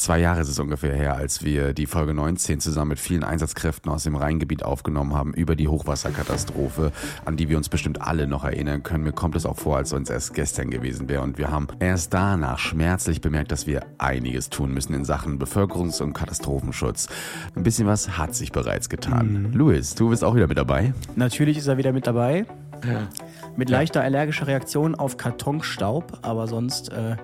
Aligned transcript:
Zwei 0.00 0.18
Jahre 0.18 0.40
ist 0.40 0.48
es 0.48 0.58
ungefähr 0.58 0.94
her, 0.94 1.16
als 1.16 1.44
wir 1.44 1.74
die 1.74 1.84
Folge 1.84 2.14
19 2.14 2.58
zusammen 2.58 2.88
mit 2.88 2.98
vielen 2.98 3.22
Einsatzkräften 3.22 3.92
aus 3.92 4.04
dem 4.04 4.16
Rheingebiet 4.16 4.62
aufgenommen 4.62 5.12
haben 5.12 5.34
über 5.34 5.56
die 5.56 5.68
Hochwasserkatastrophe, 5.68 6.90
an 7.26 7.36
die 7.36 7.50
wir 7.50 7.58
uns 7.58 7.68
bestimmt 7.68 8.00
alle 8.00 8.26
noch 8.26 8.42
erinnern 8.44 8.82
können. 8.82 9.04
Mir 9.04 9.12
kommt 9.12 9.36
es 9.36 9.44
auch 9.44 9.58
vor, 9.58 9.76
als 9.76 9.92
wenn 9.92 10.04
es 10.04 10.08
erst 10.08 10.32
gestern 10.32 10.70
gewesen 10.70 11.10
wäre. 11.10 11.20
Und 11.20 11.36
wir 11.36 11.50
haben 11.50 11.68
erst 11.80 12.14
danach 12.14 12.58
schmerzlich 12.58 13.20
bemerkt, 13.20 13.52
dass 13.52 13.66
wir 13.66 13.84
einiges 13.98 14.48
tun 14.48 14.72
müssen 14.72 14.94
in 14.94 15.04
Sachen 15.04 15.38
Bevölkerungs- 15.38 16.00
und 16.00 16.14
Katastrophenschutz. 16.14 17.08
Ein 17.54 17.62
bisschen 17.62 17.86
was 17.86 18.16
hat 18.16 18.34
sich 18.34 18.52
bereits 18.52 18.88
getan. 18.88 19.50
Mhm. 19.50 19.52
Luis, 19.52 19.94
du 19.96 20.08
bist 20.08 20.24
auch 20.24 20.34
wieder 20.34 20.46
mit 20.46 20.56
dabei? 20.56 20.94
Natürlich 21.14 21.58
ist 21.58 21.66
er 21.66 21.76
wieder 21.76 21.92
mit 21.92 22.06
dabei. 22.06 22.46
Ja. 22.86 23.06
Mit 23.54 23.68
leichter 23.68 24.00
allergischer 24.00 24.46
Reaktion 24.46 24.94
auf 24.94 25.18
Kartonstaub, 25.18 26.20
aber 26.22 26.46
sonst 26.46 26.90
äh, 26.90 27.16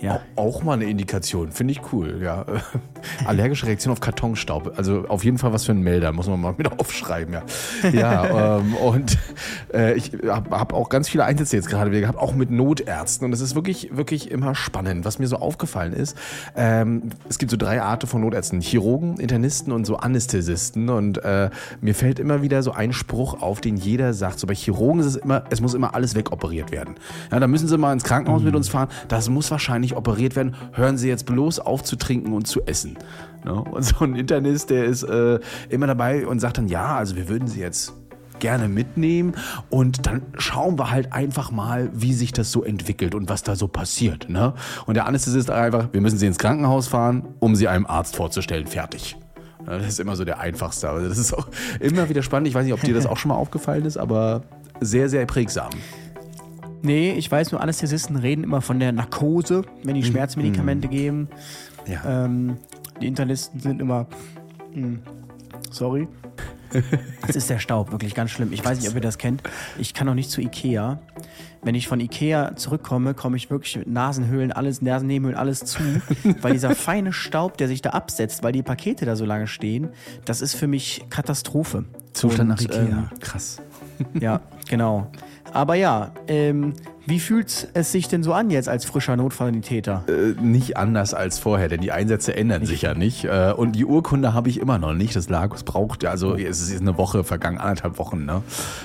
ja. 0.00 0.20
Auch 0.36 0.62
mal 0.62 0.74
eine 0.74 0.84
Indikation, 0.84 1.52
finde 1.52 1.72
ich 1.72 1.92
cool, 1.92 2.20
ja. 2.22 2.44
Allergische 3.24 3.66
Reaktion 3.66 3.92
auf 3.92 4.00
Kartonstaub. 4.00 4.74
Also 4.76 5.06
auf 5.08 5.24
jeden 5.24 5.38
Fall 5.38 5.52
was 5.52 5.64
für 5.64 5.72
ein 5.72 5.80
Melder, 5.80 6.12
muss 6.12 6.28
man 6.28 6.40
mal 6.40 6.54
mit 6.56 6.70
aufschreiben, 6.80 7.34
ja. 7.34 7.42
Ja, 7.92 8.58
ähm, 8.58 8.74
und 8.74 9.18
äh, 9.72 9.94
ich 9.94 10.12
habe 10.26 10.58
hab 10.58 10.72
auch 10.72 10.88
ganz 10.88 11.08
viele 11.08 11.24
Einsätze 11.24 11.56
jetzt 11.56 11.68
gerade 11.68 11.90
wieder 11.90 12.00
gehabt, 12.00 12.18
auch 12.18 12.34
mit 12.34 12.50
Notärzten. 12.50 13.24
Und 13.26 13.32
es 13.32 13.40
ist 13.40 13.54
wirklich, 13.54 13.96
wirklich 13.96 14.30
immer 14.30 14.54
spannend. 14.54 15.04
Was 15.04 15.18
mir 15.18 15.26
so 15.26 15.36
aufgefallen 15.36 15.92
ist, 15.92 16.16
ähm, 16.56 17.10
es 17.28 17.38
gibt 17.38 17.50
so 17.50 17.56
drei 17.56 17.82
Arten 17.82 18.06
von 18.06 18.20
Notärzten: 18.20 18.60
Chirurgen, 18.60 19.18
Internisten 19.18 19.72
und 19.72 19.86
so 19.86 19.96
Anästhesisten. 19.96 20.88
Und 20.88 21.18
äh, 21.24 21.50
mir 21.80 21.94
fällt 21.94 22.18
immer 22.18 22.42
wieder 22.42 22.62
so 22.62 22.72
ein 22.72 22.92
Spruch 22.92 23.42
auf, 23.42 23.60
den 23.60 23.76
jeder 23.76 24.14
sagt. 24.14 24.38
So 24.38 24.46
bei 24.46 24.54
Chirurgen 24.54 25.00
ist 25.00 25.06
es 25.06 25.16
immer, 25.16 25.44
es 25.50 25.60
muss 25.60 25.74
immer 25.74 25.94
alles 25.94 26.14
wegoperiert 26.14 26.70
werden. 26.70 26.96
Ja, 27.30 27.40
da 27.40 27.46
müssen 27.46 27.68
sie 27.68 27.78
mal 27.78 27.92
ins 27.92 28.04
Krankenhaus 28.04 28.40
mhm. 28.40 28.46
mit 28.46 28.56
uns 28.56 28.68
fahren. 28.68 28.88
Das 29.08 29.28
muss 29.28 29.50
wahrscheinlich 29.50 29.85
nicht 29.86 29.96
operiert 29.96 30.36
werden, 30.36 30.54
hören 30.72 30.98
Sie 30.98 31.08
jetzt 31.08 31.26
bloß 31.26 31.60
auf 31.60 31.82
zu 31.82 31.96
trinken 31.96 32.32
und 32.32 32.46
zu 32.46 32.66
essen. 32.66 32.98
Ne? 33.44 33.54
Und 33.54 33.82
so 33.84 34.04
ein 34.04 34.16
Internist, 34.16 34.70
der 34.70 34.84
ist 34.84 35.02
äh, 35.04 35.38
immer 35.68 35.86
dabei 35.86 36.26
und 36.26 36.40
sagt 36.40 36.58
dann, 36.58 36.68
ja, 36.68 36.96
also 36.96 37.16
wir 37.16 37.28
würden 37.28 37.48
Sie 37.48 37.60
jetzt 37.60 37.94
gerne 38.38 38.68
mitnehmen 38.68 39.34
und 39.70 40.06
dann 40.06 40.22
schauen 40.36 40.78
wir 40.78 40.90
halt 40.90 41.12
einfach 41.12 41.50
mal, 41.50 41.90
wie 41.94 42.12
sich 42.12 42.32
das 42.32 42.52
so 42.52 42.64
entwickelt 42.64 43.14
und 43.14 43.28
was 43.28 43.42
da 43.42 43.56
so 43.56 43.68
passiert. 43.68 44.28
Ne? 44.28 44.52
Und 44.86 44.94
der 44.94 45.06
Anästhesist 45.06 45.50
einfach, 45.50 45.88
wir 45.92 46.00
müssen 46.00 46.18
Sie 46.18 46.26
ins 46.26 46.38
Krankenhaus 46.38 46.88
fahren, 46.88 47.22
um 47.38 47.54
Sie 47.54 47.68
einem 47.68 47.86
Arzt 47.86 48.16
vorzustellen. 48.16 48.66
Fertig. 48.66 49.16
Das 49.64 49.86
ist 49.86 50.00
immer 50.00 50.14
so 50.16 50.24
der 50.24 50.38
einfachste. 50.38 50.86
Das 50.86 51.18
ist 51.18 51.32
auch 51.32 51.48
immer 51.80 52.08
wieder 52.08 52.22
spannend. 52.22 52.48
Ich 52.48 52.54
weiß 52.54 52.64
nicht, 52.64 52.74
ob 52.74 52.82
dir 52.82 52.94
das 52.94 53.06
auch 53.06 53.16
schon 53.16 53.30
mal 53.30 53.36
aufgefallen 53.36 53.84
ist, 53.84 53.96
aber 53.96 54.42
sehr, 54.80 55.08
sehr 55.08 55.26
prägsam. 55.26 55.70
Nee, 56.82 57.12
ich 57.12 57.30
weiß 57.30 57.52
nur, 57.52 57.60
Anästhesisten 57.60 58.16
reden 58.16 58.44
immer 58.44 58.60
von 58.60 58.78
der 58.78 58.92
Narkose, 58.92 59.62
wenn 59.82 59.94
die 59.94 60.02
mhm. 60.02 60.06
Schmerzmedikamente 60.06 60.88
mhm. 60.88 60.92
geben. 60.92 61.28
Ja. 61.86 62.24
Ähm, 62.24 62.58
die 63.00 63.06
Internisten 63.06 63.60
sind 63.60 63.80
immer. 63.80 64.06
Mh, 64.74 64.82
hm, 64.82 64.98
sorry. 65.70 66.08
Das 67.26 67.36
ist 67.36 67.48
der 67.48 67.58
Staub, 67.58 67.92
wirklich 67.92 68.14
ganz 68.14 68.30
schlimm. 68.30 68.52
Ich 68.52 68.64
weiß 68.64 68.80
nicht, 68.80 68.88
ob 68.88 68.94
ihr 68.94 69.00
das 69.00 69.18
kennt. 69.18 69.42
Ich 69.78 69.94
kann 69.94 70.06
noch 70.06 70.14
nicht 70.14 70.30
zu 70.30 70.40
Ikea. 70.40 71.00
Wenn 71.62 71.74
ich 71.74 71.88
von 71.88 72.00
Ikea 72.00 72.54
zurückkomme, 72.56 73.14
komme 73.14 73.36
ich 73.36 73.50
wirklich 73.50 73.76
mit 73.76 73.88
Nasenhöhlen, 73.88 74.52
alles, 74.52 74.82
Nasennebenhöhlen, 74.82 75.38
alles 75.38 75.60
zu. 75.60 75.80
weil 76.40 76.52
dieser 76.52 76.74
feine 76.74 77.12
Staub, 77.12 77.56
der 77.56 77.68
sich 77.68 77.82
da 77.82 77.90
absetzt, 77.90 78.42
weil 78.42 78.52
die 78.52 78.62
Pakete 78.62 79.06
da 79.06 79.16
so 79.16 79.24
lange 79.24 79.46
stehen, 79.46 79.88
das 80.24 80.42
ist 80.42 80.54
für 80.54 80.66
mich 80.66 81.06
Katastrophe. 81.08 81.84
Zustand 82.12 82.50
Und, 82.50 82.56
nach 82.56 82.60
Ikea. 82.60 82.80
Ähm, 82.80 83.10
Krass. 83.20 83.62
Ja, 84.20 84.40
genau. 84.68 85.10
Aber 85.56 85.74
ja, 85.74 86.12
ähm, 86.28 86.74
wie 87.06 87.20
fühlt 87.20 87.68
es 87.72 87.92
sich 87.92 88.08
denn 88.08 88.24
so 88.24 88.32
an 88.32 88.50
jetzt 88.50 88.68
als 88.68 88.84
frischer 88.84 89.16
Notfallitäter? 89.16 90.02
Äh, 90.08 90.40
nicht 90.42 90.76
anders 90.76 91.14
als 91.14 91.38
vorher, 91.38 91.68
denn 91.68 91.80
die 91.80 91.92
Einsätze 91.92 92.36
ändern 92.36 92.62
nicht. 92.62 92.70
sich 92.70 92.82
ja 92.82 92.94
nicht. 92.94 93.24
Äh, 93.24 93.52
und 93.56 93.72
die 93.72 93.84
Urkunde 93.84 94.34
habe 94.34 94.48
ich 94.48 94.58
immer 94.58 94.78
noch 94.78 94.92
nicht. 94.92 95.14
Das 95.14 95.28
Lagos 95.28 95.62
braucht, 95.62 96.04
also 96.04 96.34
es 96.34 96.60
ist 96.60 96.80
eine 96.80 96.98
Woche 96.98 97.22
vergangen, 97.22 97.58
anderthalb 97.58 97.98
Wochen, 97.98 98.24
ne? 98.24 98.42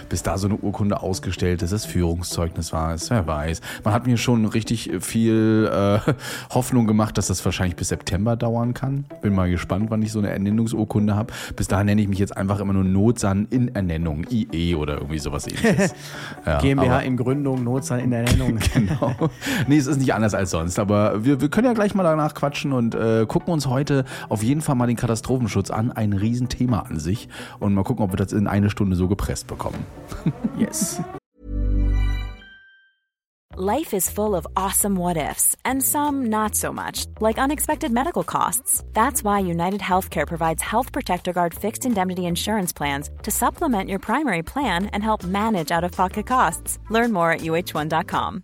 bis 0.07 0.21
da 0.21 0.37
so 0.37 0.47
eine 0.47 0.55
Urkunde 0.55 1.01
ausgestellt 1.01 1.63
ist, 1.63 1.73
das 1.73 1.85
Führungszeugnis 1.85 2.71
war 2.71 2.93
es, 2.93 3.09
wer 3.09 3.25
weiß. 3.25 3.61
Man 3.83 3.93
hat 3.93 4.05
mir 4.05 4.17
schon 4.17 4.45
richtig 4.45 4.91
viel 4.99 5.67
äh, 5.71 5.99
Hoffnung 6.53 6.85
gemacht, 6.85 7.17
dass 7.17 7.27
das 7.27 7.43
wahrscheinlich 7.43 7.75
bis 7.75 7.87
September 7.87 8.35
dauern 8.35 8.75
kann. 8.75 9.05
Bin 9.23 9.33
mal 9.33 9.49
gespannt, 9.49 9.89
wann 9.89 10.01
ich 10.03 10.11
so 10.11 10.19
eine 10.19 10.29
Ernennungsurkunde 10.29 11.15
habe. 11.15 11.33
Bis 11.55 11.67
dahin 11.67 11.87
nenne 11.87 12.01
ich 12.01 12.07
mich 12.07 12.19
jetzt 12.19 12.37
einfach 12.37 12.59
immer 12.59 12.73
nur 12.73 12.83
Notsan 12.83 13.47
in 13.49 13.73
Ernennung, 13.73 14.25
IE 14.29 14.75
oder 14.75 14.95
irgendwie 14.95 15.19
sowas 15.19 15.47
ähnliches. 15.47 15.95
ja, 16.45 16.59
GmbH 16.59 16.99
in 16.99 17.17
Gründung, 17.17 17.63
Notsan 17.63 17.99
in 17.99 18.10
der 18.11 18.21
Ernennung. 18.21 18.59
genau. 18.73 19.15
Nee, 19.67 19.77
es 19.77 19.87
ist 19.87 19.97
nicht 19.97 20.13
anders 20.13 20.33
als 20.33 20.51
sonst. 20.51 20.79
Aber 20.79 21.23
wir, 21.23 21.41
wir 21.41 21.49
können 21.49 21.67
ja 21.67 21.73
gleich 21.73 21.93
mal 21.95 22.03
danach 22.03 22.33
quatschen 22.33 22.73
und 22.73 22.95
äh, 22.95 23.25
gucken 23.27 23.53
uns 23.53 23.67
heute 23.67 24.05
auf 24.29 24.43
jeden 24.43 24.61
Fall 24.61 24.75
mal 24.75 24.87
den 24.87 24.97
Katastrophenschutz 24.97 25.71
an. 25.71 25.91
Ein 25.91 26.13
Riesenthema 26.13 26.79
an 26.79 26.99
sich. 26.99 27.29
Und 27.59 27.73
mal 27.73 27.83
gucken, 27.83 28.03
ob 28.05 28.11
wir 28.13 28.17
das 28.17 28.33
in 28.33 28.47
eine 28.47 28.69
Stunde 28.69 28.95
so 28.95 29.07
gepresst 29.07 29.47
bekommen. 29.47 29.85
yes. 30.57 31.01
Life 33.57 33.93
is 33.93 34.09
full 34.09 34.33
of 34.33 34.47
awesome 34.55 34.95
what 34.95 35.17
ifs, 35.17 35.57
and 35.65 35.83
some 35.83 36.27
not 36.27 36.55
so 36.55 36.71
much, 36.71 37.05
like 37.19 37.37
unexpected 37.37 37.91
medical 37.91 38.23
costs. 38.23 38.81
That's 38.93 39.25
why 39.25 39.39
United 39.39 39.81
Healthcare 39.81 40.25
provides 40.25 40.63
Health 40.63 40.93
Protector 40.93 41.33
Guard 41.33 41.53
fixed 41.53 41.85
indemnity 41.85 42.27
insurance 42.27 42.71
plans 42.71 43.09
to 43.23 43.29
supplement 43.29 43.89
your 43.89 43.99
primary 43.99 44.41
plan 44.41 44.85
and 44.93 45.03
help 45.03 45.25
manage 45.25 45.69
out 45.69 45.83
of 45.83 45.91
pocket 45.91 46.25
costs. 46.25 46.79
Learn 46.89 47.11
more 47.11 47.33
at 47.33 47.41
uh1.com. 47.41 48.43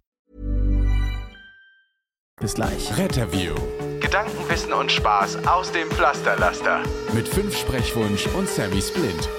Bis 2.42 2.54
gleich. 2.54 2.98
Retterview. 2.98 3.56
Gedanken, 4.02 4.50
Wissen 4.50 4.74
und 4.74 4.92
Spaß 4.92 5.38
aus 5.48 5.72
dem 5.72 5.90
Pflasterlaster. 5.90 6.84
Mit 7.14 7.30
fünf 7.30 7.56
Sprechwunsch 7.58 8.28
und 8.36 8.50
Sammy 8.50 8.82
Splint. 8.82 9.30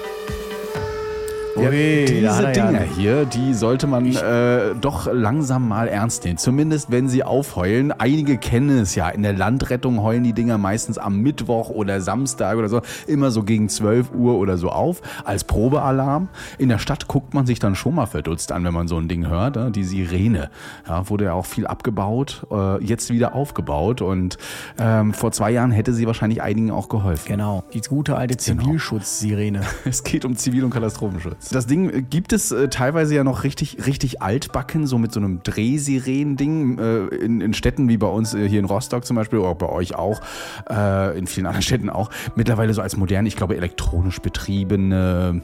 Ja, 1.55 1.71
diese 1.71 2.51
Dinger 2.51 2.81
hier, 2.81 3.25
die 3.25 3.53
sollte 3.53 3.87
man 3.87 4.05
äh, 4.05 4.75
doch 4.79 5.11
langsam 5.11 5.67
mal 5.67 5.87
ernst 5.87 6.23
nehmen. 6.23 6.37
Zumindest 6.37 6.91
wenn 6.91 7.09
sie 7.09 7.23
aufheulen. 7.23 7.91
Einige 7.91 8.37
kennen 8.37 8.79
es 8.79 8.95
ja. 8.95 9.09
In 9.09 9.23
der 9.23 9.33
Landrettung 9.33 10.01
heulen 10.01 10.23
die 10.23 10.33
Dinger 10.33 10.57
meistens 10.57 10.97
am 10.97 11.21
Mittwoch 11.21 11.69
oder 11.69 12.01
Samstag 12.01 12.57
oder 12.57 12.69
so. 12.69 12.81
Immer 13.07 13.31
so 13.31 13.43
gegen 13.43 13.67
12 13.69 14.11
Uhr 14.13 14.35
oder 14.35 14.57
so 14.57 14.69
auf. 14.69 15.01
Als 15.25 15.43
Probealarm. 15.43 16.29
In 16.57 16.69
der 16.69 16.77
Stadt 16.77 17.07
guckt 17.07 17.33
man 17.33 17.45
sich 17.45 17.59
dann 17.59 17.75
schon 17.75 17.95
mal 17.95 18.05
verdutzt 18.05 18.51
an, 18.51 18.63
wenn 18.63 18.73
man 18.73 18.87
so 18.87 18.97
ein 18.97 19.07
Ding 19.07 19.27
hört. 19.27 19.55
Ne? 19.55 19.71
Die 19.71 19.83
Sirene. 19.83 20.49
Ja, 20.87 21.09
wurde 21.09 21.25
ja 21.25 21.33
auch 21.33 21.45
viel 21.45 21.67
abgebaut. 21.67 22.45
Äh, 22.51 22.83
jetzt 22.83 23.09
wieder 23.09 23.33
aufgebaut. 23.35 24.01
Und 24.01 24.37
ähm, 24.77 25.13
vor 25.13 25.31
zwei 25.31 25.51
Jahren 25.51 25.71
hätte 25.71 25.93
sie 25.93 26.05
wahrscheinlich 26.07 26.41
einigen 26.41 26.71
auch 26.71 26.89
geholfen. 26.89 27.27
Genau. 27.27 27.63
Die 27.73 27.81
gute 27.81 28.15
alte 28.15 28.35
genau. 28.35 28.63
Zivilschutzsirene. 28.63 29.59
Genau. 29.59 29.69
Es 29.85 30.03
geht 30.03 30.23
um 30.23 30.35
Zivil- 30.35 30.63
und 30.63 30.69
Katastrophenschutz. 30.69 31.38
Das 31.51 31.67
Ding 31.67 32.09
gibt 32.09 32.33
es 32.33 32.51
äh, 32.51 32.67
teilweise 32.67 33.15
ja 33.15 33.23
noch 33.23 33.43
richtig, 33.43 33.85
richtig 33.85 34.21
altbacken, 34.21 34.85
so 34.85 34.97
mit 34.97 35.11
so 35.11 35.19
einem 35.19 35.41
Drehsirenen-Ding 35.43 36.77
äh, 36.77 37.05
in, 37.15 37.41
in, 37.41 37.53
Städten 37.53 37.87
wie 37.87 37.97
bei 37.97 38.07
uns 38.07 38.33
äh, 38.33 38.47
hier 38.47 38.59
in 38.59 38.65
Rostock 38.65 39.05
zum 39.05 39.15
Beispiel 39.15 39.39
oder 39.39 39.55
bei 39.55 39.69
euch 39.69 39.95
auch, 39.95 40.21
äh, 40.69 41.17
in 41.17 41.27
vielen 41.27 41.45
anderen 41.45 41.61
Städten 41.63 41.89
auch. 41.89 42.09
Mittlerweile 42.35 42.73
so 42.73 42.81
als 42.81 42.97
modern, 42.97 43.25
ich 43.25 43.35
glaube, 43.35 43.55
elektronisch 43.55 44.19
betriebene 44.19 45.41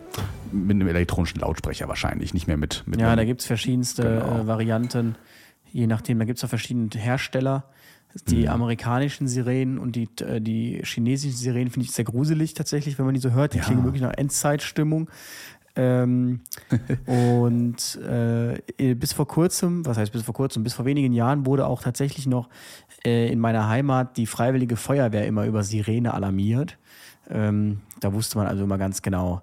mit 0.52 0.76
einem 0.76 0.88
elektronischen 0.88 1.40
Lautsprecher 1.42 1.88
wahrscheinlich, 1.88 2.34
nicht 2.34 2.48
mehr 2.48 2.58
mit. 2.58 2.84
mit 2.86 3.00
ja, 3.00 3.16
da 3.16 3.26
gibt 3.26 3.42
es 3.42 3.48
verschiedenste 3.48 4.04
genau. 4.04 4.42
Äh, 4.42 4.48
Varianten, 4.48 5.16
je 5.72 5.88
nachdem. 5.88 6.20
Da 6.20 6.26
gibt 6.26 6.38
es 6.40 6.44
auch 6.44 6.50
verschiedene 6.50 6.90
Hersteller. 6.94 7.66
Die 8.30 8.44
mhm. 8.44 8.50
amerikanischen 8.50 9.28
Sirenen 9.28 9.78
und 9.78 9.98
die, 9.98 10.08
äh, 10.22 10.40
die 10.40 10.82
chinesischen 10.86 11.36
Sirenen 11.36 11.70
finde 11.70 11.86
ich 11.86 11.92
sehr 11.92 12.06
gruselig 12.06 12.54
tatsächlich, 12.54 12.98
wenn 12.98 13.06
man 13.06 13.14
die 13.14 13.20
so 13.20 13.32
hört. 13.32 13.54
Die 13.54 13.58
ja. 13.58 13.66
klingen 13.66 13.84
wirklich 13.84 14.02
nach 14.02 14.14
Endzeitstimmung. 14.16 15.10
Ähm, 15.76 16.42
und 17.06 18.00
äh, 18.02 18.96
bis 18.96 19.14
vor 19.14 19.28
kurzem, 19.28 19.86
was 19.86 19.98
heißt 19.98 20.12
bis 20.12 20.24
vor 20.24 20.34
kurzem, 20.34 20.64
bis 20.64 20.74
vor 20.74 20.86
wenigen 20.86 21.14
Jahren 21.14 21.46
wurde 21.46 21.68
auch 21.68 21.82
tatsächlich 21.82 22.28
noch 22.28 22.50
äh, 23.06 23.32
in 23.32 23.40
meiner 23.40 23.68
Heimat 23.68 24.18
die 24.18 24.26
Freiwillige 24.26 24.78
Feuerwehr 24.78 25.28
immer 25.28 25.46
über 25.46 25.64
Sirene 25.64 26.14
alarmiert. 26.14 26.78
Ähm, 27.30 27.82
da 28.00 28.14
wusste 28.14 28.38
man 28.38 28.48
also 28.48 28.64
immer 28.64 28.78
ganz 28.78 29.02
genau, 29.02 29.42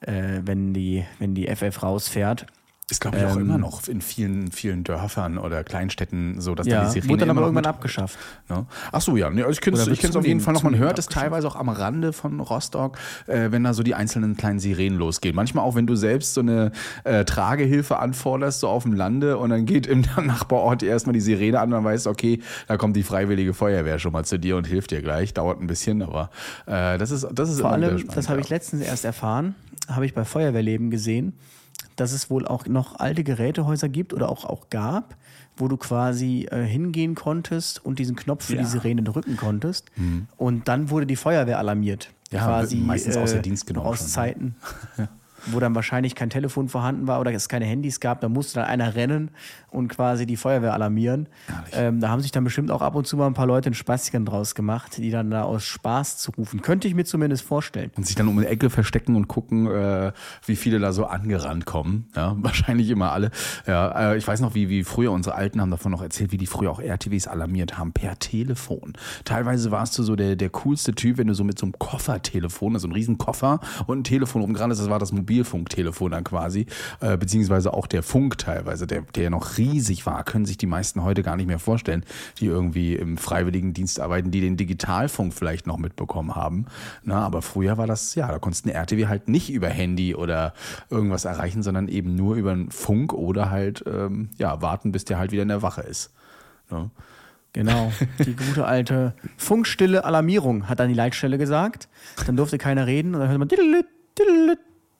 äh, 0.00 0.40
wenn, 0.44 0.74
die, 0.74 1.04
wenn 1.18 1.34
die 1.34 1.46
FF 1.46 1.82
rausfährt. 1.82 2.46
Ist, 2.90 3.00
glaube 3.00 3.16
ich, 3.16 3.22
ähm, 3.22 3.30
auch 3.30 3.36
immer 3.36 3.56
noch 3.56 3.88
in 3.88 4.02
vielen, 4.02 4.52
vielen 4.52 4.84
Dörfern 4.84 5.38
oder 5.38 5.64
Kleinstädten 5.64 6.42
so, 6.42 6.54
dass 6.54 6.66
ja, 6.66 6.82
da 6.82 6.84
die 6.84 6.90
Sirene 6.90 7.08
wurde 7.08 7.20
dann 7.20 7.30
aber 7.30 7.40
irgendwann 7.40 7.64
abgeschafft. 7.64 8.18
Ne? 8.50 8.66
Ach 8.92 9.00
so, 9.00 9.16
ja. 9.16 9.28
Also 9.28 9.48
ich 9.48 9.62
kenne 9.62 9.78
es 9.78 10.16
auf 10.16 10.26
jeden 10.26 10.40
Fall 10.40 10.52
noch. 10.52 10.62
Man 10.64 10.76
hört 10.76 10.98
es 10.98 11.06
teilweise 11.06 11.48
auch 11.48 11.56
am 11.56 11.70
Rande 11.70 12.12
von 12.12 12.40
Rostock, 12.40 12.98
äh, 13.26 13.50
wenn 13.50 13.64
da 13.64 13.72
so 13.72 13.82
die 13.82 13.94
einzelnen 13.94 14.36
kleinen 14.36 14.58
Sirenen 14.58 14.98
losgehen. 14.98 15.34
Manchmal 15.34 15.64
auch, 15.64 15.76
wenn 15.76 15.86
du 15.86 15.96
selbst 15.96 16.34
so 16.34 16.42
eine 16.42 16.72
äh, 17.04 17.24
Tragehilfe 17.24 17.98
anforderst, 17.98 18.60
so 18.60 18.68
auf 18.68 18.82
dem 18.82 18.92
Lande 18.92 19.38
und 19.38 19.48
dann 19.48 19.64
geht 19.64 19.86
im 19.86 20.02
Nachbarort 20.22 20.82
erstmal 20.82 21.14
die 21.14 21.22
Sirene 21.22 21.60
an, 21.60 21.70
dann 21.70 21.84
weißt 21.84 22.06
okay, 22.06 22.40
da 22.68 22.76
kommt 22.76 22.96
die 22.96 23.02
freiwillige 23.02 23.54
Feuerwehr 23.54 23.98
schon 23.98 24.12
mal 24.12 24.26
zu 24.26 24.38
dir 24.38 24.58
und 24.58 24.66
hilft 24.66 24.90
dir 24.90 25.00
gleich. 25.00 25.32
Dauert 25.32 25.58
ein 25.58 25.68
bisschen, 25.68 26.02
aber 26.02 26.28
äh, 26.66 26.98
das 26.98 27.10
ist 27.10 27.26
das 27.32 27.48
ist 27.48 27.62
Vor 27.62 27.72
allem, 27.72 28.06
das 28.08 28.28
habe 28.28 28.42
ich 28.42 28.50
letztens 28.50 28.82
erst 28.82 29.06
erfahren, 29.06 29.54
habe 29.88 30.04
ich 30.04 30.12
bei 30.12 30.26
Feuerwehrleben 30.26 30.90
gesehen 30.90 31.32
dass 31.96 32.12
es 32.12 32.30
wohl 32.30 32.46
auch 32.46 32.66
noch 32.66 32.98
alte 32.98 33.24
Gerätehäuser 33.24 33.88
gibt 33.88 34.12
oder 34.14 34.28
auch, 34.28 34.44
auch 34.44 34.68
gab, 34.70 35.16
wo 35.56 35.68
du 35.68 35.76
quasi 35.76 36.46
äh, 36.50 36.64
hingehen 36.64 37.14
konntest 37.14 37.84
und 37.84 37.98
diesen 37.98 38.16
Knopf 38.16 38.46
für 38.46 38.54
Ja. 38.56 38.62
die 38.62 38.66
Sirene 38.66 39.02
drücken 39.02 39.36
konntest. 39.36 39.90
Und 40.36 40.68
dann 40.68 40.90
wurde 40.90 41.06
die 41.06 41.16
Feuerwehr 41.16 41.58
alarmiert. 41.58 42.10
Ja, 42.30 42.44
quasi 42.46 42.76
meistens 42.78 43.16
äh, 43.16 43.20
außer 43.20 43.38
Dienst 43.38 43.66
genommen 43.66 43.86
Aus 43.86 43.98
schon, 43.98 44.06
ne? 44.06 44.12
Zeiten. 44.12 44.56
Wo 45.46 45.60
dann 45.60 45.74
wahrscheinlich 45.74 46.14
kein 46.14 46.30
Telefon 46.30 46.68
vorhanden 46.68 47.06
war 47.06 47.20
oder 47.20 47.32
es 47.32 47.48
keine 47.48 47.64
Handys 47.64 48.00
gab, 48.00 48.20
da 48.20 48.28
musste 48.28 48.60
dann 48.60 48.68
einer 48.68 48.94
rennen 48.94 49.30
und 49.70 49.88
quasi 49.88 50.26
die 50.26 50.36
Feuerwehr 50.36 50.72
alarmieren. 50.72 51.28
Ähm, 51.72 52.00
da 52.00 52.08
haben 52.08 52.20
sich 52.20 52.32
dann 52.32 52.44
bestimmt 52.44 52.70
auch 52.70 52.82
ab 52.82 52.94
und 52.94 53.06
zu 53.06 53.16
mal 53.16 53.26
ein 53.26 53.34
paar 53.34 53.46
Leute 53.46 53.66
einen 53.66 53.74
Spaßchen 53.74 54.24
draus 54.24 54.54
gemacht, 54.54 54.96
die 54.98 55.10
dann 55.10 55.30
da 55.30 55.42
aus 55.42 55.64
Spaß 55.64 56.18
zu 56.18 56.32
rufen. 56.32 56.62
Könnte 56.62 56.88
ich 56.88 56.94
mir 56.94 57.04
zumindest 57.04 57.44
vorstellen. 57.44 57.90
Und 57.96 58.06
sich 58.06 58.16
dann 58.16 58.28
um 58.28 58.38
eine 58.38 58.48
Ecke 58.48 58.70
verstecken 58.70 59.16
und 59.16 59.28
gucken, 59.28 59.66
äh, 59.66 60.12
wie 60.46 60.56
viele 60.56 60.78
da 60.78 60.92
so 60.92 61.06
angerannt 61.06 61.66
kommen. 61.66 62.08
Ja, 62.14 62.36
wahrscheinlich 62.40 62.88
immer 62.90 63.12
alle. 63.12 63.30
Ja, 63.66 64.12
äh, 64.12 64.16
ich 64.16 64.26
weiß 64.26 64.40
noch, 64.40 64.54
wie, 64.54 64.68
wie 64.68 64.84
früher 64.84 65.12
unsere 65.12 65.34
Alten 65.34 65.60
haben 65.60 65.70
davon 65.70 65.92
noch 65.92 66.02
erzählt, 66.02 66.32
wie 66.32 66.38
die 66.38 66.46
früher 66.46 66.70
auch 66.70 66.80
RTWs 66.80 67.26
alarmiert 67.26 67.78
haben 67.78 67.92
per 67.92 68.18
Telefon. 68.18 68.94
Teilweise 69.24 69.70
warst 69.70 69.98
du 69.98 70.02
so 70.02 70.16
der, 70.16 70.36
der 70.36 70.50
coolste 70.50 70.94
Typ, 70.94 71.18
wenn 71.18 71.26
du 71.26 71.34
so 71.34 71.44
mit 71.44 71.58
so 71.58 71.66
einem 71.66 71.78
Koffertelefon, 71.78 72.74
also 72.74 72.86
einem 72.86 72.94
riesen 72.94 73.18
Koffer 73.18 73.60
und 73.86 74.00
ein 74.00 74.04
Telefon 74.04 74.54
dran 74.54 74.70
ist, 74.70 74.80
das 74.80 74.90
war 74.90 74.98
das 74.98 75.12
Mobilfunktelefon 75.34 76.12
dann 76.12 76.24
quasi, 76.24 76.66
äh, 77.00 77.16
beziehungsweise 77.16 77.72
auch 77.72 77.86
der 77.86 78.02
Funk 78.02 78.38
teilweise, 78.38 78.86
der, 78.86 79.02
der 79.14 79.30
noch 79.30 79.58
riesig 79.58 80.06
war, 80.06 80.22
können 80.24 80.46
sich 80.46 80.56
die 80.56 80.66
meisten 80.66 81.02
heute 81.02 81.22
gar 81.22 81.36
nicht 81.36 81.46
mehr 81.46 81.58
vorstellen, 81.58 82.04
die 82.38 82.46
irgendwie 82.46 82.94
im 82.94 83.16
Freiwilligendienst 83.16 84.00
arbeiten, 84.00 84.30
die 84.30 84.40
den 84.40 84.56
Digitalfunk 84.56 85.34
vielleicht 85.34 85.66
noch 85.66 85.78
mitbekommen 85.78 86.34
haben. 86.34 86.66
Na, 87.02 87.24
aber 87.24 87.42
früher 87.42 87.76
war 87.78 87.86
das, 87.86 88.14
ja, 88.14 88.28
da 88.28 88.38
konntest 88.38 88.64
du 88.64 88.70
eine 88.70 88.78
RTW 88.78 89.06
halt 89.06 89.28
nicht 89.28 89.50
über 89.50 89.68
Handy 89.68 90.14
oder 90.14 90.54
irgendwas 90.90 91.24
erreichen, 91.24 91.62
sondern 91.62 91.88
eben 91.88 92.14
nur 92.14 92.36
über 92.36 92.52
einen 92.52 92.70
Funk 92.70 93.12
oder 93.12 93.50
halt, 93.50 93.84
ähm, 93.86 94.30
ja, 94.38 94.62
warten, 94.62 94.92
bis 94.92 95.04
der 95.04 95.18
halt 95.18 95.32
wieder 95.32 95.42
in 95.42 95.48
der 95.48 95.62
Wache 95.62 95.82
ist. 95.82 96.12
Ne? 96.70 96.90
Genau, 97.52 97.92
die 98.18 98.34
gute 98.34 98.66
alte 98.66 99.14
funkstille 99.36 100.04
Alarmierung 100.04 100.68
hat 100.68 100.80
dann 100.80 100.88
die 100.88 100.94
Leitstelle 100.94 101.38
gesagt. 101.38 101.88
Dann 102.26 102.36
durfte 102.36 102.58
keiner 102.58 102.86
reden 102.86 103.14
und 103.14 103.20
dann 103.20 103.28
hörte 103.28 103.38
man 103.38 103.48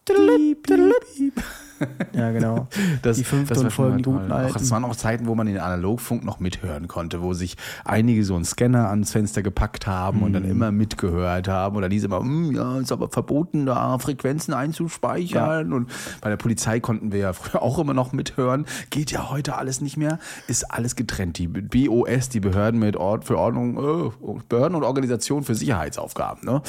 Beep, 0.06 0.66
beep, 0.66 0.92
beep. 1.16 1.63
Ja, 2.12 2.30
genau. 2.32 2.68
Das, 3.02 3.16
die 3.16 3.24
fünfte 3.24 3.58
und 3.60 3.70
folgenden 3.70 4.02
toll. 4.04 4.14
guten 4.20 4.32
alten. 4.32 4.52
das 4.54 4.70
waren 4.70 4.84
auch 4.84 4.96
Zeiten, 4.96 5.26
wo 5.26 5.34
man 5.34 5.46
den 5.46 5.58
Analogfunk 5.58 6.24
noch 6.24 6.38
mithören 6.40 6.88
konnte, 6.88 7.22
wo 7.22 7.32
sich 7.34 7.56
einige 7.84 8.24
so 8.24 8.34
einen 8.34 8.44
Scanner 8.44 8.88
ans 8.88 9.12
Fenster 9.12 9.42
gepackt 9.42 9.86
haben 9.86 10.22
und 10.22 10.30
Mhm. 10.30 10.34
dann 10.34 10.44
immer 10.44 10.72
mitgehört 10.72 11.48
haben. 11.48 11.76
Oder 11.76 11.88
diese 11.88 12.06
immer, 12.06 12.20
"Hm, 12.20 12.52
ja, 12.54 12.78
ist 12.78 12.92
aber 12.92 13.08
verboten, 13.08 13.66
da 13.66 13.98
Frequenzen 13.98 14.54
einzuspeichern. 14.54 15.72
Und 15.72 15.90
bei 16.20 16.30
der 16.30 16.36
Polizei 16.36 16.80
konnten 16.80 17.12
wir 17.12 17.18
ja 17.20 17.32
früher 17.32 17.62
auch 17.62 17.78
immer 17.78 17.94
noch 17.94 18.12
mithören. 18.12 18.66
Geht 18.90 19.10
ja 19.10 19.30
heute 19.30 19.56
alles 19.56 19.80
nicht 19.80 19.96
mehr. 19.96 20.18
Ist 20.46 20.70
alles 20.70 20.96
getrennt. 20.96 21.38
Die 21.38 21.48
BOS, 21.48 22.28
die 22.28 22.40
Behörden 22.40 22.80
mit 22.80 22.96
Ort 22.96 23.24
für 23.24 23.38
Ordnung, 23.38 23.76
äh, 23.78 24.10
Behörden 24.48 24.76
und 24.76 24.84
Organisationen 24.84 25.44
für 25.44 25.54
Sicherheitsaufgaben. 25.54 26.44
Ne? 26.44 26.62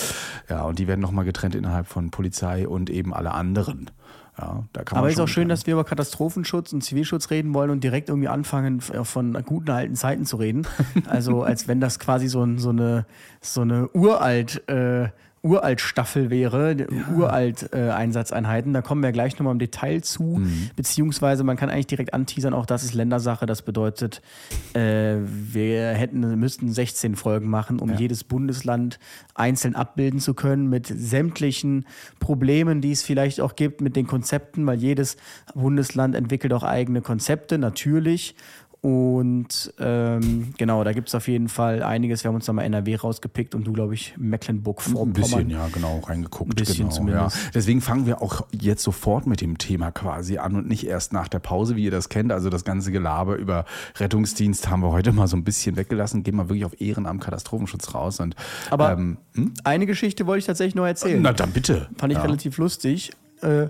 Ja, 0.50 0.64
und 0.64 0.80
die 0.80 0.88
werden 0.88 1.02
nochmal 1.02 1.26
getrennt 1.26 1.56
innerhalb 1.56 1.88
von 1.88 2.10
Polizei 2.12 2.68
und 2.68 2.90
eben 2.90 3.14
alle 3.14 3.32
anderen. 3.34 3.92
Ja, 4.38 4.64
da 4.74 4.84
kann 4.84 4.98
Aber 4.98 5.10
ist 5.10 5.20
auch 5.22 5.28
schön, 5.28 5.44
sagen. 5.44 5.50
dass 5.50 5.66
wir 5.66 5.74
über 5.76 5.86
Katastrophenschutz 5.86 6.74
und 6.74 6.82
Zivilschutz 6.82 7.30
reden 7.30 7.54
wollen 7.54 7.70
und 7.70 7.84
direkt 7.84 8.10
irgendwie 8.10 8.28
anfangen, 8.28 8.80
f- 8.80 9.08
von 9.08 9.32
guten 9.46 9.70
alten 9.72 9.96
Zeiten 9.96 10.26
zu 10.26 10.36
reden. 10.38 10.68
Also 11.08 11.44
als 11.44 11.68
wenn 11.68 11.80
das 11.80 12.00
quasi 12.00 12.28
so, 12.28 12.44
ein, 12.44 12.58
so 12.58 12.70
eine, 12.70 13.06
so 13.42 13.62
eine 13.62 13.88
uralt, 13.94 14.68
äh, 14.68 15.10
uralt 15.46 15.80
Staffel 15.80 16.32
wäre, 16.32 16.88
uralt 17.16 17.70
äh, 17.72 17.92
Einsatzeinheiten. 17.92 18.74
Da 18.74 18.82
kommen 18.82 19.04
wir 19.04 19.12
gleich 19.12 19.38
nochmal 19.38 19.54
im 19.54 19.60
Detail 19.60 20.02
zu. 20.02 20.24
Mhm. 20.24 20.72
Beziehungsweise 20.76 21.44
man 21.44 21.56
kann 21.56 21.70
eigentlich 21.70 21.88
direkt 21.88 22.14
anteasern, 22.16 22.56
auch 22.56 22.66
das 22.66 22.84
ist 22.84 22.96
Ländersache. 22.96 23.46
Das 23.46 23.62
bedeutet, 23.62 24.24
äh, 24.74 25.18
wir 25.20 25.90
hätten, 25.90 26.40
müssten 26.40 26.72
16 26.72 27.16
Folgen 27.16 27.48
machen, 27.48 27.80
um 27.80 27.94
jedes 27.96 28.24
Bundesland 28.24 29.00
einzeln 29.36 29.76
abbilden 29.76 30.20
zu 30.20 30.34
können 30.34 30.68
mit 30.68 30.88
sämtlichen 30.88 31.86
Problemen, 32.20 32.82
die 32.82 32.92
es 32.92 33.04
vielleicht 33.04 33.40
auch 33.40 33.56
gibt 33.56 33.82
mit 33.82 33.96
den 33.96 34.08
Konzepten, 34.08 34.66
weil 34.66 34.80
jedes 34.80 35.16
Bundesland 35.54 36.16
entwickelt 36.16 36.54
auch 36.54 36.64
eigene 36.64 37.02
Konzepte, 37.02 37.60
natürlich. 37.60 38.36
Und 38.86 39.74
ähm, 39.80 40.54
genau, 40.60 40.84
da 40.84 40.94
gibt 40.94 41.08
es 41.08 41.16
auf 41.16 41.28
jeden 41.28 41.50
Fall 41.50 41.82
einiges. 41.82 42.24
Wir 42.24 42.28
haben 42.30 42.36
uns 42.36 42.46
da 42.46 42.54
mal 42.54 42.62
NRW 42.62 42.98
rausgepickt 42.98 43.56
und 43.56 43.66
du, 43.66 43.74
glaube 43.74 43.96
ich, 43.96 44.14
Ein 44.16 44.30
Mecklenburg-Vorpommern. 44.30 45.14
bisschen, 45.14 45.50
ja, 45.50 45.68
genau, 45.74 46.02
reingeguckt. 46.02 46.52
Ein 46.52 46.56
bisschen 46.56 46.90
genau, 46.90 46.92
zumindest. 46.92 47.36
Ja. 47.36 47.50
Deswegen 47.56 47.82
fangen 47.82 48.06
wir 48.06 48.22
auch 48.22 48.46
jetzt 48.52 48.84
sofort 48.84 49.26
mit 49.26 49.42
dem 49.42 49.58
Thema 49.58 49.90
quasi 49.90 50.38
an 50.38 50.56
und 50.56 50.68
nicht 50.68 50.86
erst 50.86 51.14
nach 51.14 51.28
der 51.28 51.40
Pause, 51.40 51.76
wie 51.76 51.86
ihr 51.86 51.90
das 51.90 52.10
kennt. 52.10 52.32
Also 52.32 52.52
das 52.52 52.64
ganze 52.64 52.92
Gelaber 52.92 53.38
über 53.38 53.66
Rettungsdienst 53.96 54.70
haben 54.70 54.84
wir 54.84 54.92
heute 54.92 55.14
mal 55.14 55.26
so 55.26 55.36
ein 55.36 55.44
bisschen 55.44 55.78
weggelassen. 55.78 56.22
Gehen 56.22 56.36
wir 56.36 56.48
wirklich 56.48 56.66
auf 56.66 56.80
Ehrenamt 56.80 57.24
Katastrophenschutz 57.24 57.96
raus. 57.96 58.20
Und, 58.20 58.36
Aber 58.70 58.92
ähm, 58.92 59.18
hm? 59.34 59.56
eine 59.64 59.88
Geschichte 59.88 60.28
wollte 60.28 60.42
ich 60.42 60.46
tatsächlich 60.46 60.76
noch 60.76 60.86
erzählen. 60.86 61.24
na 61.24 61.34
dann 61.34 61.54
bitte. 61.54 61.90
Fand 61.98 62.14
ich 62.14 62.20
ja. 62.20 62.24
relativ 62.24 62.60
lustig. 62.60 63.14
Äh, 63.42 63.70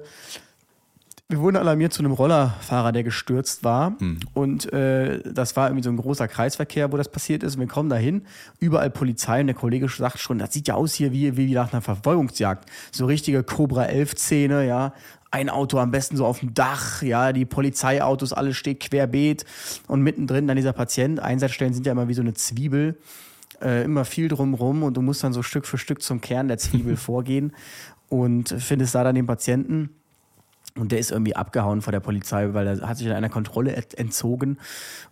wir 1.28 1.40
wurden 1.40 1.56
alarmiert 1.56 1.92
zu 1.92 2.04
einem 2.04 2.12
Rollerfahrer, 2.12 2.92
der 2.92 3.04
gestürzt 3.04 3.64
war. 3.64 3.98
Hm. 4.00 4.20
Und 4.34 4.72
äh, 4.72 5.22
das 5.24 5.56
war 5.56 5.68
irgendwie 5.68 5.84
so 5.84 5.90
ein 5.90 5.98
großer 5.98 6.28
Kreisverkehr, 6.28 6.92
wo 6.92 6.98
das 6.98 7.10
passiert 7.10 7.42
ist. 7.42 7.56
Und 7.56 7.62
wir 7.62 7.68
kommen 7.68 7.90
dahin, 7.90 8.24
überall 8.60 8.92
Polizei 8.92 9.42
und 9.42 9.48
der 9.48 9.56
Kollege 9.56 9.90
sagt 9.90 10.20
schon, 10.20 10.38
das 10.38 10.54
sieht 10.54 10.68
ja 10.68 10.76
aus 10.76 10.94
hier 10.94 11.12
wie, 11.12 11.36
wie 11.36 11.52
nach 11.54 11.74
einer 11.74 11.82
Verfolgungsjagd. 11.82 12.70
So 12.92 13.08
richtige 13.08 13.44
Cobra 13.44 13.86
11-Szene, 13.86 14.68
ja. 14.68 14.94
Ein 15.32 15.50
Auto 15.50 15.80
am 15.80 15.92
besten 15.92 16.16
so 16.16 16.26
auf 16.26 16.40
dem 16.40 16.54
Dach, 16.54 17.02
ja, 17.02 17.34
die 17.34 17.46
Polizeiautos, 17.46 18.32
alles 18.32 18.56
steht 18.56 18.80
querbeet 18.80 19.46
und 19.88 20.02
mittendrin 20.02 20.48
dann 20.48 20.56
dieser 20.56 20.72
Patient. 20.74 21.20
Einsatzstellen 21.20 21.74
sind 21.74 21.86
ja 21.86 21.92
immer 21.92 22.08
wie 22.08 22.14
so 22.14 22.22
eine 22.22 22.36
Zwiebel 22.36 22.98
äh, 23.62 23.84
immer 23.84 24.06
viel 24.06 24.28
drumrum 24.28 24.84
und 24.84 24.96
du 24.96 25.02
musst 25.02 25.24
dann 25.24 25.34
so 25.34 25.42
Stück 25.42 25.66
für 25.66 25.78
Stück 25.78 26.02
zum 26.02 26.22
Kern 26.22 26.48
der 26.48 26.58
Zwiebel 26.58 26.96
vorgehen 26.98 27.54
und 28.10 28.50
findest 28.50 28.96
da 28.96 29.04
dann 29.04 29.16
den 29.16 29.26
Patienten. 29.26 29.90
Und 30.78 30.92
der 30.92 31.00
ist 31.00 31.10
irgendwie 31.10 31.38
abgehauen 31.38 31.82
vor 31.82 31.94
der 31.94 32.02
Polizei, 32.02 32.54
weil 32.54 32.68
er 32.68 32.82
hat 32.90 32.98
sich 32.98 33.08
in 33.08 33.14
einer 33.14 33.30
Kontrolle 33.30 33.74
ent- 33.78 33.98
entzogen 33.98 34.58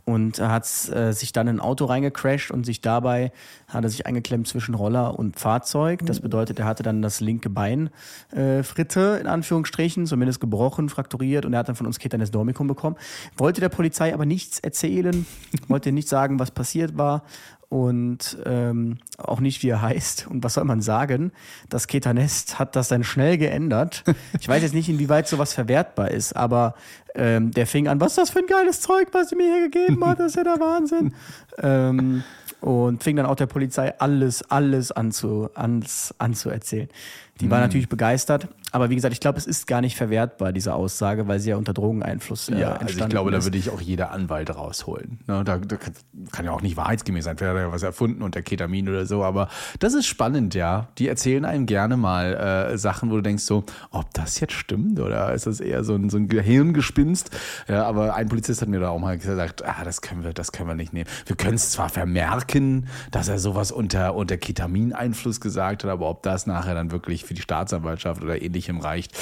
und 0.03 0.39
hat 0.41 0.65
äh, 0.89 1.13
sich 1.13 1.31
dann 1.31 1.47
in 1.47 1.55
ein 1.55 1.59
Auto 1.61 1.85
reingecrashed 1.85 2.51
und 2.51 2.65
sich 2.65 2.81
dabei 2.81 3.31
hat 3.69 3.85
er 3.85 3.89
sich 3.89 4.05
eingeklemmt 4.05 4.45
zwischen 4.45 4.75
Roller 4.75 5.17
und 5.17 5.39
Fahrzeug. 5.39 6.01
Das 6.05 6.19
bedeutet, 6.19 6.59
er 6.59 6.65
hatte 6.65 6.83
dann 6.83 7.01
das 7.01 7.21
linke 7.21 7.49
Bein 7.49 7.91
äh, 8.31 8.61
Fritte, 8.61 9.17
in 9.21 9.27
Anführungsstrichen, 9.27 10.05
zumindest 10.05 10.41
gebrochen, 10.41 10.89
frakturiert 10.89 11.45
und 11.45 11.53
er 11.53 11.59
hat 11.59 11.69
dann 11.69 11.77
von 11.77 11.87
uns 11.87 11.97
Ketanes 11.97 12.29
Dormicum 12.29 12.67
bekommen. 12.67 12.97
Wollte 13.37 13.61
der 13.61 13.69
Polizei 13.69 14.13
aber 14.13 14.25
nichts 14.25 14.59
erzählen, 14.59 15.25
wollte 15.69 15.93
nicht 15.93 16.09
sagen, 16.09 16.39
was 16.39 16.51
passiert 16.51 16.97
war 16.97 17.23
und 17.73 18.37
ähm, 18.45 18.99
auch 19.17 19.39
nicht, 19.39 19.63
wie 19.63 19.69
er 19.69 19.81
heißt. 19.81 20.27
Und 20.27 20.43
was 20.43 20.53
soll 20.53 20.63
man 20.63 20.83
sagen? 20.83 21.31
Das 21.69 21.87
Ketanest 21.87 22.59
hat 22.59 22.75
das 22.75 22.87
dann 22.87 23.03
schnell 23.03 23.39
geändert. 23.39 24.03
Ich 24.39 24.47
weiß 24.47 24.61
jetzt 24.61 24.75
nicht, 24.75 24.89
inwieweit 24.89 25.27
sowas 25.27 25.53
verwertbar 25.53 26.11
ist, 26.11 26.35
aber 26.35 26.75
ähm, 27.15 27.49
der 27.49 27.65
fing 27.65 27.87
an, 27.87 27.99
was 27.99 28.11
ist 28.11 28.17
das 28.19 28.29
für 28.29 28.39
ein 28.39 28.47
geiles 28.47 28.81
Zeug, 28.81 29.07
was 29.13 29.29
sie 29.29 29.35
mir 29.35 29.45
hier 29.45 29.69
gegeben 29.69 30.05
hat, 30.05 30.19
das 30.19 30.27
ist 30.27 30.35
ja 30.35 30.43
der 30.43 30.59
Wahnsinn. 30.59 31.15
ähm, 31.63 32.23
und 32.61 33.03
fing 33.03 33.15
dann 33.15 33.25
auch 33.25 33.35
der 33.35 33.47
Polizei 33.47 33.97
alles, 33.99 34.43
alles 34.51 34.91
anzu, 34.91 35.49
ans, 35.55 36.13
anzuerzählen. 36.19 36.89
Die 37.41 37.49
war 37.49 37.59
natürlich 37.59 37.89
begeistert, 37.89 38.49
aber 38.73 38.89
wie 38.89 38.95
gesagt, 38.95 39.13
ich 39.13 39.19
glaube, 39.21 39.37
es 39.37 39.45
ist 39.45 39.67
gar 39.67 39.79
nicht 39.81 39.95
verwertbar, 39.95 40.51
diese 40.51 40.73
Aussage, 40.73 41.27
weil 41.27 41.39
sie 41.39 41.51
ja 41.51 41.55
unter 41.57 41.73
Drogeneinfluss 41.73 42.49
äh, 42.49 42.59
Ja, 42.59 42.73
also 42.73 42.99
ich 42.99 43.07
glaube, 43.09 43.31
da 43.31 43.37
ist. 43.37 43.45
würde 43.45 43.57
ich 43.57 43.69
auch 43.69 43.79
jeder 43.79 44.11
Anwalt 44.11 44.53
rausholen. 44.53 45.19
Ne, 45.27 45.43
da, 45.45 45.57
da 45.57 45.77
kann- 46.31 46.45
ja 46.45 46.51
auch 46.51 46.61
nicht 46.61 46.75
wahrheitsgemäß 46.75 47.23
sein, 47.23 47.37
vielleicht 47.37 47.51
hat 47.51 47.57
er 47.61 47.67
ja 47.67 47.71
was 47.71 47.83
erfunden 47.83 48.21
unter 48.23 48.41
Ketamin 48.41 48.89
oder 48.89 49.05
so, 49.05 49.23
aber 49.23 49.47
das 49.79 49.93
ist 49.93 50.07
spannend, 50.07 50.55
ja. 50.55 50.89
Die 50.97 51.07
erzählen 51.07 51.45
einem 51.45 51.65
gerne 51.65 51.95
mal 51.95 52.33
äh, 52.73 52.77
Sachen, 52.77 53.09
wo 53.11 53.15
du 53.15 53.21
denkst 53.21 53.43
so, 53.43 53.63
ob 53.91 54.13
das 54.13 54.39
jetzt 54.41 54.53
stimmt 54.53 54.99
oder 54.99 55.33
ist 55.33 55.47
das 55.47 55.59
eher 55.61 55.83
so 55.83 55.95
ein, 55.95 56.09
so 56.09 56.17
ein 56.17 56.27
Gehirngespinst? 56.27 57.29
Ja, 57.67 57.85
aber 57.85 58.15
ein 58.15 58.27
Polizist 58.27 58.61
hat 58.61 58.69
mir 58.69 58.79
da 58.79 58.89
auch 58.89 58.99
mal 58.99 59.17
gesagt, 59.17 59.63
ah, 59.63 59.83
das 59.83 60.01
können 60.01 60.23
wir, 60.23 60.33
das 60.33 60.51
können 60.51 60.67
wir 60.67 60.75
nicht 60.75 60.91
nehmen. 60.93 61.09
Wir 61.27 61.35
können 61.35 61.55
es 61.55 61.69
zwar 61.71 61.89
vermerken, 61.89 62.87
dass 63.11 63.27
er 63.27 63.39
sowas 63.39 63.71
unter, 63.71 64.15
unter 64.15 64.37
Ketamineinfluss 64.37 65.39
gesagt 65.39 65.83
hat, 65.83 65.91
aber 65.91 66.09
ob 66.09 66.23
das 66.23 66.47
nachher 66.47 66.73
dann 66.73 66.91
wirklich 66.91 67.23
für 67.23 67.33
die 67.35 67.41
Staatsanwaltschaft 67.41 68.21
oder 68.23 68.41
ähnlichem 68.63 68.79
reicht, 68.79 69.13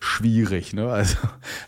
schwierig, 0.00 0.72
ne? 0.72 0.88
Also 0.90 1.16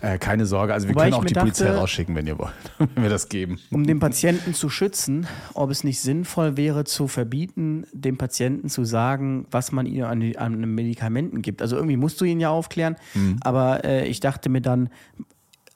äh, 0.01 0.19
keine 0.19 0.47
Sorge, 0.47 0.73
also 0.75 0.89
wir 0.89 0.95
Wobei 0.95 1.05
können 1.11 1.15
auch 1.15 1.25
die 1.25 1.35
Polizei 1.35 1.67
dachte- 1.67 1.79
rausschicken, 1.79 2.15
wenn 2.15 2.27
ihr 2.27 2.39
wollt, 2.39 2.53
wenn 2.79 3.03
wir 3.03 3.11
das 3.11 3.29
geben. 3.29 3.59
um 3.71 3.87
den 3.87 3.99
Patienten 3.99 4.55
zu 4.55 4.69
schützen, 4.71 5.27
ob 5.55 5.71
es 5.71 5.85
nicht 5.85 6.01
sinnvoll 6.01 6.57
wäre, 6.57 6.85
zu 6.85 7.09
verbieten, 7.09 7.85
dem 7.93 8.17
Patienten 8.19 8.69
zu 8.69 8.85
sagen, 8.85 9.47
was 9.51 9.73
man 9.73 9.87
ihm 9.87 10.05
an, 10.05 10.21
die, 10.21 10.39
an 10.39 10.59
Medikamenten 10.75 11.43
gibt. 11.43 11.63
Also 11.63 11.77
irgendwie 11.77 11.97
musst 11.97 12.21
du 12.21 12.25
ihn 12.25 12.41
ja 12.41 12.51
aufklären, 12.51 12.97
aber 13.41 13.85
äh, 13.85 14.07
ich 14.07 14.21
dachte 14.21 14.49
mir 14.49 14.61
dann, 14.61 14.89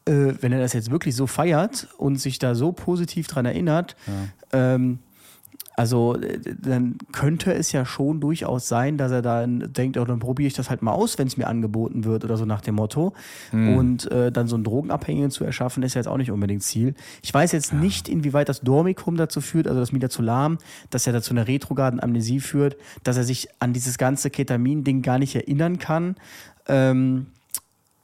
äh, 0.05 0.35
wenn 0.41 0.53
er 0.53 0.59
das 0.61 0.73
jetzt 0.73 0.91
wirklich 0.91 1.15
so 1.15 1.27
feiert 1.27 1.89
und 1.99 2.17
sich 2.17 2.39
da 2.39 2.55
so 2.55 2.73
positiv 2.73 3.27
dran 3.29 3.47
erinnert, 3.47 3.97
ähm, 4.53 4.99
Also 5.83 6.15
äh, 6.15 6.39
dann 6.61 6.95
könnte 7.11 7.53
es 7.53 7.73
ja 7.73 7.85
schon 7.85 8.21
durchaus 8.21 8.69
sein, 8.69 8.99
dass 8.99 9.11
er 9.11 9.21
dann 9.21 9.73
denkt, 9.73 9.99
oh, 9.99 10.05
dann 10.05 10.21
probiere 10.21 10.47
ich 10.47 10.55
das 10.55 10.71
halt 10.71 10.81
mal 10.81 10.93
aus, 10.93 11.19
wenn 11.19 11.27
es 11.27 11.37
mir 11.37 11.49
angeboten 11.49 12.05
wird 12.05 12.23
oder 12.23 12.37
so 12.37 12.45
nach 12.45 12.61
dem 12.61 12.77
Motto. 12.77 13.15
Mhm. 13.51 13.77
Und 13.77 14.13
äh, 14.13 14.31
dann 14.31 14.47
so 14.47 14.55
einen 14.55 14.63
Drogenabhängigen 14.63 15.33
zu 15.33 15.43
erschaffen, 15.43 15.83
ist 15.83 15.95
ja 15.95 15.99
jetzt 15.99 16.07
auch 16.07 16.19
nicht 16.19 16.31
unbedingt 16.31 16.63
Ziel. 16.63 16.95
Ich 17.21 17.35
weiß 17.35 17.51
jetzt 17.51 17.73
ja. 17.73 17.79
nicht, 17.79 18.09
inwieweit 18.09 18.49
das 18.49 18.61
Dormikum 18.61 19.17
dazu 19.17 19.41
führt, 19.41 19.67
also 19.67 19.81
das 19.81 19.91
Midazolam, 19.91 20.59
dass 20.91 21.09
er 21.09 21.15
dazu 21.15 21.33
eine 21.33 21.49
retrograden 21.49 21.99
Amnesie 21.99 22.39
führt, 22.39 22.77
dass 23.03 23.17
er 23.17 23.25
sich 23.25 23.49
an 23.59 23.73
dieses 23.73 23.99
ganze 23.99 24.31
Ketamin-Ding 24.31 25.03
gar 25.03 25.19
nicht 25.19 25.35
erinnern 25.35 25.81
kann. 25.81 26.15
Ähm, 26.69 27.27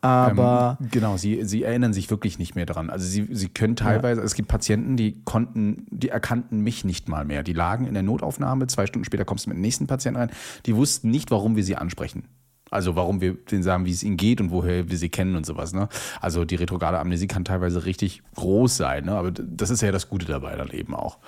aber 0.00 0.78
ähm, 0.80 0.88
genau, 0.90 1.16
sie, 1.16 1.44
sie 1.44 1.64
erinnern 1.64 1.92
sich 1.92 2.08
wirklich 2.10 2.38
nicht 2.38 2.54
mehr 2.54 2.66
dran. 2.66 2.88
Also 2.88 3.06
sie, 3.06 3.26
sie 3.30 3.48
können 3.48 3.74
teilweise, 3.74 4.20
ja. 4.20 4.24
es 4.24 4.34
gibt 4.34 4.48
Patienten, 4.48 4.96
die 4.96 5.22
konnten, 5.24 5.86
die 5.90 6.08
erkannten 6.08 6.60
mich 6.60 6.84
nicht 6.84 7.08
mal 7.08 7.24
mehr. 7.24 7.42
Die 7.42 7.52
lagen 7.52 7.86
in 7.86 7.94
der 7.94 8.04
Notaufnahme, 8.04 8.68
zwei 8.68 8.86
Stunden 8.86 9.04
später 9.04 9.24
kommst 9.24 9.46
du 9.46 9.50
mit 9.50 9.56
dem 9.56 9.62
nächsten 9.62 9.86
Patienten 9.88 10.20
rein, 10.20 10.30
die 10.66 10.76
wussten 10.76 11.10
nicht, 11.10 11.30
warum 11.30 11.56
wir 11.56 11.64
sie 11.64 11.76
ansprechen. 11.76 12.24
Also 12.70 12.96
warum 12.96 13.20
wir 13.20 13.34
denen 13.34 13.62
sagen, 13.62 13.86
wie 13.86 13.92
es 13.92 14.02
ihnen 14.02 14.16
geht 14.16 14.40
und 14.40 14.50
woher 14.50 14.90
wir 14.90 14.98
sie 14.98 15.08
kennen 15.08 15.36
und 15.36 15.46
sowas. 15.46 15.72
Ne? 15.72 15.88
Also 16.20 16.44
die 16.44 16.56
retrograde 16.56 16.98
Amnesie 16.98 17.26
kann 17.26 17.44
teilweise 17.44 17.84
richtig 17.84 18.22
groß 18.34 18.76
sein, 18.76 19.06
ne? 19.06 19.12
aber 19.12 19.30
das 19.30 19.70
ist 19.70 19.80
ja 19.80 19.90
das 19.90 20.08
Gute 20.08 20.26
dabei 20.26 20.54
dann 20.54 20.70
eben 20.70 20.94
auch. 20.94 21.18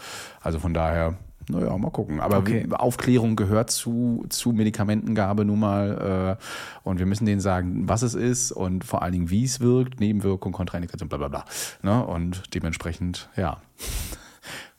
Also 0.40 0.58
von 0.58 0.74
daher, 0.74 1.16
naja, 1.48 1.76
mal 1.76 1.90
gucken. 1.90 2.20
Aber 2.20 2.38
okay. 2.38 2.66
Aufklärung 2.70 3.36
gehört 3.36 3.70
zu, 3.70 4.24
zu 4.28 4.52
Medikamentengabe 4.52 5.44
nun 5.44 5.60
mal. 5.60 6.38
Äh, 6.38 6.88
und 6.88 6.98
wir 6.98 7.06
müssen 7.06 7.26
denen 7.26 7.40
sagen, 7.40 7.88
was 7.88 8.02
es 8.02 8.14
ist 8.14 8.52
und 8.52 8.84
vor 8.84 9.02
allen 9.02 9.12
Dingen, 9.12 9.30
wie 9.30 9.44
es 9.44 9.60
wirkt, 9.60 10.00
Nebenwirkung, 10.00 10.52
Kontraindikation, 10.52 11.08
bla 11.08 11.18
bla 11.18 11.28
bla. 11.28 11.44
Ne? 11.82 12.04
Und 12.04 12.54
dementsprechend, 12.54 13.28
ja 13.36 13.58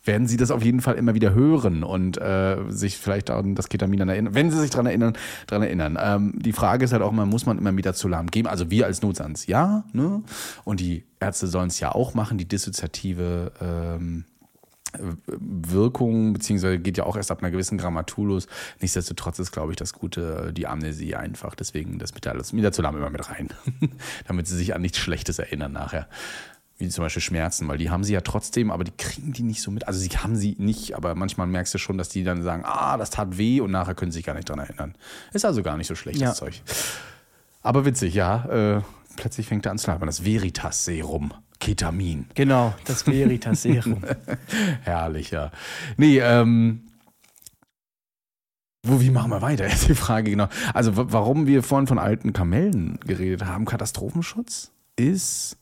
werden 0.03 0.27
sie 0.27 0.38
das 0.38 0.50
auf 0.50 0.63
jeden 0.63 0.82
Fall 0.82 0.96
immer 0.96 1.13
wieder 1.13 1.34
hören 1.34 1.84
und 1.84 2.20
äh, 2.20 2.58
sich 2.70 2.98
vielleicht 2.98 3.30
an 3.30 3.53
das 3.56 3.70
Ketamin 3.70 4.00
dann 4.00 4.10
erinnern, 4.10 4.34
wenn 4.34 4.50
sie 4.50 4.60
sich 4.60 4.72
daran 4.72 4.88
erinnern, 4.88 5.13
daran 5.46 5.63
erinnern. 5.63 5.98
Ähm, 6.01 6.34
die 6.39 6.53
Frage 6.53 6.86
ist 6.86 6.91
halt 6.91 7.03
auch 7.03 7.12
immer, 7.12 7.25
muss 7.25 7.46
man 7.46 7.58
immer 7.58 7.75
wieder 7.77 7.94
zu 7.94 8.08
lahm 8.08 8.27
geben? 8.27 8.48
Also 8.48 8.72
wir 8.72 8.88
als 8.88 9.01
Notsans, 9.01 9.46
ja, 9.46 9.84
ne? 9.94 10.24
Und 10.63 10.80
die 10.80 11.06
Ärzte 11.20 11.48
sollen 11.48 11.68
es 11.68 11.80
ja 11.80 11.94
auch 11.94 12.15
machen, 12.15 12.39
die 12.39 12.48
dissoziative 12.48 13.51
ähm, 13.62 14.25
Wirkung, 15.00 16.33
beziehungsweise 16.33 16.79
geht 16.79 16.98
ja 16.98 17.05
auch 17.05 17.15
erst 17.15 17.31
ab 17.31 17.41
einer 17.41 17.51
gewissen 17.51 17.77
Grammatur 17.77 18.27
los. 18.27 18.48
Nichtsdestotrotz 18.79 19.39
ist, 19.39 19.51
glaube 19.51 19.71
ich, 19.71 19.77
das 19.77 19.93
Gute, 19.93 20.51
die 20.53 20.67
Amnesie 20.67 21.15
einfach. 21.15 21.55
Deswegen 21.55 21.98
das 22.00 22.13
Midazolam 22.53 22.98
immer 22.98 23.10
mit 23.10 23.29
rein, 23.29 23.50
damit 24.27 24.48
sie 24.48 24.57
sich 24.57 24.75
an 24.75 24.81
nichts 24.81 24.98
Schlechtes 24.98 25.39
erinnern 25.39 25.71
nachher. 25.71 26.07
Wie 26.77 26.89
zum 26.89 27.03
Beispiel 27.03 27.21
Schmerzen, 27.21 27.67
weil 27.67 27.77
die 27.77 27.91
haben 27.91 28.03
sie 28.03 28.13
ja 28.13 28.21
trotzdem, 28.21 28.71
aber 28.71 28.83
die 28.83 28.91
kriegen 28.91 29.33
die 29.33 29.43
nicht 29.43 29.62
so 29.62 29.69
mit. 29.69 29.88
Also 29.88 30.00
sie 30.00 30.10
haben 30.10 30.36
sie 30.36 30.55
nicht, 30.57 30.95
aber 30.95 31.13
manchmal 31.13 31.45
merkst 31.45 31.74
du 31.74 31.77
schon, 31.77 31.98
dass 31.98 32.10
die 32.10 32.24
dann 32.24 32.41
sagen, 32.41 32.63
ah, 32.65 32.98
das 32.98 33.12
tat 33.12 33.38
weh 33.38 33.62
und 33.62 33.71
nachher 33.71 33.93
können 33.93 34.12
sie 34.12 34.17
sich 34.17 34.25
gar 34.25 34.33
nicht 34.33 34.50
dran 34.50 34.60
erinnern. 34.60 34.95
Ist 35.31 35.45
also 35.45 35.62
gar 35.62 35.77
nicht 35.77 35.88
so 35.88 35.95
schlechtes 35.95 36.21
ja. 36.21 36.33
Zeug. 36.33 36.62
Aber 37.62 37.86
witzig, 37.86 38.15
ja. 38.15 38.77
Äh, 38.77 38.81
plötzlich 39.15 39.48
fängt 39.48 39.65
er 39.67 39.71
an 39.71 39.77
zu 39.77 39.91
labern. 39.91 40.07
Das 40.07 40.25
Veritas-Serum. 40.25 41.33
Ketamin. 41.62 42.25
Genau, 42.36 42.74
das 42.86 43.08
Veritas 43.08 43.62
Serum. 43.62 44.01
Herrlich, 44.82 45.32
ja. 45.32 45.51
Nee, 45.96 46.20
ähm, 46.20 46.82
wo, 48.84 49.00
wie 49.00 49.12
machen 49.12 49.32
wir 49.32 49.41
weiter? 49.41 49.65
Ist 49.68 49.88
die 49.88 49.96
Frage 49.96 50.32
genau. 50.32 50.48
Also, 50.74 50.91
warum 50.96 51.48
wir 51.48 51.63
vorhin 51.63 51.88
von 51.88 52.00
alten 52.00 52.34
Kamellen 52.34 53.00
geredet 53.06 53.46
haben, 53.46 53.65
Katastrophenschutz 53.65 54.72
ist 54.98 55.58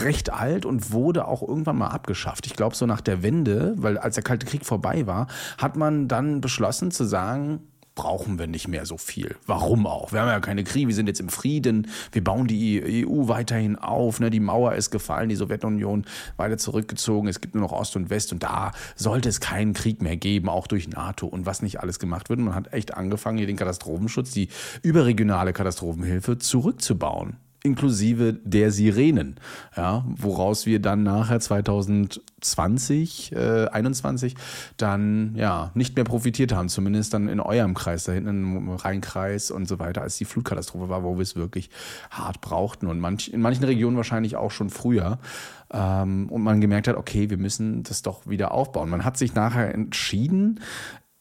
recht 0.00 0.32
alt 0.32 0.66
und 0.66 0.90
wurde 0.90 1.28
auch 1.28 1.42
irgendwann 1.42 1.76
mal 1.76 1.88
abgeschafft. 1.88 2.46
Ich 2.46 2.54
glaube, 2.54 2.74
so 2.74 2.86
nach 2.86 3.00
der 3.00 3.22
Wende, 3.22 3.74
weil 3.76 3.96
als 3.98 4.16
der 4.16 4.24
Kalte 4.24 4.46
Krieg 4.46 4.64
vorbei 4.64 5.06
war, 5.06 5.28
hat 5.58 5.76
man 5.76 6.08
dann 6.08 6.40
beschlossen 6.40 6.90
zu 6.90 7.04
sagen, 7.04 7.60
brauchen 7.94 8.38
wir 8.38 8.46
nicht 8.46 8.68
mehr 8.68 8.86
so 8.86 8.96
viel. 8.96 9.36
Warum 9.46 9.86
auch? 9.86 10.12
Wir 10.12 10.20
haben 10.20 10.28
ja 10.28 10.40
keine 10.40 10.64
Kriege, 10.64 10.88
wir 10.88 10.94
sind 10.94 11.06
jetzt 11.06 11.20
im 11.20 11.28
Frieden, 11.28 11.88
wir 12.12 12.24
bauen 12.24 12.46
die 12.46 13.06
EU 13.06 13.28
weiterhin 13.28 13.76
auf, 13.76 14.20
ne? 14.20 14.30
die 14.30 14.40
Mauer 14.40 14.74
ist 14.74 14.90
gefallen, 14.90 15.28
die 15.28 15.36
Sowjetunion 15.36 16.04
weiter 16.36 16.58
zurückgezogen, 16.58 17.28
es 17.28 17.40
gibt 17.40 17.54
nur 17.54 17.62
noch 17.62 17.72
Ost 17.72 17.96
und 17.96 18.10
West 18.10 18.32
und 18.32 18.42
da 18.42 18.72
sollte 18.96 19.28
es 19.28 19.40
keinen 19.40 19.74
Krieg 19.74 20.02
mehr 20.02 20.16
geben, 20.16 20.48
auch 20.48 20.66
durch 20.66 20.88
NATO 20.88 21.26
und 21.26 21.46
was 21.46 21.62
nicht 21.62 21.80
alles 21.80 21.98
gemacht 21.98 22.28
wird. 22.30 22.40
Man 22.40 22.54
hat 22.54 22.72
echt 22.72 22.94
angefangen, 22.94 23.38
hier 23.38 23.46
den 23.46 23.56
Katastrophenschutz, 23.56 24.32
die 24.32 24.48
überregionale 24.82 25.52
Katastrophenhilfe 25.52 26.38
zurückzubauen 26.38 27.36
inklusive 27.64 28.34
der 28.34 28.70
Sirenen, 28.70 29.36
ja, 29.74 30.04
woraus 30.06 30.66
wir 30.66 30.80
dann 30.80 31.02
nachher 31.02 31.40
2020, 31.40 33.32
äh, 33.32 33.68
21 33.68 34.34
dann 34.76 35.34
ja 35.34 35.70
nicht 35.72 35.96
mehr 35.96 36.04
profitiert 36.04 36.52
haben, 36.52 36.68
zumindest 36.68 37.14
dann 37.14 37.26
in 37.26 37.40
eurem 37.40 37.72
Kreis, 37.72 38.04
da 38.04 38.12
hinten 38.12 38.28
im 38.28 38.68
Rheinkreis 38.68 39.50
und 39.50 39.66
so 39.66 39.78
weiter, 39.78 40.02
als 40.02 40.18
die 40.18 40.26
Flutkatastrophe 40.26 40.90
war, 40.90 41.04
wo 41.04 41.16
wir 41.16 41.22
es 41.22 41.36
wirklich 41.36 41.70
hart 42.10 42.42
brauchten 42.42 42.86
und 42.86 43.00
manch, 43.00 43.32
in 43.32 43.40
manchen 43.40 43.64
Regionen 43.64 43.96
wahrscheinlich 43.96 44.36
auch 44.36 44.50
schon 44.50 44.68
früher. 44.68 45.18
Ähm, 45.72 46.28
und 46.28 46.42
man 46.42 46.60
gemerkt 46.60 46.86
hat, 46.86 46.96
okay, 46.96 47.30
wir 47.30 47.38
müssen 47.38 47.82
das 47.82 48.02
doch 48.02 48.26
wieder 48.28 48.52
aufbauen. 48.52 48.90
Man 48.90 49.06
hat 49.06 49.16
sich 49.16 49.34
nachher 49.34 49.74
entschieden, 49.74 50.60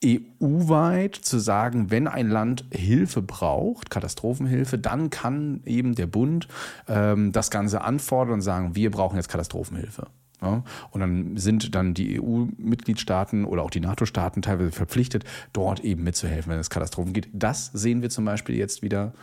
EU-weit 0.03 1.15
zu 1.15 1.39
sagen, 1.39 1.91
wenn 1.91 2.07
ein 2.07 2.29
Land 2.29 2.65
Hilfe 2.72 3.22
braucht, 3.22 3.89
Katastrophenhilfe, 3.89 4.77
dann 4.77 5.10
kann 5.10 5.62
eben 5.65 5.95
der 5.95 6.07
Bund 6.07 6.48
ähm, 6.88 7.31
das 7.31 7.51
Ganze 7.51 7.81
anfordern 7.81 8.36
und 8.36 8.41
sagen, 8.41 8.75
wir 8.75 8.91
brauchen 8.91 9.15
jetzt 9.15 9.29
Katastrophenhilfe. 9.29 10.07
Ja, 10.41 10.63
und 10.91 11.00
dann 11.00 11.38
sind 11.38 11.74
dann 11.74 11.93
die 11.93 12.19
EU-Mitgliedstaaten 12.22 13.45
oder 13.45 13.63
auch 13.63 13.69
die 13.69 13.79
NATO-Staaten 13.79 14.41
teilweise 14.41 14.74
verpflichtet, 14.74 15.24
dort 15.53 15.79
eben 15.79 16.03
mitzuhelfen, 16.03 16.51
wenn 16.51 16.60
es 16.60 16.69
Katastrophen 16.69 17.13
gibt. 17.13 17.29
Das 17.31 17.67
sehen 17.74 18.01
wir 18.01 18.10
zum 18.10 18.25
Beispiel 18.25 18.57
jetzt 18.57 18.81
wieder 18.81 19.13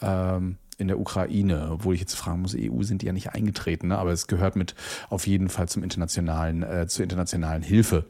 ähm, 0.00 0.56
in 0.76 0.86
der 0.86 1.00
Ukraine, 1.00 1.70
obwohl 1.72 1.94
ich 1.94 2.00
jetzt 2.00 2.14
fragen 2.14 2.42
muss, 2.42 2.54
EU 2.56 2.82
sind 2.82 3.02
die 3.02 3.06
ja 3.06 3.12
nicht 3.12 3.30
eingetreten, 3.30 3.88
ne? 3.88 3.98
aber 3.98 4.12
es 4.12 4.28
gehört 4.28 4.54
mit 4.54 4.76
auf 5.10 5.26
jeden 5.26 5.48
Fall 5.48 5.68
zum 5.68 5.82
internationalen, 5.82 6.62
äh, 6.62 6.86
zur 6.86 7.02
internationalen 7.02 7.62
Hilfe 7.62 8.04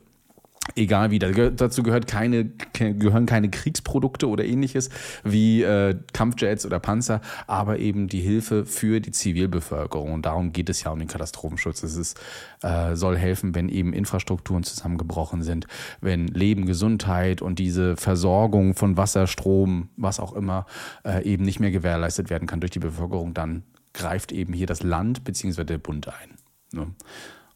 egal 0.74 1.10
wie, 1.10 1.18
dazu 1.18 1.82
gehört 1.82 2.06
keine, 2.06 2.46
gehören 2.72 3.26
keine 3.26 3.50
Kriegsprodukte 3.50 4.28
oder 4.28 4.44
ähnliches 4.44 4.90
wie 5.24 5.62
äh, 5.62 5.96
Kampfjets 6.12 6.66
oder 6.66 6.78
Panzer, 6.78 7.20
aber 7.46 7.78
eben 7.78 8.08
die 8.08 8.20
Hilfe 8.20 8.64
für 8.64 9.00
die 9.00 9.10
Zivilbevölkerung. 9.10 10.12
Und 10.12 10.26
darum 10.26 10.52
geht 10.52 10.68
es 10.68 10.82
ja 10.82 10.90
um 10.90 10.98
den 10.98 11.08
Katastrophenschutz. 11.08 11.82
Es 11.82 11.96
ist, 11.96 12.20
äh, 12.62 12.94
soll 12.94 13.16
helfen, 13.16 13.54
wenn 13.54 13.68
eben 13.68 13.92
Infrastrukturen 13.92 14.62
zusammengebrochen 14.62 15.42
sind, 15.42 15.66
wenn 16.00 16.28
Leben, 16.28 16.66
Gesundheit 16.66 17.42
und 17.42 17.58
diese 17.58 17.96
Versorgung 17.96 18.74
von 18.74 18.96
Wasser, 18.96 19.26
Strom, 19.26 19.88
was 19.96 20.20
auch 20.20 20.34
immer, 20.34 20.66
äh, 21.04 21.24
eben 21.24 21.44
nicht 21.44 21.60
mehr 21.60 21.70
gewährleistet 21.70 22.30
werden 22.30 22.46
kann 22.46 22.60
durch 22.60 22.70
die 22.70 22.78
Bevölkerung, 22.78 23.34
dann 23.34 23.62
greift 23.94 24.32
eben 24.32 24.52
hier 24.52 24.66
das 24.66 24.82
Land 24.82 25.24
bzw. 25.24 25.64
der 25.64 25.78
Bund 25.78 26.08
ein. 26.08 26.36
Ne? 26.72 26.94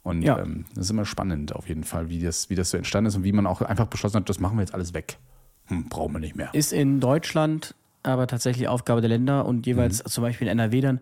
Und 0.03 0.23
ja. 0.23 0.39
ähm, 0.39 0.65
das 0.75 0.87
ist 0.87 0.91
immer 0.91 1.05
spannend 1.05 1.55
auf 1.55 1.69
jeden 1.69 1.85
Fall, 1.85 2.09
wie 2.09 2.21
das, 2.21 2.51
wie 2.51 2.55
das 2.55 2.71
so 2.71 2.77
entstanden 2.77 3.09
ist 3.09 3.17
und 3.17 3.25
wie 3.25 3.33
man 3.33 3.47
auch 3.47 3.63
einfach 3.63 3.87
beschlossen 3.87 4.17
hat, 4.17 4.29
das 4.29 4.41
machen 4.41 4.57
wir 4.57 4.63
jetzt 4.63 4.75
alles 4.75 4.95
weg. 4.95 5.19
Hm, 5.67 5.89
brauchen 5.89 6.13
wir 6.15 6.19
nicht 6.19 6.35
mehr. 6.35 6.53
Ist 6.53 6.73
in 6.73 7.01
Deutschland 7.01 7.75
aber 8.03 8.27
tatsächlich 8.27 8.67
Aufgabe 8.67 9.01
der 9.01 9.11
Länder 9.11 9.47
und 9.47 9.67
jeweils 9.67 10.03
mhm. 10.03 10.09
zum 10.09 10.23
Beispiel 10.23 10.49
in 10.49 10.59
NRW 10.59 10.81
dann 10.81 11.01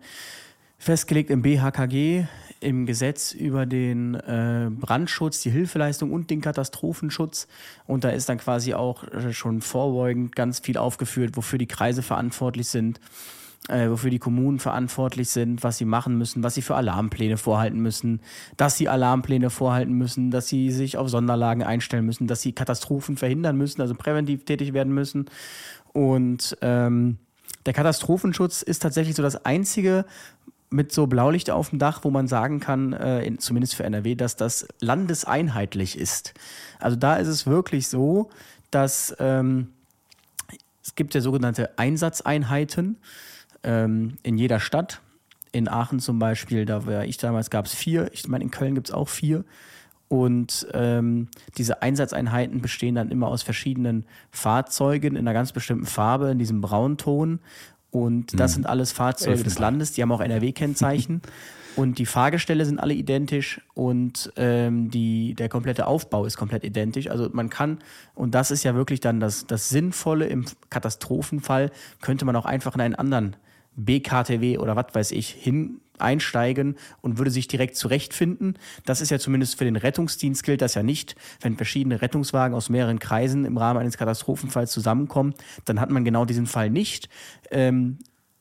festgelegt 0.77 1.29
im 1.29 1.41
BHKG, 1.41 2.25
im 2.59 2.85
Gesetz 2.85 3.33
über 3.33 3.65
den 3.65 4.15
äh, 4.15 4.69
Brandschutz, 4.69 5.41
die 5.41 5.49
Hilfeleistung 5.49 6.11
und 6.11 6.29
den 6.29 6.41
Katastrophenschutz. 6.41 7.47
Und 7.87 8.03
da 8.03 8.09
ist 8.09 8.29
dann 8.29 8.37
quasi 8.37 8.75
auch 8.75 9.03
äh, 9.05 9.33
schon 9.33 9.61
vorbeugend 9.61 10.35
ganz 10.35 10.59
viel 10.59 10.77
aufgeführt, 10.77 11.37
wofür 11.37 11.57
die 11.57 11.67
Kreise 11.67 12.03
verantwortlich 12.03 12.67
sind 12.67 12.99
äh, 13.69 13.89
wofür 13.89 14.09
die 14.09 14.19
Kommunen 14.19 14.59
verantwortlich 14.59 15.29
sind, 15.29 15.63
was 15.63 15.77
sie 15.77 15.85
machen 15.85 16.17
müssen, 16.17 16.43
was 16.43 16.55
sie 16.55 16.61
für 16.61 16.75
Alarmpläne 16.75 17.37
vorhalten 17.37 17.79
müssen, 17.79 18.21
dass 18.57 18.77
sie 18.77 18.89
Alarmpläne 18.89 19.49
vorhalten 19.49 19.93
müssen, 19.93 20.31
dass 20.31 20.47
sie 20.47 20.71
sich 20.71 20.97
auf 20.97 21.09
Sonderlagen 21.09 21.63
einstellen 21.63 22.05
müssen, 22.05 22.27
dass 22.27 22.41
sie 22.41 22.53
Katastrophen 22.53 23.17
verhindern 23.17 23.57
müssen, 23.57 23.81
also 23.81 23.93
präventiv 23.93 24.45
tätig 24.45 24.73
werden 24.73 24.93
müssen. 24.93 25.25
Und 25.93 26.57
ähm, 26.61 27.17
der 27.65 27.73
Katastrophenschutz 27.73 28.61
ist 28.61 28.81
tatsächlich 28.81 29.15
so 29.15 29.23
das 29.23 29.45
einzige 29.45 30.05
mit 30.71 30.91
so 30.93 31.05
Blaulicht 31.05 31.51
auf 31.51 31.69
dem 31.69 31.79
Dach, 31.79 32.03
wo 32.03 32.09
man 32.11 32.27
sagen 32.27 32.61
kann, 32.61 32.93
äh, 32.93 33.23
in, 33.23 33.39
zumindest 33.39 33.75
für 33.75 33.83
NRW, 33.83 34.15
dass 34.15 34.37
das 34.37 34.67
landeseinheitlich 34.79 35.97
ist. 35.97 36.33
Also 36.79 36.95
da 36.95 37.17
ist 37.17 37.27
es 37.27 37.45
wirklich 37.45 37.89
so, 37.89 38.29
dass 38.71 39.13
ähm, 39.19 39.73
es 40.81 40.95
gibt 40.95 41.13
ja 41.13 41.21
sogenannte 41.21 41.77
Einsatzeinheiten 41.77 42.97
ähm, 43.63 44.17
in 44.23 44.37
jeder 44.37 44.59
Stadt. 44.59 45.01
In 45.51 45.67
Aachen 45.67 45.99
zum 45.99 46.17
Beispiel, 46.17 46.65
da 46.65 46.85
war 46.85 47.05
ich 47.05 47.17
damals, 47.17 47.49
gab 47.49 47.65
es 47.65 47.73
vier. 47.73 48.09
Ich 48.13 48.27
meine, 48.27 48.43
in 48.43 48.51
Köln 48.51 48.75
gibt 48.75 48.89
es 48.89 48.93
auch 48.93 49.09
vier. 49.09 49.43
Und 50.07 50.67
ähm, 50.73 51.29
diese 51.57 51.81
Einsatzeinheiten 51.81 52.61
bestehen 52.61 52.95
dann 52.95 53.11
immer 53.11 53.27
aus 53.27 53.43
verschiedenen 53.43 54.05
Fahrzeugen 54.29 55.15
in 55.15 55.19
einer 55.19 55.33
ganz 55.33 55.51
bestimmten 55.51 55.85
Farbe, 55.85 56.31
in 56.31 56.39
diesem 56.39 56.61
Braunton. 56.61 57.39
Und 57.91 58.39
das 58.39 58.53
sind 58.53 58.65
alles 58.65 58.91
Fahrzeuge 58.91 59.43
des 59.43 59.59
Landes, 59.59 59.93
die 59.93 60.01
haben 60.01 60.11
auch 60.11 60.21
NRW-Kennzeichen. 60.21 61.21
Und 61.75 61.99
die 61.99 62.05
Fahrgestelle 62.05 62.65
sind 62.65 62.79
alle 62.79 62.93
identisch 62.93 63.61
und 63.73 64.31
ähm, 64.35 64.91
die, 64.91 65.35
der 65.35 65.47
komplette 65.47 65.87
Aufbau 65.87 66.25
ist 66.25 66.35
komplett 66.35 66.65
identisch. 66.65 67.07
Also 67.07 67.29
man 67.31 67.49
kann, 67.49 67.79
und 68.13 68.35
das 68.35 68.51
ist 68.51 68.63
ja 68.63 68.75
wirklich 68.75 68.99
dann 68.99 69.21
das, 69.21 69.47
das 69.47 69.69
Sinnvolle 69.69 70.25
im 70.27 70.43
Katastrophenfall, 70.69 71.71
könnte 72.01 72.25
man 72.25 72.35
auch 72.35 72.45
einfach 72.45 72.75
in 72.75 72.81
einen 72.81 72.95
anderen 72.95 73.37
BKTW 73.75 74.57
oder 74.57 74.75
was 74.75 74.93
weiß 74.93 75.11
ich 75.11 75.29
hin 75.29 75.81
einsteigen 76.01 76.75
und 77.01 77.17
würde 77.17 77.31
sich 77.31 77.47
direkt 77.47 77.75
zurechtfinden. 77.75 78.57
Das 78.85 79.01
ist 79.01 79.11
ja 79.11 79.19
zumindest 79.19 79.57
für 79.57 79.65
den 79.65 79.75
Rettungsdienst 79.75 80.43
gilt 80.43 80.61
das 80.61 80.73
ja 80.73 80.83
nicht. 80.83 81.15
Wenn 81.41 81.55
verschiedene 81.55 82.01
Rettungswagen 82.01 82.55
aus 82.55 82.69
mehreren 82.69 82.99
Kreisen 82.99 83.45
im 83.45 83.57
Rahmen 83.57 83.79
eines 83.79 83.97
Katastrophenfalls 83.97 84.71
zusammenkommen, 84.71 85.35
dann 85.65 85.79
hat 85.79 85.89
man 85.89 86.03
genau 86.03 86.25
diesen 86.25 86.47
Fall 86.47 86.69
nicht. 86.69 87.07
Ähm, 87.51 87.99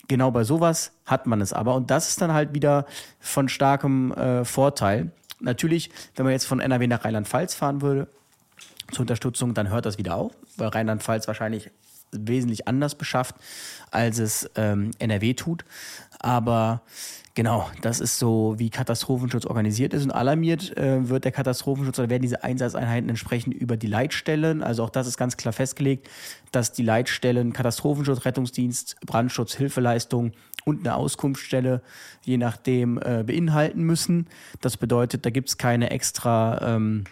genau 0.08 0.30
bei 0.30 0.44
sowas 0.44 0.92
hat 1.06 1.26
man 1.26 1.40
es 1.40 1.52
aber. 1.52 1.75
Und 1.75 1.90
das 1.90 2.08
ist 2.08 2.20
dann 2.20 2.32
halt 2.32 2.54
wieder 2.54 2.87
von 3.20 3.49
starkem 3.49 4.12
äh, 4.12 4.44
Vorteil. 4.44 5.12
Natürlich, 5.40 5.90
wenn 6.16 6.25
man 6.25 6.32
jetzt 6.32 6.46
von 6.46 6.60
NRW 6.60 6.87
nach 6.87 7.04
Rheinland-Pfalz 7.04 7.54
fahren 7.54 7.80
würde, 7.82 8.08
zur 8.90 9.02
Unterstützung, 9.02 9.54
dann 9.54 9.70
hört 9.70 9.87
das 9.87 9.99
wieder 9.99 10.16
auf, 10.16 10.32
weil 10.56 10.68
Rheinland-Pfalz 10.68 11.28
wahrscheinlich 11.28 11.70
wesentlich 12.12 12.69
anders 12.69 12.95
beschafft, 12.95 13.37
als 13.90 14.19
es 14.19 14.50
ähm, 14.57 14.90
NRW 14.99 15.35
tut. 15.35 15.64
Aber 16.19 16.83
Genau, 17.35 17.71
das 17.81 18.00
ist 18.00 18.19
so, 18.19 18.57
wie 18.59 18.71
Katastrophenschutz 18.71 19.47
organisiert 19.47 19.95
ist. 19.95 20.02
Und 20.02 20.11
alarmiert 20.11 20.76
äh, 20.76 21.09
wird 21.09 21.25
der 21.25 21.33
Katastrophenschutz 21.33 21.99
oder 21.99 22.11
werden 22.11 22.23
diese 22.23 22.43
Einsatzeinheiten 22.43 23.09
entsprechend 23.09 23.55
über 23.55 23.76
die 23.76 23.87
Leitstellen. 23.87 24.62
Also 24.62 24.83
auch 24.83 24.90
das 24.90 25.07
ist 25.07 25.17
ganz 25.17 25.37
klar 25.37 25.52
festgelegt, 25.52 26.11
dass 26.50 26.73
die 26.73 26.83
Leitstellen 26.83 27.52
Katastrophenschutz, 27.52 28.25
Rettungsdienst, 28.25 28.97
Brandschutz, 29.07 29.55
Hilfeleistung 29.55 30.33
und 30.64 30.81
eine 30.81 30.97
Auskunftsstelle 30.97 31.83
je 32.25 32.37
nachdem 32.37 32.99
äh, 32.99 33.23
beinhalten 33.25 33.85
müssen. 33.85 34.26
Das 34.61 34.76
bedeutet, 34.76 35.25
da 35.25 35.31
gibt 35.31 35.49
es 35.49 35.57
keine 35.57 35.90
extra. 35.90 36.76
Ähm, 36.76 37.05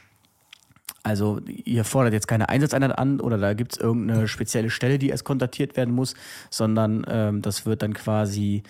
also 1.02 1.40
ihr 1.46 1.84
fordert 1.84 2.12
jetzt 2.12 2.28
keine 2.28 2.48
Einsatzeinheit 2.48 2.98
an 2.98 3.20
oder 3.20 3.38
da 3.38 3.54
gibt 3.54 3.72
es 3.72 3.78
irgendeine 3.78 4.28
spezielle 4.28 4.70
Stelle, 4.70 4.98
die 4.98 5.10
erst 5.10 5.24
kontaktiert 5.24 5.76
werden 5.76 5.94
muss, 5.94 6.14
sondern 6.50 7.06
ähm, 7.08 7.42
das 7.42 7.66
wird 7.66 7.82
dann 7.82 7.94
quasi 7.94 8.62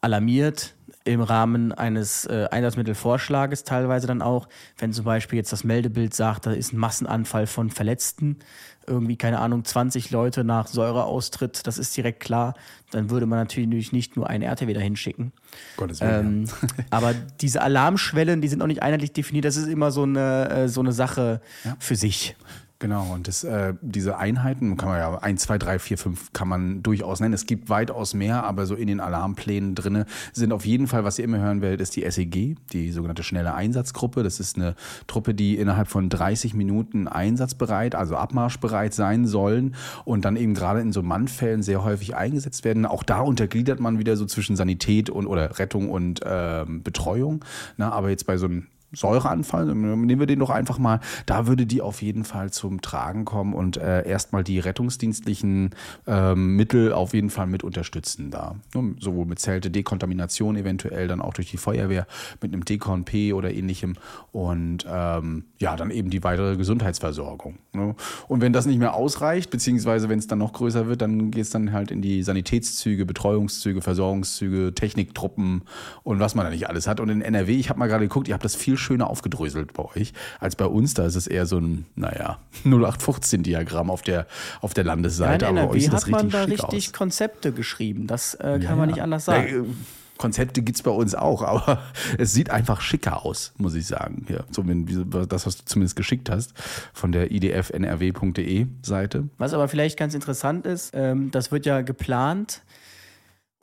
alarmiert 0.00 0.74
im 1.04 1.20
Rahmen 1.20 1.72
eines 1.72 2.24
äh, 2.24 2.48
Einsatzmittelvorschlages 2.50 3.64
teilweise 3.64 4.06
dann 4.06 4.22
auch, 4.22 4.48
wenn 4.78 4.92
zum 4.92 5.04
Beispiel 5.04 5.36
jetzt 5.36 5.52
das 5.52 5.62
Meldebild 5.62 6.14
sagt, 6.14 6.46
da 6.46 6.52
ist 6.52 6.72
ein 6.72 6.78
Massenanfall 6.78 7.46
von 7.46 7.70
Verletzten, 7.70 8.38
irgendwie, 8.86 9.16
keine 9.16 9.38
Ahnung, 9.38 9.64
20 9.64 10.10
Leute 10.10 10.44
nach 10.44 10.66
Säureaustritt, 10.66 11.66
das 11.66 11.78
ist 11.78 11.96
direkt 11.96 12.20
klar, 12.20 12.54
dann 12.90 13.10
würde 13.10 13.26
man 13.26 13.38
natürlich 13.38 13.92
nicht 13.92 14.16
nur 14.16 14.28
einen 14.28 14.42
RTW 14.42 14.72
dahin 14.72 14.96
schicken. 14.96 15.32
Gottes 15.76 16.00
Willen. 16.00 16.44
Ähm, 16.44 16.72
aber 16.90 17.14
diese 17.40 17.62
Alarmschwellen, 17.62 18.40
die 18.40 18.48
sind 18.48 18.62
auch 18.62 18.66
nicht 18.66 18.82
einheitlich 18.82 19.12
definiert, 19.12 19.44
das 19.44 19.56
ist 19.56 19.68
immer 19.68 19.90
so 19.90 20.02
eine, 20.02 20.48
äh, 20.50 20.68
so 20.68 20.80
eine 20.80 20.92
Sache 20.92 21.40
ja. 21.64 21.76
für 21.78 21.96
sich. 21.96 22.36
Genau, 22.84 23.14
und 23.14 23.28
das, 23.28 23.44
äh, 23.44 23.72
diese 23.80 24.18
Einheiten 24.18 24.76
kann 24.76 24.90
man 24.90 24.98
ja 24.98 25.16
1, 25.16 25.40
2, 25.40 25.56
3, 25.56 25.78
4, 25.78 25.96
5 25.96 26.32
kann 26.34 26.48
man 26.48 26.82
durchaus 26.82 27.18
nennen. 27.18 27.32
Es 27.32 27.46
gibt 27.46 27.70
weitaus 27.70 28.12
mehr, 28.12 28.44
aber 28.44 28.66
so 28.66 28.74
in 28.74 28.88
den 28.88 29.00
Alarmplänen 29.00 29.74
drinne 29.74 30.04
sind 30.34 30.52
auf 30.52 30.66
jeden 30.66 30.86
Fall, 30.86 31.02
was 31.02 31.18
ihr 31.18 31.24
immer 31.24 31.38
hören 31.38 31.62
werdet, 31.62 31.80
ist 31.80 31.96
die 31.96 32.02
SEG, 32.02 32.56
die 32.74 32.92
sogenannte 32.92 33.22
schnelle 33.22 33.54
Einsatzgruppe. 33.54 34.22
Das 34.22 34.38
ist 34.38 34.56
eine 34.56 34.74
Truppe, 35.06 35.32
die 35.32 35.56
innerhalb 35.56 35.88
von 35.88 36.10
30 36.10 36.52
Minuten 36.52 37.08
einsatzbereit, 37.08 37.94
also 37.94 38.16
abmarschbereit 38.16 38.92
sein 38.92 39.26
sollen 39.26 39.76
und 40.04 40.26
dann 40.26 40.36
eben 40.36 40.52
gerade 40.52 40.82
in 40.82 40.92
so 40.92 41.02
Mannfällen 41.02 41.62
sehr 41.62 41.84
häufig 41.84 42.16
eingesetzt 42.16 42.66
werden. 42.66 42.84
Auch 42.84 43.02
da 43.02 43.20
untergliedert 43.20 43.80
man 43.80 43.98
wieder 43.98 44.18
so 44.18 44.26
zwischen 44.26 44.56
Sanität 44.56 45.08
und 45.08 45.26
oder 45.26 45.58
Rettung 45.58 45.88
und 45.88 46.22
äh, 46.22 46.66
Betreuung. 46.68 47.46
Na, 47.78 47.92
aber 47.92 48.10
jetzt 48.10 48.26
bei 48.26 48.36
so 48.36 48.44
einem 48.44 48.66
Säureanfall, 48.94 49.66
nehmen 49.74 50.18
wir 50.18 50.26
den 50.26 50.38
doch 50.38 50.50
einfach 50.50 50.78
mal, 50.78 51.00
da 51.26 51.46
würde 51.46 51.66
die 51.66 51.82
auf 51.82 52.02
jeden 52.02 52.24
Fall 52.24 52.50
zum 52.50 52.80
Tragen 52.80 53.24
kommen 53.24 53.54
und 53.54 53.76
äh, 53.76 54.06
erstmal 54.08 54.44
die 54.44 54.58
rettungsdienstlichen 54.58 55.70
äh, 56.06 56.34
Mittel 56.34 56.92
auf 56.92 57.14
jeden 57.14 57.30
Fall 57.30 57.46
mit 57.46 57.64
unterstützen 57.64 58.30
da. 58.30 58.56
Sowohl 59.00 59.26
mit 59.26 59.38
Zelte, 59.38 59.70
Dekontamination 59.70 60.56
eventuell, 60.56 61.08
dann 61.08 61.20
auch 61.20 61.34
durch 61.34 61.50
die 61.50 61.56
Feuerwehr 61.56 62.06
mit 62.40 62.52
einem 62.52 62.64
Dekon 62.64 63.04
P 63.04 63.32
oder 63.32 63.52
ähnlichem 63.52 63.94
und 64.32 64.86
ähm, 64.88 65.44
ja, 65.58 65.76
dann 65.76 65.90
eben 65.90 66.10
die 66.10 66.22
weitere 66.24 66.56
Gesundheitsversorgung. 66.56 67.58
Ne? 67.72 67.94
Und 68.28 68.40
wenn 68.40 68.52
das 68.52 68.66
nicht 68.66 68.78
mehr 68.78 68.94
ausreicht, 68.94 69.50
beziehungsweise 69.50 70.08
wenn 70.08 70.18
es 70.18 70.26
dann 70.26 70.38
noch 70.38 70.52
größer 70.52 70.86
wird, 70.86 71.02
dann 71.02 71.30
geht 71.30 71.42
es 71.42 71.50
dann 71.50 71.72
halt 71.72 71.90
in 71.90 72.02
die 72.02 72.22
Sanitätszüge, 72.22 73.06
Betreuungszüge, 73.06 73.82
Versorgungszüge, 73.82 74.74
Techniktruppen 74.74 75.62
und 76.02 76.20
was 76.20 76.34
man 76.34 76.44
da 76.44 76.50
nicht 76.50 76.68
alles 76.68 76.86
hat. 76.86 77.00
Und 77.00 77.08
in 77.08 77.22
NRW, 77.22 77.56
ich 77.56 77.68
habe 77.68 77.78
mal 77.78 77.88
gerade 77.88 78.04
geguckt, 78.04 78.28
ihr 78.28 78.34
habt 78.34 78.44
das 78.44 78.56
viel 78.56 78.76
schöner 78.84 79.10
aufgedröselt 79.10 79.72
bei 79.72 79.84
euch 79.84 80.12
als 80.40 80.56
bei 80.56 80.66
uns. 80.66 80.94
Da 80.94 81.06
ist 81.06 81.16
es 81.16 81.26
eher 81.26 81.46
so 81.46 81.58
ein, 81.58 81.86
naja, 81.96 82.38
0815-Diagramm 82.64 83.90
auf 83.90 84.02
der, 84.02 84.26
auf 84.60 84.74
der 84.74 84.84
Landesseite. 84.84 85.46
Ja, 85.46 85.50
in 85.50 85.56
NRW 85.56 85.68
Aber 85.68 85.78
bei 85.78 85.78
euch 85.78 85.90
hat 85.90 86.08
man 86.08 86.30
da 86.30 86.44
richtig 86.44 86.88
aus. 86.88 86.92
Konzepte 86.92 87.52
geschrieben. 87.52 88.06
Das 88.06 88.34
äh, 88.34 88.38
kann 88.38 88.62
ja, 88.62 88.76
man 88.76 88.88
nicht 88.88 89.02
anders 89.02 89.24
sagen. 89.24 89.48
Ja, 89.48 89.74
Konzepte 90.16 90.62
gibt 90.62 90.76
es 90.76 90.82
bei 90.82 90.90
uns 90.90 91.14
auch, 91.14 91.42
aber 91.46 91.82
es 92.18 92.32
sieht 92.32 92.50
einfach 92.50 92.80
schicker 92.80 93.24
aus, 93.24 93.52
muss 93.56 93.74
ich 93.74 93.86
sagen. 93.86 94.26
Ja, 94.28 94.44
so, 94.50 94.62
das, 94.62 95.46
was 95.46 95.56
du 95.58 95.64
zumindest 95.64 95.96
geschickt 95.96 96.30
hast 96.30 96.52
von 96.92 97.12
der 97.12 97.30
idfnrw.de 97.30 98.66
Seite. 98.82 99.28
Was 99.38 99.52
aber 99.54 99.68
vielleicht 99.68 99.98
ganz 99.98 100.14
interessant 100.14 100.66
ist, 100.66 100.92
ähm, 100.94 101.30
das 101.30 101.50
wird 101.52 101.66
ja 101.66 101.82
geplant 101.82 102.62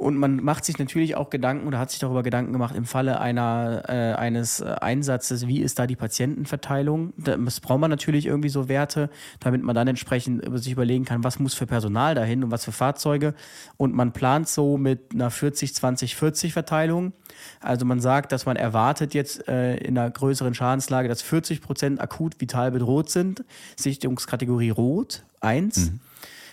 und 0.02 0.18
man 0.18 0.38
macht 0.38 0.66
sich 0.66 0.80
natürlich 0.80 1.16
auch 1.16 1.30
Gedanken 1.30 1.68
oder 1.68 1.78
hat 1.78 1.92
sich 1.92 2.00
darüber 2.00 2.24
Gedanken 2.24 2.54
gemacht 2.54 2.76
im 2.76 2.86
Falle 2.86 3.22
einer, 3.22 3.84
äh, 3.88 4.14
eines 4.14 4.60
äh, 4.60 4.66
Einsatzes, 4.82 5.46
wie 5.46 5.60
ist 5.60 5.78
da 5.78 5.86
die 5.86 5.96
Patientenverteilung? 5.96 7.14
Das 7.18 7.60
braucht 7.60 7.80
man 7.80 7.92
natürlich 7.92 8.26
irgendwie 8.26 8.50
so 8.50 8.68
Werte, 8.68 9.12
damit 9.40 9.62
man 9.62 9.76
dann 9.76 9.88
entsprechend 9.88 10.44
sich 10.60 10.72
überlegen 10.72 11.06
kann, 11.06 11.24
was 11.24 11.38
muss 11.38 11.54
für 11.54 11.68
Personal 11.68 12.16
dahin 12.16 12.44
und 12.44 12.50
was 12.50 12.66
für 12.66 12.72
Fahrzeuge. 12.72 13.36
Und 13.78 13.94
man 13.94 14.12
plant 14.12 14.48
so 14.48 14.80
mit 14.80 15.14
einer 15.14 15.30
40-20-40 15.30 16.52
Verteilung. 16.52 17.14
Also 17.60 17.86
man 17.86 18.00
sagt, 18.00 18.32
dass 18.32 18.48
man 18.48 18.56
erwartet 18.56 19.14
jetzt 19.14 19.48
äh, 19.48 19.76
in 19.78 20.00
einer 20.00 20.10
größeren 20.10 20.56
Schadenslage, 20.56 21.10
dass 21.10 21.22
40 21.22 21.62
Prozent 21.62 22.02
akut 22.02 22.42
vital 22.42 22.72
bedroht 22.72 23.12
sind. 23.12 23.44
Sichtungskategorie 23.76 24.72
Rot 24.72 25.22
1. 25.42 25.92
Mhm. 25.92 26.00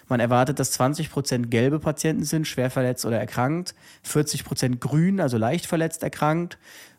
Man 0.09 0.21
erwartet, 0.21 0.59
dass 0.59 0.73
20 0.73 1.11
Prozent 1.11 1.51
gelbe 1.51 1.79
Patienten 1.79 2.25
sind, 2.25 2.47
schwer 2.47 2.71
verletzt 2.71 3.05
oder 3.05 3.19
erkrankt, 3.19 3.75
40 4.03 4.45
Prozent 4.45 4.81
grün, 4.81 5.21
also 5.21 5.37
leicht 5.37 5.67
verletzt 5.67 6.03
erkrankt, 6.03 6.59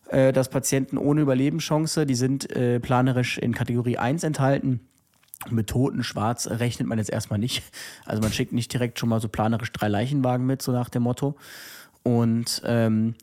äh, 0.10 0.32
dass 0.32 0.50
Patienten 0.50 0.98
ohne 0.98 1.22
Überlebenschance, 1.22 2.06
die 2.06 2.16
sind 2.16 2.56
äh, 2.56 2.80
planerisch 2.80 3.38
in 3.38 3.54
Kategorie 3.54 3.98
1 3.98 4.24
enthalten. 4.24 4.82
Mit 5.50 5.68
Toten 5.68 6.04
schwarz 6.04 6.48
rechnet 6.48 6.88
man 6.88 6.98
jetzt 6.98 7.10
erstmal 7.10 7.40
nicht. 7.40 7.64
Also 8.06 8.22
man 8.22 8.32
schickt 8.32 8.52
nicht 8.52 8.74
direkt 8.74 9.00
schon 9.00 9.10
mal 9.10 9.22
so 9.22 9.30
planerisch 9.30 9.72
drei 9.72 9.88
Leichenwagen 9.88 10.46
mit, 10.46 10.62
so 10.62 10.72
nach 10.72 10.90
dem 10.90 11.04
Motto. 11.04 11.36
Und 12.04 12.62
ähm, 12.66 13.16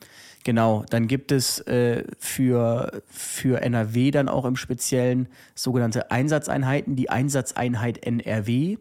genau, 0.45 0.85
dann 0.89 1.09
gibt 1.09 1.31
es 1.31 1.61
äh, 1.61 2.05
für, 2.19 3.03
für 3.07 3.61
NRW 3.61 4.11
dann 4.11 4.29
auch 4.29 4.47
im 4.47 4.57
Speziellen 4.57 5.29
sogenannte 5.55 6.11
Einsatzeinheiten, 6.11 6.97
die 6.97 7.11
Einsatzeinheit 7.11 7.99
NRW 8.05 8.79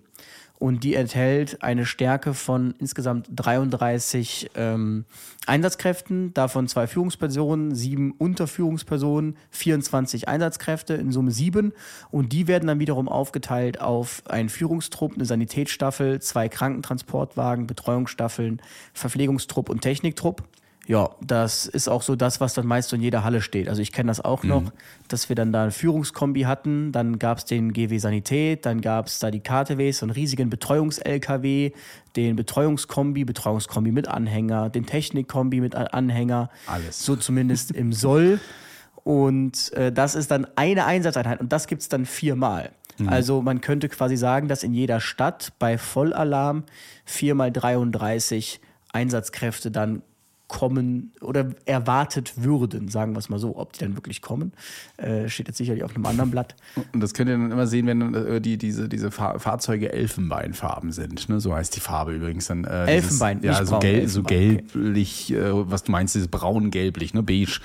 und 0.58 0.84
die 0.84 0.96
enthält 0.96 1.62
eine 1.64 1.86
Stärke 1.86 2.34
von 2.34 2.74
insgesamt 2.80 3.28
33 3.36 4.52
ähm, 4.56 5.06
Einsatzkräften, 5.46 6.34
davon 6.34 6.68
zwei 6.68 6.88
Führungspersonen, 6.88 7.76
sieben 7.76 8.14
Unterführungspersonen, 8.18 9.38
24 9.52 10.28
Einsatzkräfte, 10.28 10.94
in 10.94 11.12
Summe 11.12 11.32
sieben. 11.32 11.74
Und 12.10 12.32
die 12.32 12.48
werden 12.48 12.68
dann 12.68 12.80
wiederum 12.80 13.10
aufgeteilt 13.10 13.82
auf 13.82 14.24
einen 14.28 14.50
Führungstrupp, 14.50 15.16
eine 15.16 15.26
Sanitätsstaffel, 15.26 16.22
zwei 16.22 16.48
Krankentransportwagen, 16.48 17.68
Betreuungsstaffeln, 17.68 18.62
Verpflegungstrupp 18.94 19.70
und 19.70 19.82
Techniktrupp. 19.82 20.44
Ja, 20.88 21.10
das 21.20 21.66
ist 21.66 21.88
auch 21.88 22.04
so 22.04 22.16
das, 22.16 22.40
was 22.40 22.54
dann 22.54 22.68
meist 22.68 22.90
so 22.90 22.96
in 22.96 23.02
jeder 23.02 23.24
Halle 23.24 23.42
steht. 23.42 23.70
Also 23.70 23.82
ich 23.82 23.92
kenne 23.92 24.08
das 24.08 24.24
auch 24.24 24.44
mhm. 24.44 24.50
noch, 24.50 24.64
dass 25.08 25.30
wir 25.30 25.36
dann 25.36 25.52
da 25.52 25.64
ein 25.64 25.72
Führungskombi 25.72 26.42
hatten, 26.42 26.92
dann 26.92 27.18
gab 27.18 27.40
es 27.40 27.46
den 27.46 27.74
GW 27.74 27.98
Sanität, 27.98 28.66
dann 28.66 28.82
gab 28.82 29.08
es 29.08 29.18
da 29.20 29.32
die 29.32 29.40
KTWs, 29.40 30.00
so 30.00 30.06
einen 30.06 30.12
riesigen 30.12 30.50
Betreuungs-LKW, 30.50 31.72
den 32.16 32.36
Betreuungskombi, 32.36 33.26
Betreuungskombi 33.26 33.92
mit 33.92 34.08
Anhänger, 34.08 34.70
den 34.70 34.86
Technikkombi 34.86 35.60
mit 35.60 35.76
Anhänger. 35.76 36.50
Alles. 36.68 37.04
So 37.04 37.16
zumindest 37.16 37.72
im 37.72 37.92
Soll. 37.92 38.40
Und 39.04 39.74
äh, 39.74 39.92
das 39.92 40.16
ist 40.16 40.30
dann 40.30 40.48
eine 40.56 40.86
Einsatzeinheit 40.86 41.40
und 41.40 41.52
das 41.52 41.68
gibt 41.68 41.82
es 41.82 41.90
dann 41.90 42.06
viermal. 42.06 42.72
Mhm. 42.98 43.10
Also 43.10 43.42
man 43.42 43.62
könnte 43.62 43.90
quasi 43.90 44.18
sagen, 44.18 44.48
dass 44.48 44.64
in 44.64 44.74
jeder 44.74 45.00
Stadt 45.00 45.54
bei 45.58 45.78
Vollalarm 45.78 46.64
vier 47.06 47.36
mal 47.36 47.52
33 47.52 48.62
Einsatzkräfte 48.92 49.72
dann 49.72 50.02
kommen 50.48 51.12
oder 51.22 51.48
erwartet 51.66 52.44
würden, 52.44 52.88
sagen 52.88 53.14
wir 53.14 53.20
es 53.20 53.30
mal 53.30 53.40
so. 53.40 53.58
Ob 53.58 53.74
die 53.74 53.80
dann 53.80 53.96
wirklich 53.96 54.22
kommen, 54.22 54.54
äh, 54.98 55.28
steht 55.28 55.48
jetzt 55.48 55.58
sicherlich 55.58 55.84
auf 55.84 55.96
einem 55.96 56.06
anderen 56.06 56.30
Blatt. 56.30 56.56
Und 56.94 57.02
das 57.02 57.14
könnt 57.14 57.30
ihr 57.30 57.38
dann 57.38 57.52
immer 57.52 57.66
sehen, 57.66 57.88
wenn 57.88 58.14
äh, 58.14 58.40
die, 58.40 58.58
diese, 58.58 58.88
diese 58.88 59.10
Fahr 59.10 59.40
Fahrzeuge 59.40 59.92
Elfenbeinfarben 59.92 60.92
sind. 60.92 61.30
Ne? 61.30 61.40
So 61.40 61.56
heißt 61.56 61.76
die 61.76 61.80
Farbe 61.80 62.14
übrigens 62.14 62.48
dann. 62.48 62.64
Äh, 62.64 62.86
Elfenbein, 62.86 63.42
dieses, 63.42 63.60
ja, 63.60 63.66
so, 63.66 63.72
braun, 63.72 63.84
Elfenbein, 63.84 64.08
so 64.08 64.24
gelblich, 64.24 65.34
okay. 65.36 65.40
äh, 65.40 65.72
was 65.72 65.84
du 65.84 65.92
meinst, 65.92 66.14
dieses 66.14 66.28
braun-gelblich, 66.28 67.14
ne? 67.14 67.24
beige. 67.24 67.60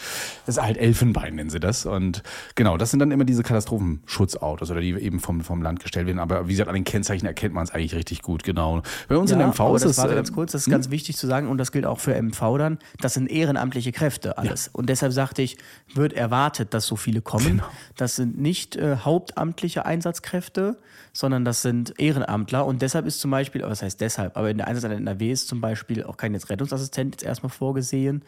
Das 0.47 0.57
ist 0.57 0.63
halt 0.63 0.79
Elfenbein, 0.79 1.35
nennen 1.35 1.51
sie 1.51 1.61
das. 1.61 1.85
Und 1.85 2.23
genau, 2.55 2.79
das 2.79 2.91
sind 2.91 3.01
dann 3.01 3.11
immer 3.11 3.25
diese 3.25 3.43
Katastrophenschutzautos 3.43 4.71
oder 4.71 4.81
die 4.81 4.93
eben 4.93 5.21
vom, 5.21 5.43
vom 5.43 5.61
Land 5.61 5.81
gestellt 5.81 6.07
werden. 6.07 6.19
Aber 6.19 6.49
wie 6.49 6.53
gesagt, 6.53 6.69
an 6.69 6.75
den 6.75 6.85
Kennzeichen 6.85 7.27
erkennt 7.27 7.55
man 7.55 7.65
es 7.65 7.71
eigentlich 7.73 7.95
richtig 7.95 8.23
gut, 8.23 8.43
genau. 8.43 8.83
Bei 9.09 9.19
uns 9.19 9.31
ja, 9.31 9.41
in 9.41 9.49
MV 9.49 9.77
ist 9.77 9.85
es. 9.85 9.99
Warte 9.99 10.13
äh, 10.13 10.17
ganz 10.17 10.33
kurz, 10.33 10.53
das 10.53 10.63
ist 10.63 10.67
hm? 10.67 10.73
ganz 10.73 10.91
wichtig 10.91 11.17
zu 11.17 11.27
sagen 11.27 11.49
und 11.49 11.59
das 11.59 11.73
gilt 11.73 11.85
auch 11.85 12.01
für 12.01 12.21
MV 12.21 12.57
dann 12.57 12.70
sondern 12.71 12.79
das 13.01 13.15
sind 13.15 13.31
ehrenamtliche 13.31 13.93
Kräfte 13.93 14.39
alles. 14.39 14.67
Ja. 14.67 14.71
Und 14.75 14.89
deshalb 14.89 15.13
sagte 15.13 15.43
ich, 15.43 15.57
wird 15.95 16.13
erwartet, 16.13 16.75
dass 16.75 16.87
so 16.87 16.97
viele 16.97 17.23
kommen. 17.23 17.59
Genau. 17.59 17.65
Das 17.97 18.17
sind 18.17 18.39
nicht 18.39 18.77
äh, 18.77 18.97
hauptamtliche 18.97 19.87
Einsatzkräfte, 19.87 20.79
sondern 21.13 21.45
das 21.45 21.63
sind 21.63 21.99
Ehrenamtler. 21.99 22.67
Und 22.67 22.83
deshalb 22.83 23.07
ist 23.07 23.21
zum 23.21 23.31
Beispiel, 23.31 23.63
was 23.63 23.83
heißt 23.83 24.01
deshalb, 24.01 24.37
aber 24.37 24.51
in 24.51 24.59
der 24.59 24.69
Einsatz 24.69 24.85
in 24.85 24.93
NRW 24.93 25.33
ist 25.33 25.49
zum 25.49 25.61
Beispiel 25.61 26.05
auch 26.05 26.17
kein 26.17 26.35
jetzt 26.35 26.51
Rettungsassistent 26.51 27.15
jetzt 27.15 27.25
erstmal 27.25 27.51
vorgesehen, 27.51 28.23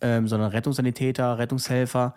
ähm, 0.00 0.28
sondern 0.28 0.50
Rettungssanitäter, 0.50 1.38
Rettungshelfer. 1.38 2.14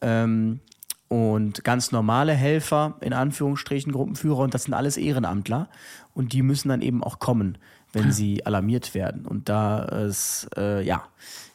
Ähm, 0.00 0.60
und 1.08 1.64
ganz 1.64 1.90
normale 1.90 2.34
Helfer, 2.34 2.96
in 3.00 3.12
Anführungsstrichen 3.12 3.90
Gruppenführer, 3.90 4.38
und 4.38 4.54
das 4.54 4.64
sind 4.64 4.74
alles 4.74 4.96
Ehrenamtler. 4.96 5.68
Und 6.14 6.32
die 6.32 6.42
müssen 6.42 6.68
dann 6.68 6.82
eben 6.82 7.02
auch 7.02 7.18
kommen 7.18 7.58
wenn 7.92 8.12
sie 8.12 8.46
alarmiert 8.46 8.94
werden. 8.94 9.26
Und 9.26 9.48
da 9.48 9.82
ist, 9.82 10.48
äh, 10.56 10.82
ja, 10.82 11.04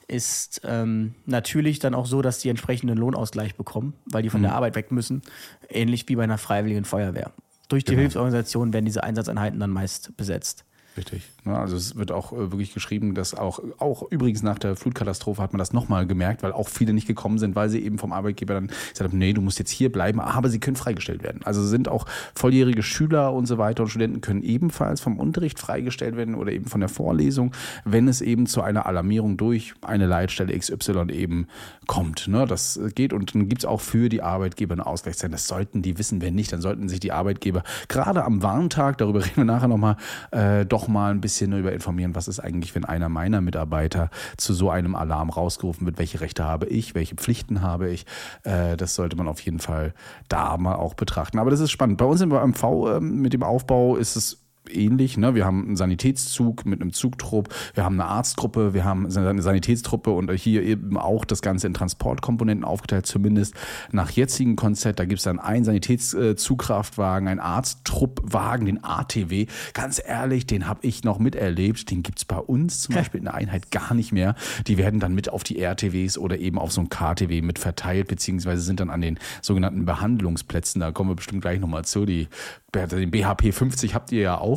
ist 0.07 0.61
ähm, 0.63 1.15
natürlich 1.25 1.79
dann 1.79 1.95
auch 1.95 2.05
so, 2.05 2.21
dass 2.21 2.39
die 2.39 2.49
entsprechenden 2.49 2.97
Lohnausgleich 2.97 3.55
bekommen, 3.55 3.93
weil 4.05 4.23
die 4.23 4.29
von 4.29 4.41
mhm. 4.41 4.45
der 4.45 4.55
Arbeit 4.55 4.75
weg 4.75 4.91
müssen, 4.91 5.21
ähnlich 5.69 6.07
wie 6.07 6.15
bei 6.15 6.23
einer 6.23 6.37
freiwilligen 6.37 6.85
Feuerwehr. 6.85 7.31
Durch 7.69 7.83
die 7.83 7.91
genau. 7.91 8.01
Hilfsorganisation 8.01 8.73
werden 8.73 8.85
diese 8.85 9.03
Einsatzeinheiten 9.03 9.59
dann 9.59 9.71
meist 9.71 10.15
besetzt. 10.17 10.65
Richtig. 10.97 11.23
Also 11.43 11.75
es 11.75 11.97
wird 11.97 12.11
auch 12.11 12.31
äh, 12.31 12.51
wirklich 12.51 12.73
geschrieben, 12.73 13.15
dass 13.15 13.33
auch, 13.33 13.59
auch 13.79 14.09
übrigens 14.11 14.43
nach 14.43 14.57
der 14.57 14.77
Flutkatastrophe 14.77 15.41
hat 15.41 15.51
man 15.51 15.59
das 15.59 15.73
nochmal 15.73 16.07
gemerkt, 16.07 16.41
weil 16.41 16.53
auch 16.53 16.69
viele 16.69 16.93
nicht 16.93 17.05
gekommen 17.05 17.37
sind, 17.37 17.55
weil 17.55 17.69
sie 17.69 17.79
eben 17.83 17.97
vom 17.97 18.13
Arbeitgeber 18.13 18.53
dann 18.53 18.67
gesagt 18.67 19.11
haben, 19.11 19.17
nee, 19.17 19.33
du 19.33 19.41
musst 19.41 19.59
jetzt 19.59 19.71
hier 19.71 19.91
bleiben, 19.91 20.21
aber 20.21 20.49
sie 20.49 20.59
können 20.59 20.77
freigestellt 20.77 21.21
werden. 21.21 21.41
Also 21.43 21.63
sind 21.65 21.89
auch 21.89 22.05
volljährige 22.33 22.81
Schüler 22.81 23.33
und 23.33 23.45
so 23.45 23.57
weiter 23.57 23.83
und 23.83 23.89
Studenten 23.89 24.21
können 24.21 24.41
ebenfalls 24.41 25.01
vom 25.01 25.19
Unterricht 25.19 25.59
freigestellt 25.59 26.15
werden 26.15 26.33
oder 26.35 26.53
eben 26.53 26.65
von 26.65 26.79
der 26.79 26.89
Vorlesung, 26.89 27.51
wenn 27.83 28.07
es 28.07 28.21
eben 28.21 28.47
zu 28.47 28.61
einer 28.61 28.85
Alarmierung 28.85 29.35
durch 29.35 29.73
eine 29.81 30.05
Leitstelle 30.05 30.57
XY 30.57 31.11
eben 31.11 31.47
kommt. 31.87 32.29
Ne? 32.29 32.45
Das 32.47 32.79
geht 32.95 33.11
und 33.11 33.35
dann 33.35 33.49
gibt 33.49 33.61
es 33.61 33.65
auch 33.65 33.81
für 33.81 34.07
die 34.07 34.21
Arbeitgeber 34.21 34.73
eine 34.73 34.85
Ausgleichszeit. 34.85 35.33
Das 35.33 35.47
sollten 35.47 35.81
die 35.81 35.97
wissen, 35.97 36.21
wenn 36.21 36.35
nicht, 36.35 36.53
dann 36.53 36.61
sollten 36.61 36.87
sich 36.87 37.01
die 37.01 37.11
Arbeitgeber 37.11 37.63
gerade 37.89 38.23
am 38.23 38.41
Warntag, 38.41 38.97
darüber 38.97 39.19
reden 39.25 39.35
wir 39.35 39.45
nachher 39.45 39.67
nochmal, 39.67 39.97
äh, 40.31 40.65
doch 40.65 40.84
mal 40.87 41.11
ein 41.11 41.21
bisschen 41.21 41.51
darüber 41.51 41.73
informieren, 41.73 42.15
was 42.15 42.27
ist 42.27 42.39
eigentlich, 42.39 42.75
wenn 42.75 42.85
einer 42.85 43.09
meiner 43.09 43.41
Mitarbeiter 43.41 44.09
zu 44.37 44.53
so 44.53 44.69
einem 44.69 44.95
Alarm 44.95 45.29
rausgerufen 45.29 45.85
wird, 45.85 45.97
welche 45.97 46.21
Rechte 46.21 46.43
habe 46.43 46.67
ich, 46.67 46.95
welche 46.95 47.15
Pflichten 47.15 47.61
habe 47.61 47.89
ich. 47.89 48.05
Äh, 48.43 48.77
das 48.77 48.95
sollte 48.95 49.15
man 49.15 49.27
auf 49.27 49.39
jeden 49.41 49.59
Fall 49.59 49.93
da 50.29 50.57
mal 50.57 50.75
auch 50.75 50.93
betrachten. 50.93 51.39
Aber 51.39 51.51
das 51.51 51.59
ist 51.59 51.71
spannend. 51.71 51.97
Bei 51.97 52.05
uns 52.05 52.21
im 52.21 52.29
MV 52.29 52.63
äh, 52.63 52.99
mit 52.99 53.33
dem 53.33 53.43
Aufbau 53.43 53.95
ist 53.95 54.15
es 54.15 54.44
ähnlich. 54.73 55.17
Ne? 55.17 55.35
Wir 55.35 55.45
haben 55.45 55.65
einen 55.65 55.75
Sanitätszug 55.75 56.65
mit 56.65 56.81
einem 56.81 56.93
Zugtrupp, 56.93 57.49
wir 57.73 57.83
haben 57.83 57.99
eine 57.99 58.09
Arztgruppe, 58.09 58.73
wir 58.73 58.83
haben 58.83 59.05
eine 59.05 59.41
Sanitätstruppe 59.41 60.11
und 60.11 60.31
hier 60.31 60.63
eben 60.63 60.97
auch 60.97 61.25
das 61.25 61.41
Ganze 61.41 61.67
in 61.67 61.73
Transportkomponenten 61.73 62.63
aufgeteilt, 62.63 63.05
zumindest 63.05 63.55
nach 63.91 64.11
jetzigem 64.11 64.55
Konzept. 64.55 64.99
Da 64.99 65.05
gibt 65.05 65.19
es 65.19 65.23
dann 65.23 65.39
einen 65.39 65.65
Sanitätszugkraftwagen, 65.65 67.27
einen 67.27 67.39
Arzttruppwagen, 67.39 68.65
den 68.65 68.83
ATW. 68.83 69.47
Ganz 69.73 70.01
ehrlich, 70.05 70.45
den 70.47 70.67
habe 70.67 70.79
ich 70.83 71.03
noch 71.03 71.19
miterlebt. 71.19 71.89
Den 71.91 72.03
gibt 72.03 72.19
es 72.19 72.25
bei 72.25 72.37
uns 72.37 72.81
zum 72.81 72.95
Beispiel 72.95 73.19
in 73.19 73.25
der 73.25 73.33
Einheit 73.33 73.71
gar 73.71 73.93
nicht 73.93 74.11
mehr. 74.11 74.35
Die 74.67 74.77
werden 74.77 74.99
dann 74.99 75.13
mit 75.13 75.29
auf 75.29 75.43
die 75.43 75.59
RTWs 75.59 76.17
oder 76.17 76.37
eben 76.37 76.57
auf 76.57 76.71
so 76.71 76.81
ein 76.81 76.89
KTW 76.89 77.41
mit 77.41 77.59
verteilt, 77.59 78.07
beziehungsweise 78.07 78.61
sind 78.61 78.79
dann 78.79 78.89
an 78.89 79.01
den 79.01 79.19
sogenannten 79.41 79.85
Behandlungsplätzen. 79.85 80.81
Da 80.81 80.91
kommen 80.91 81.09
wir 81.09 81.15
bestimmt 81.15 81.41
gleich 81.41 81.59
nochmal 81.59 81.85
zu. 81.85 82.05
Die 82.05 82.27
den 82.75 83.11
BHP 83.11 83.53
50 83.53 83.95
habt 83.95 84.11
ihr 84.11 84.21
ja 84.21 84.37
auch. 84.37 84.54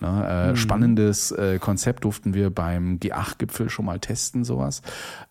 Ne? 0.00 0.26
Äh, 0.28 0.50
mhm. 0.50 0.56
Spannendes 0.56 1.32
äh, 1.32 1.58
Konzept 1.58 2.04
durften 2.04 2.34
wir 2.34 2.50
beim 2.50 2.98
G8-Gipfel 2.98 3.70
schon 3.70 3.86
mal 3.86 3.98
testen, 3.98 4.44
sowas, 4.44 4.82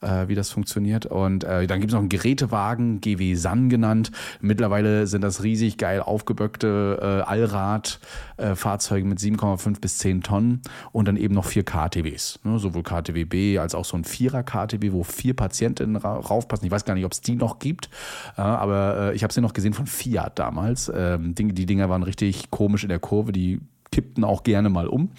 äh, 0.01 0.27
wie 0.27 0.35
das 0.35 0.49
funktioniert. 0.49 1.05
Und 1.05 1.43
äh, 1.43 1.67
dann 1.67 1.79
gibt 1.79 1.91
es 1.91 1.93
noch 1.93 1.99
einen 1.99 2.09
Gerätewagen, 2.09 3.01
GW 3.01 3.35
San 3.35 3.69
genannt. 3.69 4.11
Mittlerweile 4.41 5.07
sind 5.07 5.21
das 5.21 5.43
riesig 5.43 5.77
geil 5.77 6.01
aufgeböckte 6.01 6.99
äh, 7.01 7.29
Allrad-Fahrzeuge 7.29 9.07
mit 9.07 9.19
7,5 9.19 9.79
bis 9.79 9.99
10 9.99 10.23
Tonnen 10.23 10.61
und 10.91 11.07
dann 11.07 11.17
eben 11.17 11.35
noch 11.35 11.45
vier 11.45 11.63
KTWs. 11.63 12.39
Ne? 12.43 12.57
Sowohl 12.57 12.83
KTW 12.83 13.25
B 13.25 13.59
als 13.59 13.75
auch 13.75 13.85
so 13.85 13.97
ein 13.97 14.03
Vierer-KTW, 14.03 14.91
wo 14.91 15.03
vier 15.03 15.35
Patientinnen 15.35 15.95
ra 15.95 16.15
raufpassen. 16.15 16.65
Ich 16.65 16.71
weiß 16.71 16.85
gar 16.85 16.95
nicht, 16.95 17.05
ob 17.05 17.11
es 17.11 17.21
die 17.21 17.35
noch 17.35 17.59
gibt, 17.59 17.89
aber 18.35 19.11
äh, 19.11 19.15
ich 19.15 19.23
habe 19.23 19.33
sie 19.33 19.41
noch 19.41 19.53
gesehen 19.53 19.73
von 19.73 19.85
Fiat 19.85 20.39
damals. 20.39 20.91
Ähm, 20.93 21.35
die, 21.35 21.53
die 21.53 21.65
Dinger 21.65 21.89
waren 21.89 22.03
richtig 22.03 22.49
komisch 22.49 22.83
in 22.83 22.89
der 22.89 22.99
Kurve, 22.99 23.31
die 23.31 23.59
kippten 23.95 24.25
auch 24.25 24.43
gerne 24.43 24.67
mal 24.67 24.87
um. 24.87 25.11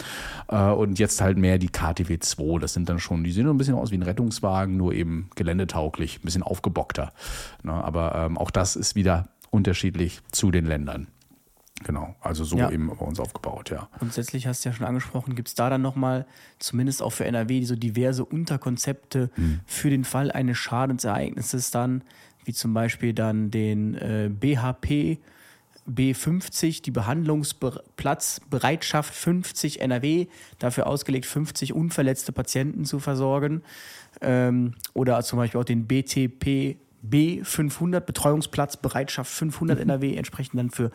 Äh, 0.48 0.70
und 0.70 0.98
jetzt 0.98 1.22
halt 1.22 1.38
mehr 1.38 1.56
die 1.56 1.70
KTW 1.70 2.18
2. 2.18 2.58
Das 2.58 2.74
sind 2.74 2.90
dann 2.90 2.98
schon, 2.98 3.24
die 3.24 3.32
sehen 3.32 3.46
so 3.46 3.50
ein 3.50 3.56
bisschen 3.56 3.74
aus 3.74 3.90
wie 3.90 3.96
ein 3.96 4.02
Rettungswagen, 4.02 4.76
nur 4.76 4.92
eben 4.92 5.30
geländetauglich, 5.34 6.18
ein 6.18 6.26
bisschen 6.26 6.42
aufgebockter. 6.42 7.14
Ne? 7.62 7.72
Aber 7.72 8.14
ähm, 8.14 8.36
auch 8.36 8.50
das 8.50 8.76
ist 8.76 8.94
wieder 8.94 9.28
unterschiedlich 9.50 10.20
zu 10.30 10.50
den 10.50 10.66
Ländern. 10.66 11.06
Genau, 11.84 12.14
also 12.20 12.44
so 12.44 12.58
ja. 12.58 12.70
eben 12.70 12.88
bei 12.88 13.04
uns 13.04 13.18
aufgebaut, 13.18 13.70
ja. 13.70 13.88
Grundsätzlich 13.98 14.46
hast 14.46 14.64
du 14.64 14.70
ja 14.70 14.74
schon 14.74 14.86
angesprochen, 14.86 15.34
gibt 15.34 15.48
es 15.48 15.54
da 15.54 15.70
dann 15.70 15.82
nochmal, 15.82 16.26
zumindest 16.58 17.02
auch 17.02 17.10
für 17.10 17.24
NRW, 17.26 17.64
so 17.64 17.76
diverse 17.76 18.24
Unterkonzepte 18.24 19.30
hm. 19.34 19.60
für 19.66 19.90
den 19.90 20.04
Fall 20.04 20.30
eines 20.30 20.58
Schadensereignisses 20.58 21.70
dann, 21.70 22.02
wie 22.44 22.52
zum 22.52 22.74
Beispiel 22.74 23.14
dann 23.14 23.50
den 23.50 23.94
äh, 23.94 24.30
BHP 24.30 25.18
B50, 25.88 26.82
die 26.82 26.90
Behandlungsplatzbereitschaft 26.90 29.14
50 29.14 29.80
NRW, 29.80 30.26
dafür 30.58 30.86
ausgelegt, 30.86 31.24
50 31.26 31.72
unverletzte 31.72 32.32
Patienten 32.32 32.84
zu 32.84 32.98
versorgen. 32.98 33.62
Ähm, 34.20 34.74
oder 34.94 35.22
zum 35.22 35.38
Beispiel 35.38 35.60
auch 35.60 35.64
den 35.64 35.86
BTP 35.86 36.76
B500, 37.08 38.00
Betreuungsplatzbereitschaft 38.00 39.30
500 39.30 39.78
NRW, 39.78 40.16
entsprechend 40.16 40.58
dann 40.58 40.70
für 40.70 40.90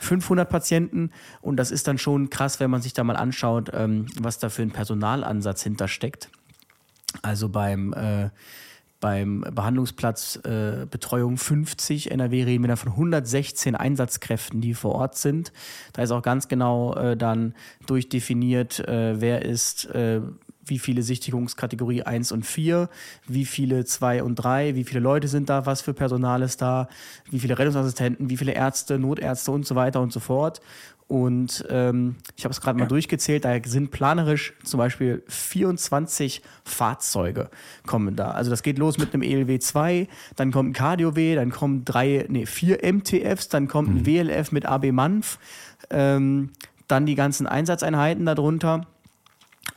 500 0.00 0.48
Patienten. 0.48 1.10
Und 1.40 1.56
das 1.56 1.70
ist 1.70 1.88
dann 1.88 1.98
schon 1.98 2.30
krass, 2.30 2.60
wenn 2.60 2.70
man 2.70 2.82
sich 2.82 2.92
da 2.92 3.04
mal 3.04 3.16
anschaut, 3.16 3.70
ähm, 3.72 4.06
was 4.20 4.38
da 4.38 4.50
für 4.50 4.62
ein 4.62 4.70
Personalansatz 4.70 5.62
hintersteckt. 5.62 6.30
Also 7.22 7.48
beim 7.48 7.92
äh, 7.94 8.30
beim 9.00 9.44
Behandlungsplatz 9.52 10.40
äh, 10.44 10.86
Betreuung 10.90 11.36
50 11.36 12.10
NRW 12.10 12.44
reden 12.44 12.64
wir 12.64 12.68
da 12.68 12.76
von 12.76 12.90
116 12.92 13.76
Einsatzkräften, 13.76 14.60
die 14.60 14.74
vor 14.74 14.94
Ort 14.94 15.16
sind. 15.16 15.52
Da 15.92 16.02
ist 16.02 16.10
auch 16.10 16.22
ganz 16.22 16.48
genau 16.48 16.94
äh, 16.94 17.16
dann 17.16 17.54
durchdefiniert, 17.86 18.80
äh, 18.80 19.20
wer 19.20 19.44
ist 19.44 19.86
äh, 19.86 20.20
wie 20.64 20.78
viele 20.78 21.02
Sichtigungskategorie 21.02 22.02
1 22.02 22.32
und 22.32 22.44
4, 22.44 22.88
wie 23.26 23.44
viele 23.44 23.84
2 23.84 24.22
und 24.22 24.36
3, 24.36 24.74
wie 24.74 24.84
viele 24.84 25.00
Leute 25.00 25.28
sind 25.28 25.48
da, 25.48 25.66
was 25.66 25.80
für 25.80 25.94
Personal 25.94 26.42
ist 26.42 26.60
da, 26.60 26.88
wie 27.30 27.40
viele 27.40 27.58
Rettungsassistenten, 27.58 28.30
wie 28.30 28.36
viele 28.36 28.52
Ärzte, 28.52 28.98
Notärzte 28.98 29.50
und 29.50 29.66
so 29.66 29.74
weiter 29.74 30.00
und 30.00 30.12
so 30.12 30.20
fort. 30.20 30.60
Und 31.08 31.64
ähm, 31.70 32.16
ich 32.36 32.44
habe 32.44 32.52
es 32.52 32.60
gerade 32.60 32.78
mal 32.78 32.86
durchgezählt, 32.86 33.46
da 33.46 33.58
sind 33.64 33.90
planerisch 33.90 34.52
zum 34.62 34.76
Beispiel 34.76 35.22
24 35.26 36.42
Fahrzeuge 36.64 37.48
kommen 37.86 38.14
da. 38.14 38.32
Also 38.32 38.50
das 38.50 38.62
geht 38.62 38.78
los 38.78 38.98
mit 38.98 39.14
einem 39.14 39.22
ELW 39.22 39.58
2, 39.58 40.06
dann 40.36 40.52
kommt 40.52 40.70
ein 40.70 40.72
Cardio-W, 40.74 41.34
dann 41.34 41.50
kommen 41.50 41.86
drei, 41.86 42.26
nee, 42.28 42.44
vier 42.44 42.80
MTFs, 42.82 43.48
dann 43.48 43.68
kommt 43.68 43.88
ein 43.88 43.94
mhm. 44.00 44.06
WLF 44.06 44.52
mit 44.52 44.66
AB 44.66 44.92
Manf, 44.92 45.38
ähm, 45.88 46.50
dann 46.88 47.06
die 47.06 47.14
ganzen 47.14 47.46
Einsatzeinheiten 47.46 48.26
darunter 48.26 48.86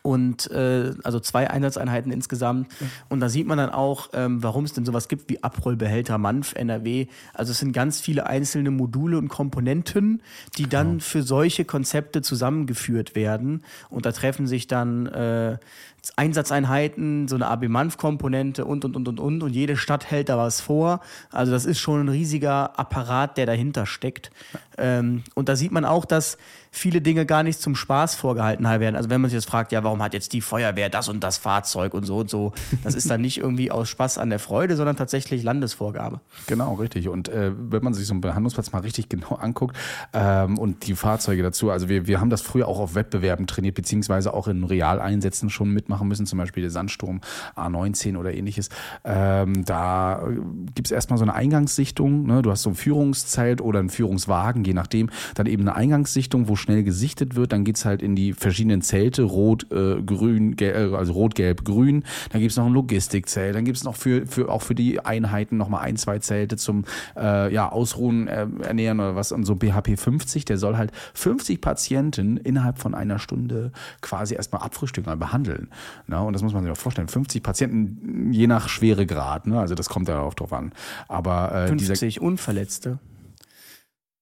und 0.01 0.49
äh, 0.51 0.93
also 1.03 1.19
zwei 1.19 1.49
Einsatzeinheiten 1.49 2.11
insgesamt. 2.11 2.67
Und 3.09 3.19
da 3.19 3.29
sieht 3.29 3.47
man 3.47 3.57
dann 3.57 3.69
auch, 3.69 4.09
ähm, 4.13 4.41
warum 4.41 4.65
es 4.65 4.73
denn 4.73 4.85
sowas 4.85 5.07
gibt 5.07 5.29
wie 5.29 5.43
Abrollbehälter, 5.43 6.17
MANF, 6.17 6.53
NRW. 6.55 7.07
Also 7.33 7.51
es 7.51 7.59
sind 7.59 7.71
ganz 7.71 7.99
viele 7.99 8.25
einzelne 8.25 8.71
Module 8.71 9.17
und 9.17 9.27
Komponenten, 9.27 10.21
die 10.57 10.67
dann 10.67 10.87
genau. 10.87 11.03
für 11.03 11.23
solche 11.23 11.65
Konzepte 11.65 12.21
zusammengeführt 12.21 13.15
werden. 13.15 13.63
Und 13.89 14.05
da 14.05 14.11
treffen 14.11 14.47
sich 14.47 14.67
dann 14.67 15.05
äh, 15.07 15.57
Einsatzeinheiten, 16.15 17.27
so 17.27 17.35
eine 17.35 17.47
AB-MANF-Komponente 17.47 18.65
und, 18.65 18.85
und, 18.85 18.95
und, 18.95 19.07
und, 19.07 19.19
und. 19.19 19.43
Und 19.43 19.53
jede 19.53 19.77
Stadt 19.77 20.09
hält 20.09 20.29
da 20.29 20.37
was 20.37 20.59
vor. 20.59 21.01
Also 21.31 21.51
das 21.51 21.65
ist 21.65 21.79
schon 21.79 22.01
ein 22.01 22.09
riesiger 22.09 22.79
Apparat, 22.79 23.37
der 23.37 23.45
dahinter 23.45 23.85
steckt. 23.85 24.31
Ähm, 24.77 25.23
und 25.35 25.47
da 25.47 25.55
sieht 25.55 25.71
man 25.71 25.85
auch, 25.85 26.05
dass 26.05 26.37
viele 26.73 27.01
Dinge 27.01 27.25
gar 27.25 27.43
nicht 27.43 27.61
zum 27.61 27.75
Spaß 27.75 28.15
vorgehalten 28.15 28.63
werden. 28.63 28.95
Also 28.95 29.09
wenn 29.09 29.19
man 29.19 29.29
sich 29.29 29.35
jetzt 29.35 29.49
fragt, 29.49 29.73
ja, 29.73 29.83
warum 29.83 30.01
hat 30.01 30.13
jetzt 30.13 30.31
die 30.31 30.39
Feuerwehr 30.39 30.89
das 30.89 31.09
und 31.09 31.21
das 31.21 31.37
Fahrzeug 31.37 31.93
und 31.93 32.05
so 32.05 32.19
und 32.19 32.29
so, 32.29 32.53
das 32.83 32.95
ist 32.95 33.09
dann 33.09 33.19
nicht 33.19 33.39
irgendwie 33.39 33.69
aus 33.71 33.89
Spaß 33.89 34.17
an 34.17 34.29
der 34.29 34.39
Freude, 34.39 34.77
sondern 34.77 34.95
tatsächlich 34.95 35.43
Landesvorgabe. 35.43 36.21
Genau, 36.47 36.75
richtig. 36.75 37.09
Und 37.09 37.27
äh, 37.27 37.51
wenn 37.53 37.83
man 37.83 37.93
sich 37.93 38.07
so 38.07 38.13
einen 38.13 38.21
Behandlungsplatz 38.21 38.71
mal 38.71 38.79
richtig 38.79 39.09
genau 39.09 39.35
anguckt 39.35 39.75
ähm, 40.13 40.57
und 40.57 40.87
die 40.87 40.95
Fahrzeuge 40.95 41.43
dazu, 41.43 41.69
also 41.69 41.89
wir, 41.89 42.07
wir 42.07 42.21
haben 42.21 42.29
das 42.29 42.41
früher 42.41 42.69
auch 42.69 42.79
auf 42.79 42.95
Wettbewerben 42.95 43.47
trainiert, 43.47 43.75
beziehungsweise 43.75 44.33
auch 44.33 44.47
in 44.47 44.63
Realeinsätzen 44.63 45.49
schon 45.49 45.71
mitmachen 45.71 46.07
müssen, 46.07 46.25
zum 46.25 46.39
Beispiel 46.39 46.61
der 46.61 46.71
Sandsturm 46.71 47.19
A19 47.57 48.17
oder 48.17 48.33
ähnliches. 48.33 48.69
Ähm, 49.03 49.65
da 49.65 50.25
gibt 50.73 50.87
es 50.87 50.91
erstmal 50.91 51.19
so 51.19 51.25
eine 51.25 51.33
Eingangssichtung. 51.33 52.25
Ne? 52.25 52.41
Du 52.41 52.49
hast 52.49 52.61
so 52.61 52.69
ein 52.69 52.75
Führungszelt 52.75 53.59
oder 53.59 53.79
einen 53.79 53.89
Führungswagen, 53.89 54.63
je 54.63 54.73
nachdem. 54.73 55.09
Dann 55.35 55.47
eben 55.47 55.63
eine 55.63 55.75
Eingangssichtung, 55.75 56.47
wo 56.47 56.55
schnell 56.61 56.83
gesichtet 56.83 57.35
wird. 57.35 57.51
Dann 57.51 57.63
geht's 57.63 57.85
halt 57.85 58.01
in 58.01 58.15
die 58.15 58.33
verschiedenen 58.33 58.81
Zelte, 58.81 59.23
rot, 59.23 59.71
äh, 59.71 60.01
grün, 60.01 60.55
gelb, 60.55 60.93
äh, 60.93 60.95
also 60.95 61.13
rot, 61.13 61.35
gelb, 61.35 61.65
grün. 61.65 62.03
Dann 62.31 62.41
gibt's 62.41 62.57
noch 62.57 62.65
ein 62.65 62.73
Logistikzelt. 62.73 63.55
Dann 63.55 63.65
gibt's 63.65 63.83
noch 63.83 63.95
für, 63.95 64.25
für 64.27 64.49
auch 64.49 64.61
für 64.61 64.75
die 64.75 64.99
Einheiten 64.99 65.57
nochmal 65.57 65.81
ein, 65.81 65.97
zwei 65.97 66.19
Zelte 66.19 66.57
zum 66.57 66.85
äh, 67.17 67.53
ja, 67.53 67.69
Ausruhen, 67.71 68.27
äh, 68.27 68.47
ernähren 68.63 68.99
oder 68.99 69.15
was. 69.15 69.31
Und 69.31 69.45
so 69.45 69.55
BHP 69.55 69.97
50, 69.97 70.45
der 70.45 70.57
soll 70.57 70.77
halt 70.77 70.91
50 71.13 71.61
Patienten 71.61 72.37
innerhalb 72.37 72.79
von 72.79 72.95
einer 72.95 73.19
Stunde 73.19 73.71
quasi 74.01 74.35
erstmal 74.35 74.61
abfrühstücken, 74.61 75.09
mal 75.09 75.17
behandeln. 75.17 75.69
Ne? 76.07 76.21
Und 76.21 76.33
das 76.33 76.43
muss 76.43 76.53
man 76.53 76.63
sich 76.63 76.71
auch 76.71 76.77
vorstellen. 76.77 77.07
50 77.07 77.43
Patienten, 77.43 78.31
je 78.31 78.47
nach 78.47 78.69
Schweregrad. 78.69 79.47
Ne? 79.47 79.59
Also 79.59 79.75
das 79.75 79.89
kommt 79.89 80.07
darauf 80.07 80.35
drauf 80.35 80.53
an. 80.53 80.71
Aber 81.07 81.51
äh, 81.53 81.67
50 81.67 82.21
Unverletzte 82.21 82.99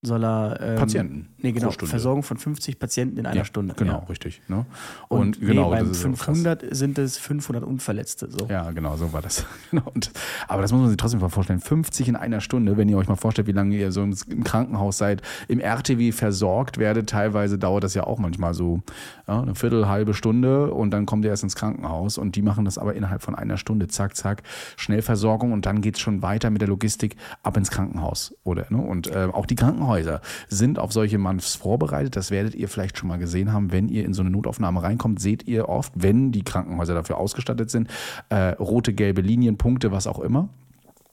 soll 0.01 0.23
er 0.23 0.59
ähm, 0.62 0.75
Patienten. 0.77 1.27
Nee, 1.39 1.51
genau, 1.51 1.71
Versorgung 1.71 2.23
von 2.23 2.38
50 2.38 2.79
Patienten 2.79 3.17
in 3.17 3.25
einer 3.25 3.39
ja, 3.39 3.45
Stunde. 3.45 3.73
Genau, 3.77 3.99
ja. 3.99 4.05
richtig. 4.05 4.41
Ne? 4.47 4.65
Und, 5.09 5.19
und 5.19 5.41
genau, 5.41 5.71
nee, 5.71 5.81
beim 5.81 5.93
500 5.93 6.63
sind 6.71 6.97
es 6.97 7.17
500 7.17 7.65
Unverletzte. 7.65 8.29
So. 8.31 8.47
Ja, 8.47 8.71
genau, 8.71 8.95
so 8.95 9.12
war 9.12 9.21
das. 9.21 9.45
Genau, 9.71 9.83
und, 9.93 10.12
aber 10.47 10.63
das 10.63 10.71
muss 10.71 10.81
man 10.81 10.89
sich 10.89 10.97
trotzdem 10.97 11.19
mal 11.19 11.29
vorstellen. 11.29 11.59
50 11.59 12.07
in 12.07 12.15
einer 12.15 12.41
Stunde, 12.41 12.75
wenn 12.75 12.89
ihr 12.89 12.97
euch 12.97 13.07
mal 13.07 13.17
vorstellt, 13.17 13.47
wie 13.47 13.51
lange 13.51 13.75
ihr 13.75 13.91
so 13.91 14.01
im, 14.01 14.15
im 14.29 14.43
Krankenhaus 14.43 14.97
seid, 14.97 15.21
im 15.47 15.59
RTW 15.59 16.12
versorgt 16.12 16.79
werdet, 16.79 17.09
teilweise 17.09 17.59
dauert 17.59 17.83
das 17.83 17.93
ja 17.93 18.05
auch 18.05 18.17
manchmal 18.17 18.55
so 18.55 18.81
ja, 19.27 19.41
eine 19.41 19.53
Viertel, 19.53 19.88
halbe 19.88 20.15
Stunde 20.15 20.73
und 20.73 20.91
dann 20.91 21.05
kommt 21.05 21.23
ihr 21.23 21.29
erst 21.29 21.43
ins 21.43 21.55
Krankenhaus 21.55 22.17
und 22.17 22.35
die 22.35 22.41
machen 22.41 22.65
das 22.65 22.79
aber 22.79 22.95
innerhalb 22.95 23.21
von 23.21 23.35
einer 23.35 23.57
Stunde, 23.57 23.88
zack, 23.88 24.15
zack, 24.15 24.41
Schnellversorgung 24.77 25.51
und 25.51 25.67
dann 25.67 25.81
geht 25.81 25.95
es 25.95 26.01
schon 26.01 26.23
weiter 26.23 26.49
mit 26.49 26.62
der 26.62 26.69
Logistik 26.69 27.15
ab 27.43 27.57
ins 27.57 27.69
Krankenhaus. 27.69 28.33
Oder, 28.43 28.65
ne? 28.69 28.77
Und 28.77 29.07
äh, 29.07 29.27
auch 29.31 29.45
die 29.45 29.55
Krankenhäuser 29.89 30.21
sind 30.47 30.80
auf 30.80 30.93
solche 30.93 31.17
Manfs 31.17 31.56
vorbereitet. 31.56 32.15
Das 32.15 32.32
werdet 32.32 32.56
ihr 32.56 32.67
vielleicht 32.67 32.97
schon 32.97 33.10
mal 33.10 33.17
gesehen 33.17 33.52
haben, 33.52 33.71
wenn 33.71 33.89
ihr 33.89 34.06
in 34.06 34.13
so 34.13 34.21
eine 34.21 34.30
Notaufnahme 34.30 34.84
reinkommt, 34.84 35.19
seht 35.19 35.47
ihr 35.47 35.67
oft, 35.67 35.91
wenn 35.95 36.32
die 36.32 36.43
Krankenhäuser 36.43 36.93
dafür 36.93 37.17
ausgestattet 37.17 37.71
sind, 37.71 37.89
äh, 38.30 38.49
rote, 38.60 38.93
gelbe 38.93 39.21
Linien, 39.21 39.58
Punkte, 39.58 39.91
was 39.91 40.08
auch 40.08 40.19
immer 40.19 40.49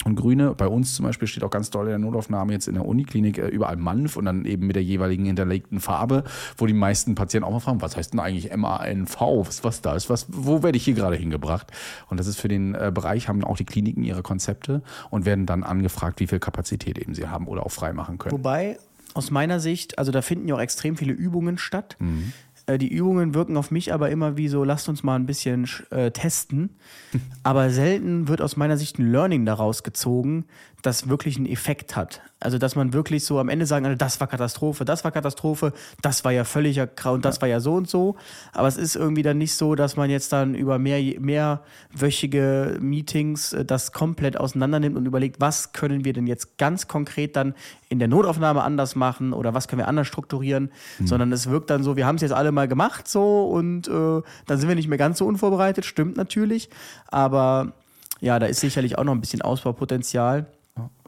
und 0.06 0.14
Grüne. 0.14 0.54
Bei 0.54 0.68
uns 0.68 0.94
zum 0.94 1.04
Beispiel 1.04 1.28
steht 1.28 1.44
auch 1.44 1.50
ganz 1.50 1.70
doll 1.70 1.86
in 1.86 1.90
der 1.90 1.98
Notaufnahme 1.98 2.52
jetzt 2.52 2.68
in 2.68 2.74
der 2.74 2.86
Uniklinik 2.86 3.38
äh, 3.38 3.48
überall 3.48 3.76
Manf 3.76 4.16
und 4.16 4.24
dann 4.24 4.44
eben 4.44 4.66
mit 4.66 4.76
der 4.76 4.82
jeweiligen 4.82 5.24
hinterlegten 5.24 5.80
Farbe, 5.80 6.24
wo 6.56 6.66
die 6.66 6.72
meisten 6.72 7.14
Patienten 7.14 7.46
auch 7.46 7.52
mal 7.52 7.60
fragen, 7.60 7.82
was 7.82 7.96
heißt 7.96 8.12
denn 8.12 8.20
eigentlich 8.20 8.54
MANV? 8.56 9.20
Was, 9.20 9.64
was 9.64 9.82
da 9.82 9.96
ist? 9.96 10.08
Was, 10.08 10.26
wo 10.28 10.62
werde 10.62 10.78
ich 10.78 10.84
hier 10.84 10.94
gerade 10.94 11.16
hingebracht? 11.16 11.72
Und 12.08 12.18
das 12.20 12.28
ist 12.28 12.38
für 12.38 12.48
den 12.48 12.74
äh, 12.74 12.92
Bereich, 12.94 13.28
haben 13.28 13.42
auch 13.44 13.56
die 13.56 13.64
Kliniken 13.64 14.04
ihre 14.04 14.22
Konzepte 14.22 14.82
und 15.10 15.26
werden 15.26 15.44
dann 15.44 15.64
angefragt, 15.64 16.20
wie 16.20 16.28
viel 16.28 16.38
Kapazität 16.38 16.98
eben 16.98 17.14
sie 17.14 17.26
haben 17.26 17.48
oder 17.48 17.66
auch 17.66 17.72
freimachen 17.72 18.18
können. 18.18 18.32
Wobei 18.32 18.78
aus 19.14 19.30
meiner 19.30 19.60
Sicht, 19.60 19.98
also 19.98 20.12
da 20.12 20.22
finden 20.22 20.46
ja 20.46 20.54
auch 20.54 20.60
extrem 20.60 20.96
viele 20.96 21.12
Übungen 21.12 21.58
statt. 21.58 21.96
Mhm. 21.98 22.32
Äh, 22.66 22.78
die 22.78 22.92
Übungen 22.92 23.34
wirken 23.34 23.56
auf 23.56 23.70
mich 23.70 23.92
aber 23.92 24.10
immer 24.10 24.36
wie 24.36 24.48
so, 24.48 24.64
lasst 24.64 24.88
uns 24.88 25.02
mal 25.02 25.16
ein 25.16 25.26
bisschen 25.26 25.68
äh, 25.90 26.10
testen. 26.10 26.76
aber 27.42 27.70
selten 27.70 28.28
wird 28.28 28.42
aus 28.42 28.56
meiner 28.56 28.76
Sicht 28.76 28.98
ein 28.98 29.10
Learning 29.10 29.46
daraus 29.46 29.82
gezogen, 29.82 30.44
das 30.86 31.08
wirklich 31.08 31.36
einen 31.36 31.46
Effekt 31.46 31.96
hat. 31.96 32.22
Also, 32.38 32.58
dass 32.58 32.76
man 32.76 32.92
wirklich 32.92 33.24
so 33.24 33.38
am 33.38 33.48
Ende 33.48 33.66
sagen 33.66 33.84
kann, 33.84 33.98
das 33.98 34.20
war 34.20 34.26
Katastrophe, 34.26 34.84
das 34.84 35.04
war 35.04 35.10
Katastrophe, 35.10 35.72
das 36.02 36.24
war 36.24 36.32
ja 36.32 36.44
völliger 36.44 36.88
und 37.06 37.24
das 37.24 37.36
ja. 37.36 37.42
war 37.42 37.48
ja 37.48 37.60
so 37.60 37.74
und 37.74 37.88
so. 37.88 38.16
Aber 38.52 38.68
es 38.68 38.76
ist 38.76 38.94
irgendwie 38.94 39.22
dann 39.22 39.38
nicht 39.38 39.54
so, 39.54 39.74
dass 39.74 39.96
man 39.96 40.10
jetzt 40.10 40.32
dann 40.32 40.54
über 40.54 40.78
mehr, 40.78 41.00
mehrwöchige 41.18 42.78
Meetings 42.80 43.52
äh, 43.52 43.64
das 43.64 43.92
komplett 43.92 44.38
auseinander 44.38 44.78
nimmt 44.78 44.96
und 44.96 45.06
überlegt, 45.06 45.40
was 45.40 45.72
können 45.72 46.04
wir 46.04 46.12
denn 46.12 46.26
jetzt 46.26 46.58
ganz 46.58 46.86
konkret 46.86 47.36
dann 47.36 47.54
in 47.88 47.98
der 47.98 48.08
Notaufnahme 48.08 48.62
anders 48.62 48.94
machen 48.94 49.32
oder 49.32 49.54
was 49.54 49.66
können 49.66 49.80
wir 49.80 49.88
anders 49.88 50.06
strukturieren, 50.06 50.70
mhm. 50.98 51.06
sondern 51.06 51.32
es 51.32 51.48
wirkt 51.48 51.70
dann 51.70 51.82
so, 51.82 51.96
wir 51.96 52.06
haben 52.06 52.16
es 52.16 52.22
jetzt 52.22 52.32
alle 52.32 52.52
mal 52.52 52.68
gemacht 52.68 53.08
so 53.08 53.48
und 53.48 53.88
äh, 53.88 53.90
dann 53.90 54.58
sind 54.58 54.68
wir 54.68 54.76
nicht 54.76 54.88
mehr 54.88 54.98
ganz 54.98 55.18
so 55.18 55.26
unvorbereitet, 55.26 55.84
stimmt 55.84 56.16
natürlich, 56.16 56.68
aber 57.08 57.72
ja, 58.20 58.38
da 58.38 58.46
ist 58.46 58.60
sicherlich 58.60 58.98
auch 58.98 59.04
noch 59.04 59.12
ein 59.12 59.20
bisschen 59.20 59.42
Ausbaupotenzial. 59.42 60.46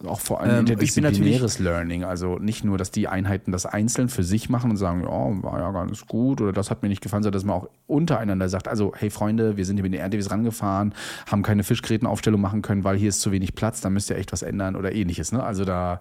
Auch 0.07 0.21
vor 0.21 0.41
allem 0.41 0.51
ähm, 0.51 0.59
interdisziplinäres 0.61 1.59
Learning. 1.59 2.05
Also 2.05 2.39
nicht 2.39 2.65
nur, 2.65 2.79
dass 2.79 2.91
die 2.91 3.07
Einheiten 3.07 3.53
das 3.53 3.67
einzeln 3.67 4.09
für 4.09 4.23
sich 4.23 4.49
machen 4.49 4.71
und 4.71 4.77
sagen, 4.79 5.03
ja, 5.03 5.43
war 5.43 5.59
ja 5.59 5.71
ganz 5.73 6.07
gut 6.07 6.41
oder 6.41 6.53
das 6.53 6.71
hat 6.71 6.83
mir 6.83 6.89
nicht 6.89 7.03
gefallen, 7.03 7.23
sondern 7.23 7.39
dass 7.39 7.45
man 7.45 7.57
auch 7.57 7.69
untereinander 7.87 8.49
sagt, 8.49 8.67
also 8.67 8.93
hey 8.97 9.11
Freunde, 9.11 9.57
wir 9.57 9.67
sind 9.67 9.77
hier 9.77 9.83
mit 9.83 9.93
den 9.93 10.01
RDWs 10.01 10.31
rangefahren, 10.31 10.95
haben 11.31 11.43
keine 11.43 11.65
Fischgrätenaufstellung 11.65 12.41
machen 12.41 12.63
können, 12.63 12.85
weil 12.85 12.97
hier 12.97 13.11
ist 13.11 13.21
zu 13.21 13.31
wenig 13.31 13.55
Platz, 13.55 13.81
da 13.83 13.91
müsst 13.91 14.09
ihr 14.09 14.17
echt 14.17 14.33
was 14.33 14.43
ändern 14.43 14.75
oder 14.75 14.93
ähnliches. 14.93 15.33
Ne? 15.33 15.43
Also 15.43 15.65
da 15.65 16.01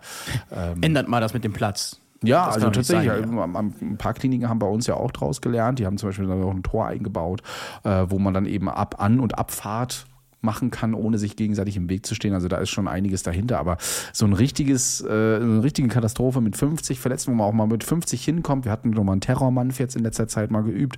ähm, 0.55 0.81
ändert 0.81 1.09
mal 1.09 1.19
das 1.19 1.33
mit 1.33 1.43
dem 1.43 1.53
Platz. 1.53 1.99
Ja, 2.23 2.45
das 2.45 2.55
also 2.55 2.69
tatsächlich. 2.69 3.11
Sein, 3.11 3.35
ja. 3.35 3.43
Ein 3.43 3.97
paar 3.97 4.13
Kliniken 4.13 4.49
haben 4.49 4.59
bei 4.59 4.67
uns 4.67 4.87
ja 4.87 4.95
auch 4.95 5.11
draus 5.11 5.41
gelernt. 5.41 5.79
Die 5.79 5.85
haben 5.85 5.97
zum 5.97 6.09
Beispiel 6.09 6.31
auch 6.31 6.51
ein 6.51 6.63
Tor 6.63 6.87
eingebaut, 6.87 7.41
äh, 7.83 8.05
wo 8.07 8.17
man 8.17 8.33
dann 8.33 8.45
eben 8.45 8.69
ab 8.69 8.95
An- 8.99 9.19
und 9.19 9.37
Abfahrt 9.37 10.06
machen 10.41 10.71
kann, 10.71 10.93
ohne 10.93 11.17
sich 11.17 11.35
gegenseitig 11.35 11.77
im 11.77 11.89
Weg 11.89 12.05
zu 12.05 12.15
stehen. 12.15 12.33
Also 12.33 12.47
da 12.47 12.57
ist 12.57 12.69
schon 12.69 12.87
einiges 12.87 13.23
dahinter. 13.23 13.59
Aber 13.59 13.77
so 14.13 14.25
ein 14.25 14.33
richtiges, 14.33 15.01
äh, 15.01 15.07
eine 15.07 15.63
richtige 15.63 15.87
Katastrophe 15.87 16.41
mit 16.41 16.55
50 16.55 16.99
Verletzten, 16.99 17.31
wo 17.31 17.35
man 17.35 17.47
auch 17.47 17.53
mal 17.53 17.67
mit 17.67 17.83
50 17.83 18.23
hinkommt. 18.23 18.65
Wir 18.65 18.71
hatten 18.71 18.91
nochmal 18.91 19.13
einen 19.13 19.21
Terrormann 19.21 19.73
jetzt 19.77 19.95
in 19.95 20.03
letzter 20.03 20.27
Zeit 20.27 20.51
mal 20.51 20.63
geübt. 20.63 20.97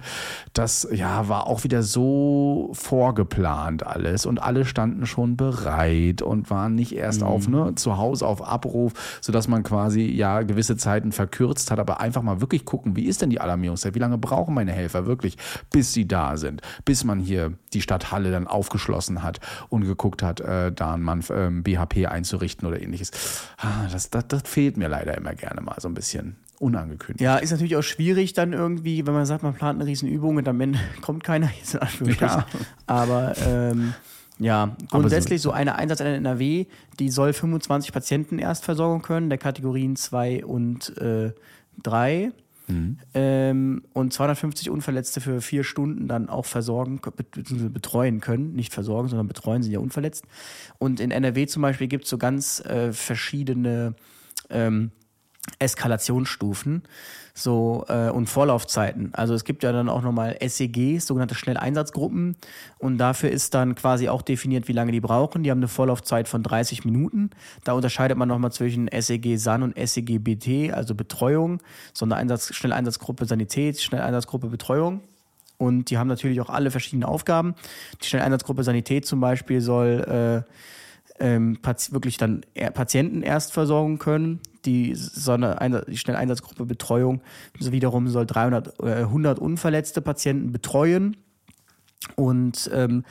Das 0.54 0.88
ja 0.92 1.28
war 1.30 1.48
auch 1.48 1.64
wieder 1.64 1.84
so 1.84 2.70
vorgeplant 2.74 3.86
alles 3.86 4.26
und 4.26 4.42
alle 4.42 4.66
standen 4.66 5.06
schon 5.06 5.38
bereit 5.38 6.22
und 6.22 6.50
waren 6.50 6.76
nicht 6.76 6.96
erst 6.96 7.22
mhm. 7.22 7.28
auf 7.28 7.48
ne, 7.48 7.76
zu 7.76 7.98
Hause 7.98 8.28
auf 8.28 8.46
Abruf, 8.46 9.20
sodass 9.22 9.48
man 9.48 9.64
quasi 9.64 10.04
ja 10.04 10.42
gewisse 10.42 10.78
Zeiten 10.78 11.12
verkürzt 11.12 11.72
hat, 11.72 11.80
aber 11.80 12.00
einfach 12.00 12.22
mal 12.22 12.42
wirklich 12.42 12.66
gucken, 12.66 12.96
wie 12.96 13.06
ist 13.06 13.22
denn 13.22 13.30
die 13.30 13.42
Alarmierungszeit? 13.42 13.96
Wie 13.96 14.00
lange 14.00 14.18
brauchen 14.18 14.54
meine 14.54 14.72
Helfer 14.72 15.06
wirklich, 15.06 15.38
bis 15.72 15.94
sie 15.94 16.08
da 16.08 16.38
sind, 16.38 16.62
bis 16.86 17.04
man 17.04 17.20
hier 17.20 17.54
die 17.74 17.82
Stadt 17.82 18.12
Halle 18.12 18.32
dann 18.32 18.48
aufgeschlossen 18.48 19.24
hat 19.24 19.29
und 19.70 19.86
geguckt 19.86 20.24
hat, 20.24 20.40
äh, 20.40 20.72
da 20.72 20.94
ein 20.94 21.02
Mann 21.02 21.24
ähm, 21.30 21.64
BHP 21.64 22.08
einzurichten 22.08 22.68
oder 22.68 22.82
ähnliches. 22.82 23.12
Ah, 23.58 23.88
das, 23.92 24.10
das, 24.10 24.28
das 24.28 24.44
fehlt 24.46 24.78
mir 24.78 24.88
leider 24.88 25.16
immer 25.18 25.36
gerne 25.36 25.62
mal 25.62 25.76
so 25.80 25.88
ein 25.88 25.94
bisschen 25.94 26.38
unangekündigt. 26.60 27.22
Ja, 27.22 27.38
ist 27.38 27.52
natürlich 27.52 27.76
auch 27.76 27.84
schwierig 27.84 28.34
dann 28.34 28.54
irgendwie, 28.54 29.06
wenn 29.06 29.14
man 29.14 29.26
sagt, 29.26 29.44
man 29.44 29.54
plant 29.54 29.80
eine 29.80 29.90
Riesenübung 29.90 30.38
und 30.38 30.48
am 30.48 30.60
Ende 30.60 30.80
kommt 31.02 31.24
keiner, 31.24 31.50
jetzt 31.60 31.76
in 31.76 31.82
Anführungsstrichen. 31.82 32.38
Ja. 32.38 32.46
Aber 32.88 33.34
ähm, 33.46 33.94
ja, 34.40 34.76
grundsätzlich 34.90 35.42
so, 35.42 35.50
so 35.50 35.54
eine 35.54 35.76
Einsatz 35.76 36.00
in 36.00 36.08
NRW, 36.08 36.66
die 37.00 37.10
soll 37.10 37.34
25 37.34 37.92
Patienten 37.92 38.40
Erstversorgung 38.40 39.02
können, 39.02 39.30
der 39.30 39.38
Kategorien 39.38 39.98
2 39.98 40.46
und 40.46 40.94
3. 41.84 42.32
Mhm. 42.70 42.98
Ähm, 43.14 43.84
und 43.94 44.14
250 44.14 44.70
Unverletzte 44.70 45.22
für 45.22 45.42
vier 45.42 45.64
Stunden 45.64 46.08
dann 46.08 46.30
auch 46.30 46.46
versorgen, 46.46 47.02
betreuen 47.02 48.22
können. 48.22 48.54
Nicht 48.54 48.74
versorgen, 48.74 49.10
sondern 49.10 49.28
betreuen, 49.28 49.64
sind 49.64 49.72
ja 49.72 49.80
unverletzt. 49.80 50.26
Und 50.78 51.00
in 51.00 51.12
NRW 51.12 51.48
zum 51.48 51.62
Beispiel 51.62 51.88
gibt 51.88 52.06
es 52.06 52.10
so 52.10 52.18
ganz 52.18 52.60
äh, 52.62 52.94
verschiedene 52.94 53.96
ähm, 54.50 54.92
Eskalationsstufen 55.60 56.84
so 57.40 57.86
äh, 57.88 58.10
und 58.10 58.28
Vorlaufzeiten. 58.28 59.14
Also 59.14 59.34
es 59.34 59.44
gibt 59.44 59.64
ja 59.64 59.72
dann 59.72 59.90
auch 59.90 60.02
nochmal 60.02 60.38
SEGs, 60.46 61.08
sogenannte 61.08 61.36
Schnelleinsatzgruppen 61.36 62.36
und 62.78 62.98
dafür 62.98 63.30
ist 63.30 63.54
dann 63.54 63.76
quasi 63.76 64.10
auch 64.10 64.22
definiert, 64.22 64.68
wie 64.68 64.74
lange 64.74 64.92
die 64.92 65.00
brauchen. 65.00 65.44
Die 65.44 65.52
haben 65.52 65.60
eine 65.60 65.68
Vorlaufzeit 65.68 66.28
von 66.28 66.44
30 66.44 66.86
Minuten. 66.86 67.32
Da 67.64 67.74
unterscheidet 67.74 68.18
man 68.18 68.28
nochmal 68.28 68.52
zwischen 68.52 68.90
SEG 68.92 69.38
SAN 69.38 69.64
und 69.64 69.76
SEG 69.78 70.20
BT, 70.20 70.74
also 70.74 70.96
Betreuung, 70.96 71.62
so 71.94 72.06
eine 72.06 72.16
Einsatz, 72.16 72.54
Schnelleinsatzgruppe 72.54 73.26
Sanität, 73.26 73.80
Schnelleinsatzgruppe 73.82 74.48
Betreuung. 74.48 75.02
Und 75.58 75.90
die 75.90 75.98
haben 75.98 76.08
natürlich 76.08 76.40
auch 76.40 76.50
alle 76.50 76.72
verschiedene 76.72 77.08
Aufgaben. 77.08 77.54
Die 78.02 78.08
Schnelleinsatzgruppe 78.08 78.64
Sanität 78.64 79.06
zum 79.06 79.20
Beispiel 79.20 79.60
soll 79.60 80.46
äh, 81.20 81.24
ähm, 81.24 81.60
wirklich 81.92 82.18
dann 82.18 82.42
Patienten 82.74 83.22
erst 83.22 83.52
versorgen 83.52 84.00
können. 84.00 84.40
Die, 84.66 84.94
Sonne, 84.94 85.86
die 85.88 85.98
Schnelleinsatzgruppe 85.98 86.66
Betreuung 86.66 87.22
so 87.60 87.72
wiederum 87.72 88.10
soll 88.10 88.26
300, 88.26 88.80
äh, 88.82 88.96
100 89.04 89.40
unverletzte 89.40 90.02
Patienten 90.02 90.52
betreuen. 90.52 91.16
Und 92.16 92.70
ähm, 92.74 93.04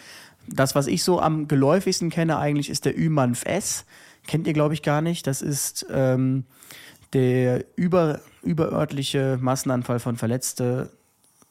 das, 0.47 0.75
was 0.75 0.87
ich 0.87 1.05
so 1.05 1.21
am 1.21 1.49
geläufigsten 1.49 2.11
kenne 2.11 2.39
eigentlich, 2.39 2.71
ist 2.71 2.85
der 2.85 2.99
ÜMANF 2.99 3.45
S. 3.45 3.85
Kennt 4.27 4.47
ihr, 4.47 4.53
glaube 4.53 4.75
ich, 4.75 4.83
gar 4.83 5.01
nicht. 5.01 5.27
Das 5.27 5.43
ist 5.43 5.87
ähm, 5.91 6.45
der 7.13 7.65
über, 7.77 8.21
überörtliche 8.43 9.39
Massenanfall 9.41 10.01
von 10.01 10.17
Verletzte, 10.17 10.91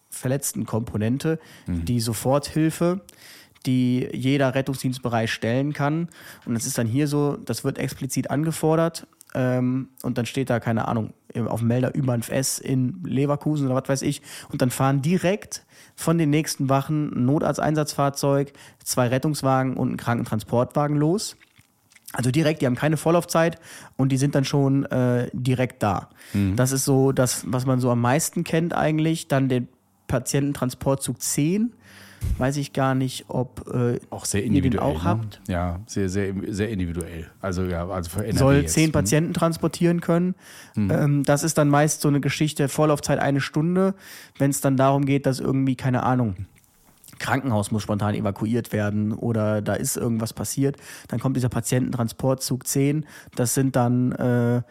verletzten 0.09 0.65
Komponente, 0.65 1.39
mhm. 1.65 1.85
die 1.85 1.99
Soforthilfe, 1.99 3.01
die 3.65 4.07
jeder 4.13 4.55
Rettungsdienstbereich 4.55 5.31
stellen 5.31 5.73
kann. 5.73 6.09
Und 6.45 6.53
das 6.53 6.65
ist 6.65 6.77
dann 6.77 6.87
hier 6.87 7.07
so, 7.07 7.37
das 7.37 7.63
wird 7.63 7.77
explizit 7.77 8.29
angefordert. 8.29 9.07
Ähm, 9.37 9.89
und 10.01 10.17
dann 10.17 10.25
steht 10.25 10.49
da, 10.49 10.59
keine 10.59 10.87
Ahnung, 10.87 11.13
auf 11.45 11.59
dem 11.59 11.67
Melder 11.67 11.93
U-Bahnf 11.95 12.31
in 12.59 13.03
Leverkusen 13.03 13.67
oder 13.67 13.75
was 13.75 13.87
weiß 13.87 14.01
ich. 14.01 14.23
Und 14.51 14.63
dann 14.63 14.71
fahren 14.71 15.03
direkt 15.03 15.63
von 15.95 16.17
den 16.17 16.31
nächsten 16.31 16.69
Wachen 16.69 17.11
ein 17.13 17.25
Notarzteinsatzfahrzeug, 17.25 18.51
zwei 18.83 19.07
Rettungswagen 19.07 19.77
und 19.77 19.91
ein 19.91 19.97
Krankentransportwagen 19.97 20.97
los. 20.97 21.37
Also 22.13 22.31
direkt, 22.31 22.63
die 22.63 22.65
haben 22.65 22.75
keine 22.75 22.97
Vorlaufzeit 22.97 23.59
und 23.95 24.11
die 24.11 24.17
sind 24.17 24.33
dann 24.33 24.43
schon 24.43 24.85
äh, 24.85 25.29
direkt 25.33 25.83
da. 25.83 26.09
Mhm. 26.33 26.55
Das 26.55 26.71
ist 26.71 26.85
so 26.85 27.11
das, 27.11 27.43
was 27.45 27.67
man 27.67 27.79
so 27.79 27.91
am 27.91 28.01
meisten 28.01 28.43
kennt 28.43 28.73
eigentlich. 28.73 29.27
Dann 29.27 29.49
den 29.49 29.67
Patiententransportzug 30.07 31.21
10 31.21 31.73
weiß 32.37 32.57
ich 32.57 32.73
gar 32.73 32.95
nicht, 32.95 33.25
ob 33.27 33.67
äh, 33.73 33.99
auch 34.09 34.25
sehr 34.25 34.43
individuell, 34.43 34.73
ihr 34.73 34.91
den 34.91 34.97
auch 34.97 35.03
ne? 35.03 35.09
habt. 35.09 35.41
Ja, 35.47 35.79
sehr, 35.87 36.09
sehr, 36.09 36.33
sehr 36.49 36.69
individuell. 36.69 37.29
Also 37.41 37.63
ja, 37.63 37.87
also 37.87 38.09
für 38.09 38.23
NRW 38.23 38.37
Soll 38.37 38.55
jetzt. 38.55 38.73
zehn 38.73 38.85
hm. 38.85 38.91
Patienten 38.91 39.33
transportieren 39.33 40.01
können. 40.01 40.35
Mhm. 40.75 40.91
Ähm, 40.91 41.23
das 41.23 41.43
ist 41.43 41.57
dann 41.57 41.69
meist 41.69 42.01
so 42.01 42.07
eine 42.07 42.19
Geschichte, 42.21 42.69
Vorlaufzeit 42.69 43.19
eine 43.19 43.41
Stunde, 43.41 43.95
wenn 44.37 44.51
es 44.51 44.61
dann 44.61 44.77
darum 44.77 45.05
geht, 45.05 45.25
dass 45.25 45.39
irgendwie, 45.39 45.75
keine 45.75 46.03
Ahnung, 46.03 46.35
Krankenhaus 47.19 47.71
muss 47.71 47.83
spontan 47.83 48.15
evakuiert 48.15 48.71
werden 48.71 49.13
oder 49.13 49.61
da 49.61 49.73
ist 49.73 49.97
irgendwas 49.97 50.33
passiert, 50.33 50.77
dann 51.07 51.19
kommt 51.19 51.35
dieser 51.35 51.49
Patiententransportzug 51.49 52.67
10. 52.67 53.05
Das 53.35 53.53
sind 53.53 53.75
dann 53.75 54.11
äh, 54.11 54.61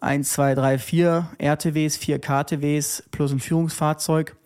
1, 0.00 0.32
2, 0.32 0.54
3, 0.54 0.78
4 0.78 1.28
RTWs, 1.38 1.96
4 1.96 2.18
KTWs 2.18 3.04
plus 3.10 3.32
ein 3.32 3.40
Führungsfahrzeug. 3.40 4.36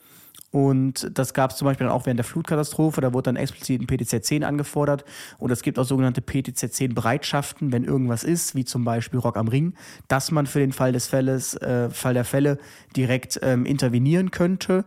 Und 0.51 1.11
das 1.13 1.35
gab 1.35 1.51
es 1.51 1.59
zum 1.59 1.67
Beispiel 1.67 1.87
dann 1.87 1.95
auch 1.95 2.07
während 2.07 2.19
der 2.19 2.25
Flutkatastrophe. 2.25 3.01
Da 3.03 3.13
wurde 3.13 3.25
dann 3.25 3.37
explizit 3.37 3.83
ein 3.83 3.87
PTZ-10 3.87 4.45
angefordert. 4.45 5.05
Und 5.39 5.51
es 5.51 5.63
gibt 5.63 5.79
auch 5.79 5.85
sogenannte 5.85 6.23
PTZ-10-Bereitschaften, 6.23 7.71
wenn 7.71 7.85
irgendwas 7.85 8.25
ist, 8.25 8.55
wie 8.55 8.65
zum 8.65 8.85
Beispiel 8.85 9.21
Rock 9.21 9.37
am 9.37 9.49
Ring, 9.49 9.75
dass 10.09 10.31
man 10.31 10.47
für 10.47 10.59
den 10.61 10.73
Fall 10.73 10.93
des 10.93 11.07
Falles, 11.07 11.55
äh, 11.57 11.91
Fall 11.91 12.15
der 12.15 12.25
Fälle 12.25 12.59
direkt 12.97 13.39
ähm, 13.43 13.67
intervenieren 13.67 14.31
könnte. 14.31 14.87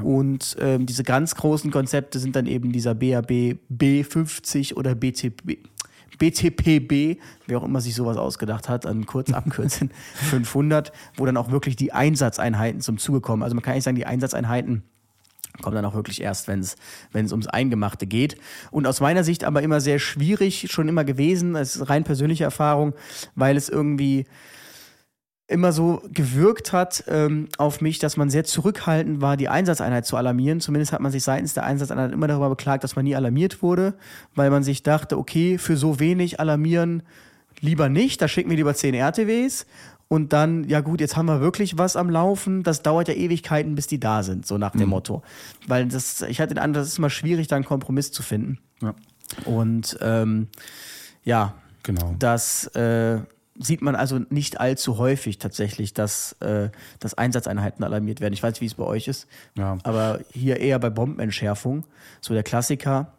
Und 0.00 0.56
ähm, 0.60 0.86
diese 0.86 1.02
ganz 1.02 1.34
großen 1.34 1.72
Konzepte 1.72 2.20
sind 2.20 2.36
dann 2.36 2.46
eben 2.46 2.70
dieser 2.70 2.94
BAB 2.94 3.58
B50 3.68 4.74
oder 4.74 4.94
BTB, 4.94 5.58
BTPB, 6.18 7.18
wer 7.46 7.58
auch 7.58 7.64
immer 7.64 7.80
sich 7.80 7.94
sowas 7.94 8.16
ausgedacht 8.16 8.68
hat, 8.68 8.86
an 8.86 9.06
kurz 9.06 9.32
abkürzen 9.32 9.90
500, 10.14 10.92
wo 11.16 11.26
dann 11.26 11.36
auch 11.36 11.50
wirklich 11.50 11.76
die 11.76 11.92
Einsatzeinheiten 11.92 12.80
zum 12.80 12.98
Zuge 12.98 13.20
kommen. 13.20 13.42
Also 13.42 13.56
man 13.56 13.62
kann 13.62 13.74
nicht 13.74 13.84
sagen, 13.84 13.96
die 13.96 14.06
Einsatzeinheiten 14.06 14.84
kommt 15.62 15.76
dann 15.76 15.84
auch 15.84 15.94
wirklich 15.94 16.20
erst, 16.20 16.48
wenn 16.48 16.60
es 16.60 16.76
ums 17.32 17.46
Eingemachte 17.46 18.06
geht. 18.06 18.36
Und 18.70 18.86
aus 18.86 19.00
meiner 19.00 19.24
Sicht 19.24 19.44
aber 19.44 19.62
immer 19.62 19.80
sehr 19.80 19.98
schwierig, 19.98 20.68
schon 20.70 20.88
immer 20.88 21.04
gewesen, 21.04 21.54
das 21.54 21.76
ist 21.76 21.88
rein 21.88 22.04
persönliche 22.04 22.44
Erfahrung, 22.44 22.94
weil 23.34 23.56
es 23.56 23.68
irgendwie 23.68 24.26
immer 25.50 25.72
so 25.72 26.00
gewirkt 26.12 26.72
hat 26.72 27.04
ähm, 27.08 27.48
auf 27.58 27.80
mich, 27.80 27.98
dass 27.98 28.16
man 28.16 28.30
sehr 28.30 28.44
zurückhaltend 28.44 29.20
war, 29.20 29.36
die 29.36 29.48
Einsatzeinheit 29.48 30.06
zu 30.06 30.16
alarmieren. 30.16 30.60
Zumindest 30.60 30.92
hat 30.92 31.00
man 31.00 31.10
sich 31.10 31.24
seitens 31.24 31.54
der 31.54 31.64
Einsatzeinheit 31.64 32.12
immer 32.12 32.28
darüber 32.28 32.50
beklagt, 32.50 32.84
dass 32.84 32.94
man 32.94 33.04
nie 33.04 33.16
alarmiert 33.16 33.60
wurde, 33.60 33.94
weil 34.34 34.50
man 34.50 34.62
sich 34.62 34.84
dachte, 34.84 35.18
okay, 35.18 35.58
für 35.58 35.76
so 35.76 35.98
wenig 35.98 36.38
alarmieren 36.38 37.02
lieber 37.60 37.88
nicht, 37.88 38.22
da 38.22 38.28
schicken 38.28 38.50
wir 38.50 38.56
lieber 38.56 38.74
10 38.74 38.94
RTWs 38.94 39.66
und 40.12 40.32
dann, 40.32 40.68
ja 40.68 40.80
gut, 40.80 41.00
jetzt 41.00 41.16
haben 41.16 41.26
wir 41.26 41.40
wirklich 41.40 41.78
was 41.78 41.94
am 41.94 42.10
Laufen. 42.10 42.64
Das 42.64 42.82
dauert 42.82 43.06
ja 43.06 43.14
Ewigkeiten, 43.14 43.76
bis 43.76 43.86
die 43.86 44.00
da 44.00 44.24
sind, 44.24 44.44
so 44.44 44.58
nach 44.58 44.72
dem 44.72 44.80
mhm. 44.82 44.88
Motto. 44.88 45.22
Weil 45.68 45.86
das, 45.86 46.22
ich 46.22 46.40
hatte 46.40 46.54
den 46.54 46.58
Eindruck, 46.58 46.82
das 46.82 46.88
ist 46.88 46.98
immer 46.98 47.10
schwierig, 47.10 47.46
da 47.46 47.54
einen 47.54 47.64
Kompromiss 47.64 48.10
zu 48.10 48.24
finden. 48.24 48.58
Ja. 48.82 48.96
Und 49.44 49.96
ähm, 50.00 50.48
ja, 51.22 51.54
genau. 51.84 52.16
das 52.18 52.66
äh, 52.74 53.20
sieht 53.56 53.82
man 53.82 53.94
also 53.94 54.18
nicht 54.30 54.58
allzu 54.58 54.98
häufig 54.98 55.38
tatsächlich, 55.38 55.94
dass, 55.94 56.32
äh, 56.40 56.70
dass 56.98 57.14
Einsatzeinheiten 57.14 57.84
alarmiert 57.84 58.20
werden. 58.20 58.34
Ich 58.34 58.42
weiß 58.42 58.54
nicht, 58.54 58.62
wie 58.62 58.66
es 58.66 58.74
bei 58.74 58.84
euch 58.84 59.06
ist, 59.06 59.28
ja. 59.56 59.78
aber 59.84 60.18
hier 60.32 60.56
eher 60.56 60.80
bei 60.80 60.90
Bombenentschärfung, 60.90 61.84
so 62.20 62.34
der 62.34 62.42
Klassiker. 62.42 63.12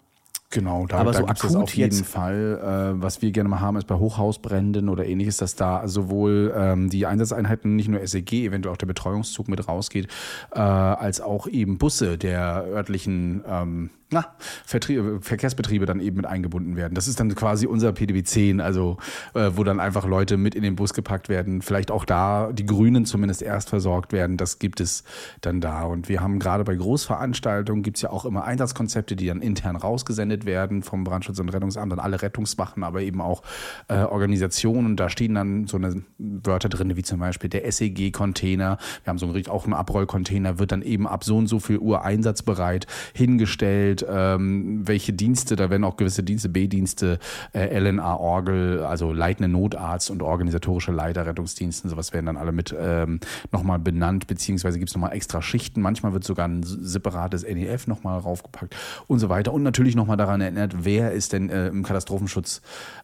Genau, 0.51 0.85
da, 0.85 0.97
Aber 0.97 1.13
da 1.13 1.19
so 1.19 1.25
gibt 1.25 1.43
es 1.43 1.55
auf 1.55 1.73
jeden 1.75 2.03
Fall. 2.03 2.59
Äh, 2.97 3.01
was 3.01 3.21
wir 3.21 3.31
gerne 3.31 3.47
mal 3.47 3.61
haben, 3.61 3.77
ist 3.77 3.87
bei 3.87 3.95
Hochhausbränden 3.95 4.89
oder 4.89 5.05
ähnliches, 5.05 5.37
dass 5.37 5.55
da 5.55 5.87
sowohl 5.87 6.53
ähm, 6.55 6.89
die 6.89 7.05
Einsatzeinheiten, 7.05 7.77
nicht 7.77 7.87
nur 7.87 8.05
SEG, 8.05 8.33
eventuell 8.33 8.73
auch 8.73 8.77
der 8.77 8.85
Betreuungszug 8.85 9.47
mit 9.47 9.67
rausgeht, 9.67 10.07
äh, 10.53 10.59
als 10.59 11.21
auch 11.21 11.47
eben 11.47 11.77
Busse 11.77 12.17
der 12.17 12.65
örtlichen 12.67 13.43
ähm, 13.47 13.89
na, 14.11 14.25
Verkehrsbetriebe 14.65 15.85
dann 15.85 16.01
eben 16.01 16.17
mit 16.17 16.25
eingebunden 16.25 16.75
werden. 16.75 16.95
Das 16.95 17.07
ist 17.07 17.19
dann 17.21 17.33
quasi 17.33 17.65
unser 17.65 17.93
PDB 17.93 18.23
10, 18.23 18.59
also 18.59 18.97
äh, 19.33 19.51
wo 19.55 19.63
dann 19.63 19.79
einfach 19.79 20.05
Leute 20.05 20.35
mit 20.35 20.53
in 20.53 20.63
den 20.63 20.75
Bus 20.75 20.93
gepackt 20.93 21.29
werden, 21.29 21.61
vielleicht 21.61 21.91
auch 21.91 22.03
da 22.03 22.51
die 22.51 22.65
Grünen 22.65 23.05
zumindest 23.05 23.41
erst 23.41 23.69
versorgt 23.69 24.11
werden. 24.11 24.35
Das 24.35 24.59
gibt 24.59 24.81
es 24.81 25.05
dann 25.39 25.61
da. 25.61 25.83
Und 25.83 26.09
wir 26.09 26.19
haben 26.19 26.39
gerade 26.39 26.65
bei 26.65 26.75
Großveranstaltungen 26.75 27.83
gibt 27.83 27.97
es 27.97 28.01
ja 28.01 28.09
auch 28.09 28.25
immer 28.25 28.43
Einsatzkonzepte, 28.43 29.15
die 29.15 29.27
dann 29.27 29.41
intern 29.41 29.77
rausgesendet 29.77 30.45
werden 30.45 30.83
vom 30.83 31.05
Brandschutz- 31.05 31.39
und 31.39 31.47
Rettungsamt 31.47 31.93
an 31.93 31.99
alle 31.99 32.21
Rettungswachen, 32.21 32.83
aber 32.83 33.01
eben 33.01 33.21
auch 33.21 33.43
äh, 33.87 33.99
Organisationen. 33.99 34.97
Da 34.97 35.09
stehen 35.09 35.35
dann 35.35 35.67
so 35.67 35.77
eine 35.77 36.03
Wörter 36.17 36.67
drin, 36.67 36.97
wie 36.97 37.03
zum 37.03 37.19
Beispiel 37.19 37.49
der 37.49 37.71
SEG-Container. 37.71 38.77
Wir 39.05 39.09
haben 39.09 39.17
so 39.17 39.25
einen, 39.25 39.47
auch 39.47 39.63
einen 39.63 39.73
Abrollcontainer, 39.73 40.59
wird 40.59 40.73
dann 40.73 40.81
eben 40.81 41.07
ab 41.07 41.23
so 41.23 41.37
und 41.37 41.47
so 41.47 41.59
viel 41.59 41.77
Uhr 41.77 42.03
einsatzbereit 42.03 42.87
hingestellt 43.13 44.00
ähm, 44.09 44.87
welche 44.87 45.13
Dienste, 45.13 45.55
da 45.55 45.69
werden 45.69 45.83
auch 45.83 45.97
gewisse 45.97 46.23
Dienste, 46.23 46.49
B-Dienste, 46.49 47.19
äh, 47.53 47.79
LNA, 47.79 48.15
Orgel, 48.15 48.83
also 48.83 49.13
leitende 49.13 49.49
Notarzt 49.49 50.09
und 50.09 50.21
organisatorische 50.21 50.91
Leiter 50.91 51.25
Rettungsdiensten, 51.25 51.89
sowas 51.89 52.13
werden 52.13 52.25
dann 52.27 52.37
alle 52.37 52.51
mit 52.51 52.75
ähm, 52.77 53.19
nochmal 53.51 53.79
benannt, 53.79 54.27
beziehungsweise 54.27 54.79
gibt 54.79 54.89
es 54.89 54.95
nochmal 54.95 55.13
extra 55.13 55.41
Schichten. 55.41 55.81
Manchmal 55.81 56.13
wird 56.13 56.23
sogar 56.23 56.47
ein 56.47 56.63
separates 56.63 57.43
NEF 57.43 57.87
nochmal 57.87 58.19
raufgepackt 58.19 58.75
und 59.07 59.19
so 59.19 59.29
weiter. 59.29 59.53
Und 59.53 59.63
natürlich 59.63 59.95
nochmal 59.95 60.17
daran 60.17 60.41
erinnert, 60.41 60.85
wer 60.85 61.11
ist 61.11 61.33
denn 61.33 61.49
äh, 61.49 61.67
im 61.67 61.83
Katastrophenschutz 61.83 62.61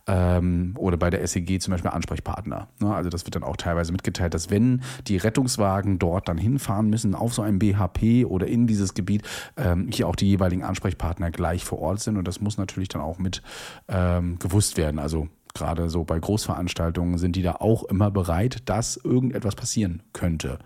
ähm, 0.07 0.73
oder 0.77 0.97
bei 0.97 1.09
der 1.09 1.25
SEG 1.27 1.61
zum 1.61 1.71
Beispiel 1.71 1.91
Ansprechpartner. 1.91 2.67
Ne? 2.79 2.93
Also 2.93 3.09
das 3.09 3.25
wird 3.25 3.35
dann 3.35 3.43
auch 3.43 3.57
teilweise 3.57 3.91
mitgeteilt, 3.91 4.33
dass 4.33 4.49
wenn 4.49 4.81
die 5.07 5.17
Rettungswagen 5.17 5.99
dort 5.99 6.27
dann 6.27 6.37
hinfahren 6.37 6.89
müssen 6.89 7.15
auf 7.15 7.33
so 7.33 7.41
einem 7.41 7.59
BHP 7.59 8.25
oder 8.25 8.47
in 8.47 8.67
dieses 8.67 8.93
Gebiet, 8.93 9.23
ähm, 9.57 9.89
hier 9.91 10.07
auch 10.07 10.15
die 10.15 10.27
jeweiligen 10.27 10.63
Ansprechpartner 10.63 10.86
gleich 10.95 11.65
vor 11.65 11.79
Ort 11.79 11.99
sind. 11.99 12.17
Und 12.17 12.27
das 12.27 12.41
muss 12.41 12.57
natürlich 12.57 12.89
dann 12.89 13.01
auch 13.01 13.17
mit 13.17 13.41
ähm, 13.87 14.39
gewusst 14.39 14.77
werden. 14.77 14.99
Also 14.99 15.27
gerade 15.53 15.89
so 15.89 16.03
bei 16.03 16.19
Großveranstaltungen 16.19 17.17
sind 17.17 17.35
die 17.35 17.41
da 17.41 17.53
auch 17.53 17.83
immer 17.83 18.11
bereit, 18.11 18.61
dass 18.65 18.97
irgendetwas 18.97 19.55
passieren 19.55 20.03
könnte. 20.13 20.59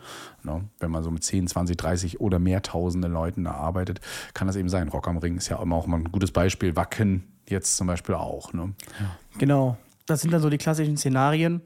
Ne? 0.44 0.66
Wenn 0.80 0.92
man 0.92 1.04
so 1.04 1.12
mit 1.12 1.24
10, 1.24 1.48
20, 1.48 1.78
30 1.78 2.20
oder 2.20 2.40
mehr 2.40 2.62
tausende 2.62 3.08
Leuten 3.08 3.46
da 3.46 3.52
arbeitet, 3.52 4.02
kann 4.34 4.48
das 4.48 4.56
eben 4.56 4.70
sein. 4.70 4.90
Rock 4.90 5.08
am 5.08 5.18
Ring 5.18 5.38
ist 5.38 5.50
ja 5.50 5.62
immer 5.62 5.76
auch 5.76 5.88
mal 5.88 5.98
ein 5.98 6.12
gutes 6.12 6.32
Beispiel. 6.32 6.76
Wacken 6.76 7.24
jetzt 7.48 7.78
zum 7.78 7.88
Beispiel 7.88 8.16
auch. 8.16 8.54
Ne? 8.54 8.74
Genau. 9.38 9.78
Das 10.06 10.22
sind 10.22 10.32
dann 10.32 10.42
so 10.42 10.50
die 10.50 10.58
klassischen 10.58 10.98
Szenarien. 10.98 11.62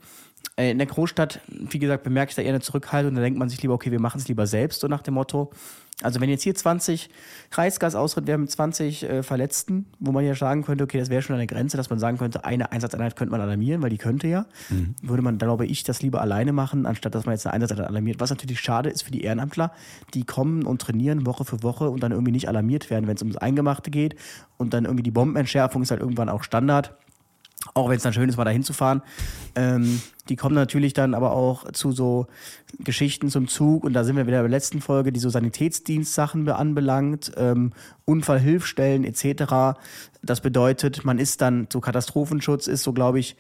Äh, 0.56 0.72
in 0.72 0.78
der 0.78 0.88
Großstadt, 0.88 1.40
wie 1.48 1.80
gesagt, 1.80 2.04
bemerke 2.04 2.30
ich 2.30 2.36
da 2.36 2.42
eher 2.42 2.50
eine 2.50 2.62
Zurückhaltung. 2.62 3.16
Da 3.16 3.22
denkt 3.22 3.40
man 3.40 3.50
sich 3.50 3.62
lieber, 3.62 3.74
okay, 3.74 3.92
wir 3.92 4.00
machen 4.00 4.20
es 4.20 4.28
lieber 4.28 4.48
selbst, 4.48 4.82
so 4.82 4.88
nach 4.88 5.02
dem 5.02 5.16
Motto. 5.16 5.52
Also 6.02 6.20
wenn 6.20 6.30
jetzt 6.30 6.44
hier 6.44 6.54
20 6.54 7.10
Kreisgasausritt 7.52 8.28
wären 8.28 8.42
mit 8.42 8.52
20 8.52 9.04
äh, 9.04 9.24
Verletzten, 9.24 9.86
wo 10.00 10.12
man 10.12 10.26
ja 10.26 10.36
sagen 10.36 10.64
könnte, 10.64 10.84
okay, 10.84 11.00
das 11.00 11.10
wäre 11.10 11.22
schon 11.22 11.36
eine 11.36 11.48
Grenze, 11.48 11.78
dass 11.78 11.90
man 11.90 12.00
sagen 12.00 12.18
könnte, 12.18 12.44
eine 12.44 12.74
Einsatzeinheit 12.74 13.16
könnte 13.16 13.32
man 13.32 13.40
alarmieren, 13.40 13.82
weil 13.82 13.90
die 13.90 13.98
könnte 13.98 14.28
ja. 14.28 14.46
Mhm. 14.70 14.96
Würde 15.02 15.24
man, 15.24 15.38
glaube 15.38 15.66
ich, 15.66 15.84
das 15.84 16.02
lieber 16.02 16.20
alleine 16.20 16.52
machen, 16.52 16.86
anstatt 16.86 17.16
dass 17.16 17.26
man 17.26 17.34
jetzt 17.34 17.46
eine 17.46 17.54
Einsatzeinheit 17.54 17.88
alarmiert. 17.88 18.20
Was 18.20 18.30
natürlich 18.30 18.60
schade 18.60 18.90
ist 18.90 19.04
für 19.04 19.12
die 19.12 19.22
Ehrenamtler, 19.22 19.72
die 20.14 20.26
kommen 20.26 20.64
und 20.64 20.82
trainieren 20.82 21.26
Woche 21.26 21.46
für 21.46 21.64
Woche 21.64 21.90
und 21.90 22.04
dann 22.04 22.12
irgendwie 22.12 22.34
nicht 22.34 22.50
alarmiert 22.50 22.90
werden, 22.90 23.08
wenn 23.08 23.16
es 23.16 23.22
ums 23.22 23.38
Eingemachte 23.38 23.90
geht. 23.90 24.16
Und 24.58 24.74
dann 24.74 24.84
irgendwie 24.84 25.04
die 25.04 25.12
Bombenentschärfung 25.12 25.82
ist 25.82 25.92
halt 25.92 26.02
irgendwann 26.02 26.28
auch 26.28 26.44
Standard. 26.44 26.94
Auch 27.74 27.90
wenn 27.90 27.98
es 27.98 28.04
dann 28.04 28.14
schön 28.14 28.30
ist, 28.30 28.38
mal 28.38 28.46
da 28.46 28.52
hinzufahren. 28.52 29.02
Ähm, 29.56 30.02
die 30.30 30.36
kommen 30.36 30.56
natürlich 30.56 30.94
dann 30.94 31.14
aber 31.14 31.32
auch 31.32 31.72
zu 31.72 31.92
so 31.92 32.28
Geschichten 32.80 33.30
zum 33.30 33.48
Zug 33.48 33.84
und 33.84 33.94
da 33.94 34.04
sind 34.04 34.16
wir 34.16 34.28
wieder 34.28 34.38
bei 34.38 34.44
der 34.44 34.52
letzten 34.52 34.82
Folge, 34.82 35.12
die 35.12 35.20
so 35.20 35.30
Sanitätsdienstsachen 35.30 36.48
anbelangt, 36.50 37.32
ähm, 37.38 37.74
Unfallhilfstellen 38.06 39.04
etc. 39.04 39.80
Das 40.22 40.42
bedeutet, 40.42 41.06
man 41.06 41.20
ist 41.20 41.42
dann, 41.42 41.68
so 41.72 41.82
Katastrophenschutz 41.82 42.68
ist 42.68 42.84
so, 42.84 42.94
glaube 42.94 43.20
ich, 43.20 43.36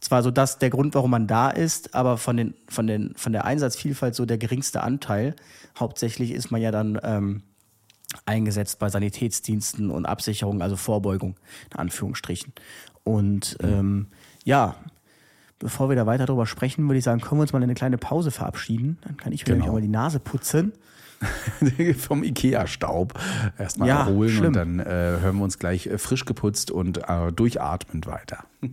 zwar 0.00 0.22
so 0.22 0.30
das 0.30 0.58
der 0.58 0.70
Grund, 0.70 0.94
warum 0.94 1.10
man 1.10 1.26
da 1.26 1.50
ist, 1.50 1.94
aber 1.94 2.18
von, 2.18 2.36
den, 2.36 2.54
von, 2.68 2.86
den, 2.86 3.14
von 3.16 3.32
der 3.32 3.44
Einsatzvielfalt 3.44 4.14
so 4.14 4.26
der 4.26 4.38
geringste 4.38 4.82
Anteil. 4.82 5.34
Hauptsächlich 5.78 6.32
ist 6.32 6.50
man 6.50 6.60
ja 6.60 6.70
dann 6.70 6.98
ähm, 7.02 7.42
eingesetzt 8.24 8.78
bei 8.78 8.88
Sanitätsdiensten 8.88 9.90
und 9.90 10.06
Absicherung, 10.06 10.62
also 10.62 10.76
Vorbeugung, 10.76 11.36
in 11.72 11.78
Anführungsstrichen. 11.78 12.52
Und 13.06 13.56
ähm, 13.62 14.08
ja, 14.44 14.74
bevor 15.60 15.88
wir 15.88 15.94
da 15.96 16.06
weiter 16.06 16.26
drüber 16.26 16.44
sprechen, 16.44 16.86
würde 16.88 16.98
ich 16.98 17.04
sagen, 17.04 17.20
können 17.20 17.38
wir 17.38 17.42
uns 17.42 17.52
mal 17.52 17.60
in 17.60 17.64
eine 17.64 17.74
kleine 17.74 17.98
Pause 17.98 18.32
verabschieden. 18.32 18.98
Dann 19.02 19.16
kann 19.16 19.32
ich 19.32 19.42
mir 19.46 19.54
Genau. 19.54 19.54
nämlich 19.54 19.68
auch 19.70 19.74
mal 19.74 19.80
die 19.80 19.88
Nase 19.88 20.18
putzen. 20.18 20.72
vom 21.98 22.22
Ikea-Staub 22.24 23.14
erstmal 23.58 23.88
Ja, 23.88 24.00
erholen 24.00 24.30
schlimm. 24.30 24.46
und 24.48 24.52
dann 24.56 24.80
äh, 24.80 24.84
hören 25.20 25.36
wir 25.38 25.44
uns 25.44 25.58
gleich 25.58 25.86
äh, 25.86 25.96
frisch 25.98 26.24
geputzt 26.26 26.70
und 26.70 27.08
äh, 27.08 27.32
durchatmend 27.32 28.06
weiter. 28.06 28.44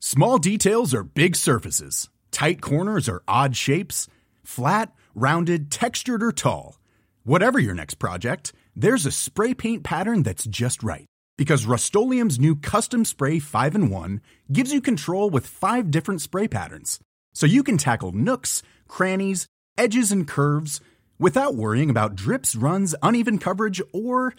Small 0.00 0.38
details 0.38 0.92
are 0.94 1.04
big 1.04 1.36
surfaces. 1.36 2.10
Tight 2.30 2.60
corners 2.60 3.08
are 3.08 3.22
odd 3.26 3.56
shapes. 3.56 4.08
Flat, 4.44 4.92
rounded, 5.14 5.70
textured, 5.70 6.22
or 6.22 6.32
tall. 6.32 6.76
Whatever 7.24 7.58
your 7.58 7.74
next 7.74 7.98
project, 7.98 8.52
there's 8.76 9.06
a 9.06 9.10
spray 9.10 9.54
paint 9.54 9.82
pattern 9.84 10.22
that's 10.22 10.44
just 10.48 10.82
right. 10.82 11.06
Because 11.38 11.66
Rust 11.66 11.94
new 11.94 12.56
Custom 12.56 13.04
Spray 13.04 13.38
5 13.38 13.74
in 13.76 13.90
1 13.90 14.20
gives 14.52 14.72
you 14.72 14.80
control 14.80 15.30
with 15.30 15.46
five 15.46 15.88
different 15.90 16.20
spray 16.20 16.48
patterns. 16.48 16.98
So 17.32 17.46
you 17.46 17.62
can 17.62 17.78
tackle 17.78 18.10
nooks, 18.10 18.62
crannies, 18.88 19.46
edges, 19.78 20.10
and 20.10 20.26
curves 20.26 20.80
without 21.20 21.54
worrying 21.54 21.90
about 21.90 22.16
drips, 22.16 22.56
runs, 22.56 22.94
uneven 23.04 23.38
coverage, 23.38 23.80
or 23.92 24.34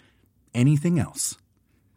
anything 0.52 0.98
else. 0.98 1.38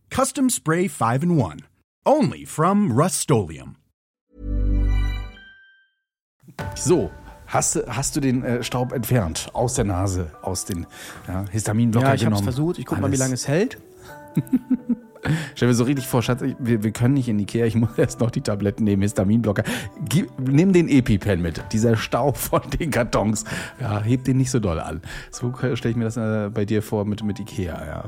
Custom 0.10 0.50
Spray 0.50 0.88
5 0.88 1.24
in 1.24 1.36
1. 1.36 1.60
Only 2.06 2.46
from 2.46 2.94
Rust 2.94 3.30
So, 6.76 7.12
hast, 7.46 7.76
du- 7.76 7.84
hast 7.88 8.16
du 8.16 8.22
den 8.22 8.44
äh, 8.44 8.64
Staub 8.64 8.94
entfernt 8.94 9.50
aus 9.54 9.74
der 9.74 9.84
Nase, 9.86 10.32
aus 10.42 10.64
den 10.64 10.86
ja, 11.28 11.46
Histaminblocker 11.52 12.08
Ja, 12.08 12.14
ich 12.14 12.22
habe 12.22 12.30
genommen? 12.36 12.48
es 12.48 12.56
versucht. 12.56 12.80
Ich 12.80 12.86
gucke 12.86 13.02
mal, 13.02 13.12
wie 13.12 13.18
lange 13.18 13.34
es 13.34 13.48
hält. 13.50 13.80
Stell 15.56 15.70
mir 15.70 15.74
so 15.74 15.86
richtig 15.86 16.06
vor, 16.06 16.22
Schatz, 16.22 16.42
ich- 16.42 16.56
wir, 16.60 16.84
wir 16.84 16.92
können 16.92 17.14
nicht 17.14 17.30
in 17.30 17.40
Ikea, 17.40 17.66
ich 17.66 17.76
muss 17.76 17.92
erst 17.98 18.20
noch 18.20 18.30
die 18.30 18.42
Tabletten 18.42 18.84
nehmen, 18.84 19.02
Histaminblocker. 19.04 19.64
Gib, 20.10 20.30
nimm 20.40 20.74
den 20.74 20.90
EpiPen 20.90 21.42
mit, 21.42 21.64
dieser 21.72 21.96
Staub 21.96 22.36
von 22.38 22.62
den 22.72 22.92
Kartons. 22.92 23.46
Ja, 23.80 24.02
heb 24.02 24.26
den 24.26 24.38
nicht 24.38 24.52
so 24.52 24.60
doll 24.60 24.80
an. 24.82 25.02
So 25.32 25.54
stelle 25.76 25.92
ich 25.92 25.96
mir 25.96 26.04
das 26.04 26.18
äh, 26.18 26.50
bei 26.54 26.66
dir 26.66 26.82
vor 26.84 27.06
mit, 27.06 27.24
mit 27.24 27.40
Ikea, 27.40 27.86
ja. 27.86 28.06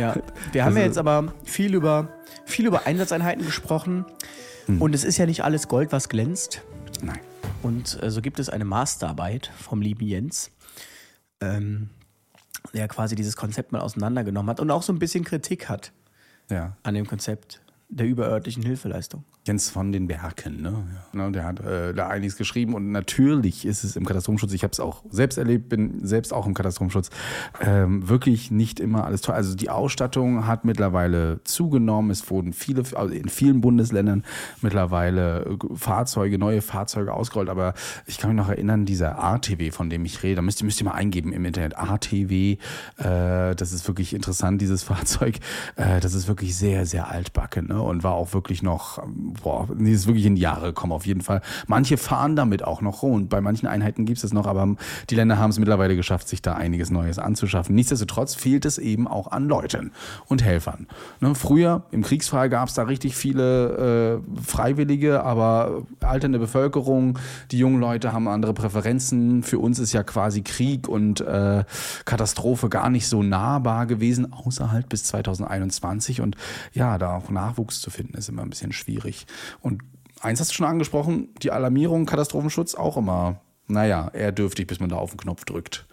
Ja, 0.00 0.14
wir 0.52 0.62
haben 0.64 0.68
Also- 0.70 0.78
ja 0.78 0.84
jetzt 0.86 0.98
aber 0.98 1.32
viel 1.44 1.74
über, 1.74 2.08
viel 2.46 2.66
über 2.66 2.86
Einsatzeinheiten 2.86 3.44
gesprochen. 3.44 4.06
Hm. 4.66 4.80
Und 4.80 4.94
es 4.94 5.04
ist 5.04 5.18
ja 5.18 5.26
nicht 5.26 5.44
alles 5.44 5.68
Gold, 5.68 5.92
was 5.92 6.08
glänzt. 6.08 6.62
Nein. 7.02 7.18
Und 7.62 8.02
äh, 8.02 8.10
so 8.10 8.22
gibt 8.22 8.38
es 8.38 8.48
eine 8.48 8.64
Masterarbeit 8.64 9.50
vom 9.58 9.82
lieben 9.82 10.06
Jens, 10.06 10.52
ähm, 11.42 11.90
der 12.74 12.88
quasi 12.88 13.14
dieses 13.14 13.36
Konzept 13.36 13.72
mal 13.72 13.80
auseinandergenommen 13.80 14.50
hat 14.50 14.60
und 14.60 14.70
auch 14.70 14.82
so 14.82 14.92
ein 14.92 14.98
bisschen 14.98 15.24
Kritik 15.24 15.68
hat 15.68 15.92
Ja. 16.50 16.76
an 16.82 16.94
dem 16.94 17.06
Konzept 17.06 17.60
der 17.88 18.06
überörtlichen 18.06 18.62
Hilfeleistung. 18.62 19.24
Jens 19.48 19.70
von 19.70 19.92
den 19.92 20.06
Berken, 20.06 20.60
ne? 20.60 20.84
Ja. 21.14 21.24
Ne, 21.24 21.32
Der 21.32 21.44
hat 21.44 21.60
äh, 21.60 21.94
da 21.94 22.08
einiges 22.08 22.36
geschrieben 22.36 22.74
und 22.74 22.92
natürlich 22.92 23.64
ist 23.64 23.82
es 23.82 23.96
im 23.96 24.04
Katastrophenschutz, 24.04 24.52
ich 24.52 24.62
habe 24.62 24.72
es 24.72 24.78
auch 24.78 25.02
selbst 25.08 25.38
erlebt, 25.38 25.70
bin 25.70 26.06
selbst 26.06 26.34
auch 26.34 26.46
im 26.46 26.52
Katastrophenschutz, 26.52 27.08
ähm, 27.60 28.08
wirklich 28.08 28.50
nicht 28.50 28.78
immer 28.78 29.04
alles 29.04 29.22
toll. 29.22 29.34
Also 29.34 29.56
die 29.56 29.70
Ausstattung 29.70 30.46
hat 30.46 30.66
mittlerweile 30.66 31.40
zugenommen, 31.44 32.10
es 32.10 32.28
wurden 32.30 32.52
viele, 32.52 32.82
also 32.94 33.14
in 33.14 33.30
vielen 33.30 33.62
Bundesländern 33.62 34.22
mittlerweile 34.60 35.46
äh, 35.46 35.76
Fahrzeuge, 35.76 36.38
neue 36.38 36.60
Fahrzeuge 36.60 37.14
ausgerollt, 37.14 37.48
aber 37.48 37.72
ich 38.06 38.18
kann 38.18 38.30
mich 38.30 38.36
noch 38.36 38.50
erinnern, 38.50 38.84
dieser 38.84 39.18
ATW, 39.18 39.70
von 39.70 39.88
dem 39.88 40.04
ich 40.04 40.22
rede, 40.22 40.36
da 40.36 40.42
müsst 40.42 40.60
ihr, 40.60 40.66
müsst 40.66 40.80
ihr 40.80 40.84
mal 40.84 40.92
eingeben 40.92 41.32
im 41.32 41.46
Internet, 41.46 41.78
ATW, 41.78 42.58
äh, 42.98 43.54
das 43.54 43.72
ist 43.72 43.88
wirklich 43.88 44.12
interessant, 44.12 44.60
dieses 44.60 44.82
Fahrzeug, 44.88 45.38
äh, 45.76 46.00
das 46.00 46.12
ist 46.12 46.28
wirklich 46.28 46.54
sehr, 46.54 46.84
sehr 46.84 47.08
altbacken 47.08 47.68
ne? 47.68 47.80
und 47.80 48.04
war 48.04 48.12
auch 48.12 48.34
wirklich 48.34 48.62
noch, 48.62 49.02
boah, 49.42 49.68
nee, 49.76 49.92
ist 49.92 50.06
wirklich 50.06 50.26
in 50.26 50.34
die 50.34 50.42
Jahre 50.42 50.66
gekommen 50.66 50.92
auf 50.92 51.06
jeden 51.06 51.20
Fall. 51.20 51.42
Manche 51.66 51.96
fahren 51.96 52.36
damit 52.36 52.64
auch 52.64 52.80
noch 52.80 53.02
rum 53.02 53.12
und 53.12 53.28
bei 53.28 53.40
manchen 53.40 53.66
Einheiten 53.66 54.04
gibt 54.04 54.18
es 54.18 54.22
das 54.22 54.32
noch, 54.32 54.46
aber 54.46 54.76
die 55.10 55.14
Länder 55.14 55.38
haben 55.38 55.50
es 55.50 55.58
mittlerweile 55.58 55.96
geschafft, 55.96 56.28
sich 56.28 56.42
da 56.42 56.54
einiges 56.54 56.90
Neues 56.90 57.18
anzuschaffen. 57.18 57.74
Nichtsdestotrotz 57.74 58.34
fehlt 58.34 58.64
es 58.64 58.78
eben 58.78 59.08
auch 59.08 59.30
an 59.30 59.48
Leuten 59.48 59.92
und 60.26 60.42
Helfern. 60.42 60.86
Ne? 61.20 61.34
Früher 61.34 61.84
im 61.90 62.02
Kriegsfall 62.02 62.48
gab 62.48 62.68
es 62.68 62.74
da 62.74 62.84
richtig 62.84 63.16
viele 63.16 64.22
äh, 64.38 64.42
Freiwillige, 64.42 65.22
aber 65.22 65.82
alternde 66.00 66.38
Bevölkerung, 66.38 67.18
die 67.50 67.58
jungen 67.58 67.80
Leute 67.80 68.12
haben 68.12 68.28
andere 68.28 68.54
Präferenzen. 68.54 69.42
Für 69.42 69.58
uns 69.58 69.78
ist 69.78 69.92
ja 69.92 70.02
quasi 70.02 70.42
Krieg 70.42 70.88
und 70.88 71.20
äh, 71.20 71.64
Katastrophe 72.04 72.68
gar 72.68 72.90
nicht 72.90 73.08
so 73.08 73.22
nahbar 73.22 73.86
gewesen, 73.86 74.32
außer 74.32 74.72
halt 74.72 74.88
bis 74.88 75.04
2021. 75.04 76.20
Und 76.20 76.36
ja, 76.72 76.98
da 76.98 77.16
auch 77.16 77.30
Nachwuchs 77.30 77.80
zu 77.80 77.90
finden, 77.90 78.16
ist 78.16 78.28
immer 78.28 78.42
ein 78.42 78.50
bisschen 78.50 78.72
schwierig. 78.72 79.26
Und 79.60 79.82
eins 80.20 80.40
hast 80.40 80.50
du 80.50 80.54
schon 80.54 80.66
angesprochen, 80.66 81.28
die 81.42 81.50
Alarmierung, 81.50 82.06
Katastrophenschutz 82.06 82.74
auch 82.74 82.96
immer, 82.96 83.40
naja, 83.66 84.10
eher 84.12 84.32
dürftig, 84.32 84.66
bis 84.66 84.80
man 84.80 84.88
da 84.88 84.96
auf 84.96 85.10
den 85.10 85.18
Knopf 85.18 85.44
drückt. 85.44 85.86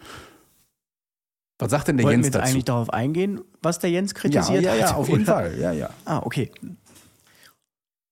Was 1.58 1.70
sagt 1.70 1.88
denn 1.88 1.96
der 1.96 2.04
Wollten 2.04 2.22
Jens 2.22 2.26
wir 2.26 2.28
jetzt 2.28 2.42
dazu? 2.42 2.52
eigentlich 2.52 2.64
darauf 2.64 2.90
eingehen, 2.90 3.40
was 3.62 3.78
der 3.78 3.90
Jens 3.90 4.12
ja, 4.12 4.18
kritisiert 4.20 4.62
ja, 4.62 4.74
ja, 4.74 4.88
hat? 4.88 4.96
auf 4.96 5.08
jeden? 5.08 5.24
Fall. 5.24 5.58
Ja, 5.58 5.72
ja. 5.72 5.90
Ah, 6.04 6.20
okay. 6.22 6.50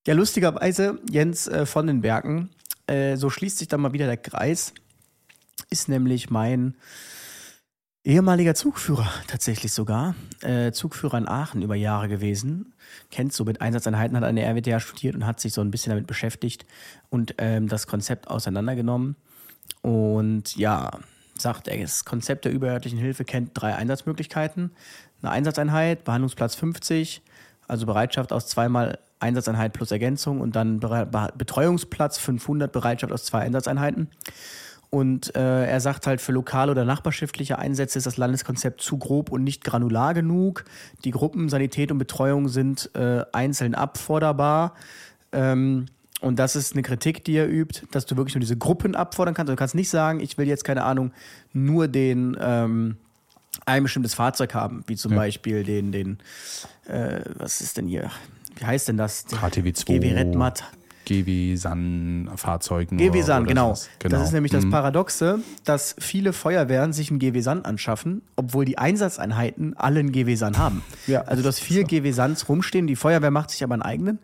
Ja, 0.06 0.14
lustigerweise, 0.14 0.98
Jens 1.10 1.46
äh, 1.48 1.66
von 1.66 1.86
den 1.86 2.00
Bergen, 2.00 2.50
äh, 2.86 3.16
so 3.16 3.30
schließt 3.30 3.58
sich 3.58 3.68
dann 3.68 3.80
mal 3.80 3.92
wieder 3.92 4.06
der 4.06 4.16
Kreis, 4.16 4.72
ist 5.70 5.88
nämlich 5.88 6.30
mein 6.30 6.74
ehemaliger 8.04 8.54
Zugführer 8.54 9.08
tatsächlich 9.26 9.72
sogar. 9.72 10.14
Äh, 10.42 10.72
Zugführer 10.72 11.18
in 11.18 11.26
Aachen 11.26 11.62
über 11.62 11.74
Jahre 11.74 12.08
gewesen. 12.08 12.74
Kennt 13.10 13.32
so 13.32 13.44
mit 13.44 13.60
Einsatzeinheiten, 13.60 14.16
hat 14.16 14.24
an 14.24 14.36
der 14.36 14.46
RWTH 14.46 14.80
studiert 14.80 15.14
und 15.14 15.26
hat 15.26 15.40
sich 15.40 15.54
so 15.54 15.62
ein 15.62 15.70
bisschen 15.70 15.90
damit 15.90 16.06
beschäftigt 16.06 16.66
und 17.08 17.34
ähm, 17.38 17.66
das 17.66 17.86
Konzept 17.86 18.28
auseinandergenommen. 18.28 19.16
Und 19.80 20.54
ja, 20.56 20.90
sagt 21.36 21.68
er, 21.68 21.80
das 21.80 22.04
Konzept 22.04 22.44
der 22.44 22.52
überörtlichen 22.52 22.98
Hilfe 22.98 23.24
kennt 23.24 23.50
drei 23.54 23.74
Einsatzmöglichkeiten. 23.74 24.70
Eine 25.22 25.30
Einsatzeinheit, 25.30 26.04
Behandlungsplatz 26.04 26.54
50, 26.54 27.22
also 27.66 27.86
Bereitschaft 27.86 28.32
aus 28.32 28.46
zweimal 28.46 28.98
Einsatzeinheit 29.18 29.72
plus 29.72 29.90
Ergänzung 29.90 30.42
und 30.42 30.54
dann 30.54 30.80
Betreuungsplatz 30.80 32.18
500, 32.18 32.70
Bereitschaft 32.70 33.12
aus 33.12 33.24
zwei 33.24 33.40
Einsatzeinheiten. 33.40 34.10
Und 34.90 35.34
äh, 35.34 35.66
er 35.66 35.80
sagt 35.80 36.06
halt, 36.06 36.20
für 36.20 36.32
lokale 36.32 36.70
oder 36.70 36.84
nachbarschaftliche 36.84 37.58
Einsätze 37.58 37.98
ist 37.98 38.06
das 38.06 38.16
Landeskonzept 38.16 38.80
zu 38.80 38.98
grob 38.98 39.30
und 39.30 39.42
nicht 39.42 39.64
granular 39.64 40.14
genug. 40.14 40.64
Die 41.04 41.10
Gruppen 41.10 41.48
Sanität 41.48 41.90
und 41.90 41.98
Betreuung 41.98 42.48
sind 42.48 42.90
äh, 42.94 43.24
einzeln 43.32 43.74
abforderbar. 43.74 44.74
Ähm, 45.32 45.86
und 46.20 46.38
das 46.38 46.56
ist 46.56 46.72
eine 46.72 46.82
Kritik, 46.82 47.24
die 47.24 47.34
er 47.34 47.50
übt, 47.50 47.82
dass 47.90 48.06
du 48.06 48.16
wirklich 48.16 48.34
nur 48.34 48.40
diese 48.40 48.56
Gruppen 48.56 48.94
abfordern 48.94 49.34
kannst. 49.34 49.50
Also 49.50 49.56
Du 49.56 49.58
kannst 49.58 49.74
nicht 49.74 49.90
sagen, 49.90 50.20
ich 50.20 50.38
will 50.38 50.46
jetzt, 50.46 50.64
keine 50.64 50.84
Ahnung, 50.84 51.12
nur 51.52 51.88
den 51.88 52.36
ähm, 52.40 52.96
ein 53.66 53.82
bestimmtes 53.82 54.14
Fahrzeug 54.14 54.54
haben, 54.54 54.84
wie 54.86 54.96
zum 54.96 55.14
Beispiel 55.14 55.64
den, 55.64 55.92
den, 55.92 56.18
äh, 56.86 57.20
was 57.34 57.60
ist 57.60 57.76
denn 57.76 57.86
hier? 57.86 58.10
Wie 58.56 58.64
heißt 58.64 58.88
denn 58.88 58.96
das? 58.96 59.26
HTW2. 59.26 59.84
GW 59.84 60.12
Redmat. 60.14 60.64
GW 61.04 61.56
San 61.56 62.30
Fahrzeugen. 62.36 62.96
GW 62.98 63.10
oder- 63.10 63.22
San, 63.22 63.42
oder 63.42 63.48
genau. 63.48 63.74
genau. 63.98 64.16
Das 64.18 64.26
ist 64.28 64.32
nämlich 64.32 64.52
das 64.52 64.64
Mhm. 64.64 64.70
Paradoxe, 64.70 65.38
dass 65.64 65.94
viele 65.98 66.32
Feuerwehren 66.32 66.92
sich 66.92 67.10
einen 67.10 67.18
GW 67.18 67.40
San 67.40 67.64
anschaffen, 67.64 68.22
obwohl 68.36 68.64
die 68.64 68.78
Einsatzeinheiten 68.78 69.76
alle 69.76 70.00
einen 70.00 70.12
GW 70.12 70.34
San 70.36 70.58
haben. 70.58 70.82
Ja, 71.06 71.22
also 71.22 71.42
dass 71.42 71.58
vier 71.60 71.84
GW 71.84 72.12
Sans 72.12 72.48
rumstehen, 72.48 72.86
die 72.86 72.96
Feuerwehr 72.96 73.30
macht 73.30 73.50
sich 73.50 73.62
aber 73.62 73.74
einen 73.74 73.82
eigenen. 73.82 74.18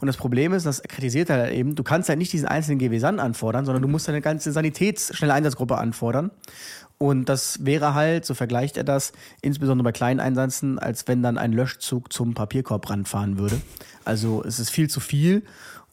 Und 0.00 0.06
das 0.06 0.16
Problem 0.18 0.52
ist, 0.52 0.66
das 0.66 0.82
kritisiert 0.82 1.30
er 1.30 1.38
halt 1.38 1.54
eben, 1.54 1.74
du 1.74 1.82
kannst 1.82 2.08
halt 2.10 2.18
nicht 2.18 2.32
diesen 2.32 2.46
einzelnen 2.48 2.78
GW 2.78 2.98
San 2.98 3.20
anfordern, 3.20 3.64
sondern 3.64 3.82
du 3.82 3.88
musst 3.88 4.08
eine 4.08 4.20
ganze 4.20 4.52
Sanitätsschnelle 4.52 5.32
Einsatzgruppe 5.32 5.78
anfordern. 5.78 6.30
Und 6.98 7.28
das 7.28 7.64
wäre 7.66 7.92
halt, 7.92 8.24
so 8.24 8.32
vergleicht 8.32 8.78
er 8.78 8.84
das, 8.84 9.12
insbesondere 9.42 9.84
bei 9.84 9.92
kleinen 9.92 10.18
Einsätzen, 10.18 10.78
als 10.78 11.06
wenn 11.08 11.22
dann 11.22 11.36
ein 11.36 11.52
Löschzug 11.52 12.10
zum 12.10 12.32
Papierkorbrand 12.32 13.06
fahren 13.06 13.38
würde. 13.38 13.60
Also 14.06 14.42
es 14.44 14.58
ist 14.58 14.70
viel 14.70 14.88
zu 14.88 15.00
viel. 15.00 15.42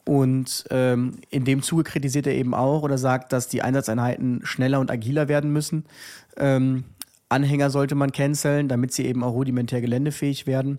Und 0.04 0.64
ähm, 0.70 1.18
in 1.30 1.44
dem 1.44 1.62
Zuge 1.62 1.84
kritisiert 1.84 2.26
er 2.26 2.34
eben 2.34 2.54
auch 2.54 2.82
oder 2.82 2.98
sagt, 2.98 3.32
dass 3.32 3.48
die 3.48 3.62
Einsatzeinheiten 3.62 4.40
schneller 4.44 4.80
und 4.80 4.90
agiler 4.90 5.28
werden 5.28 5.52
müssen. 5.52 5.86
Ähm, 6.36 6.84
Anhänger 7.30 7.70
sollte 7.70 7.94
man 7.94 8.12
canceln, 8.12 8.68
damit 8.68 8.92
sie 8.92 9.06
eben 9.06 9.24
auch 9.24 9.32
rudimentär 9.32 9.80
geländefähig 9.80 10.46
werden. 10.46 10.78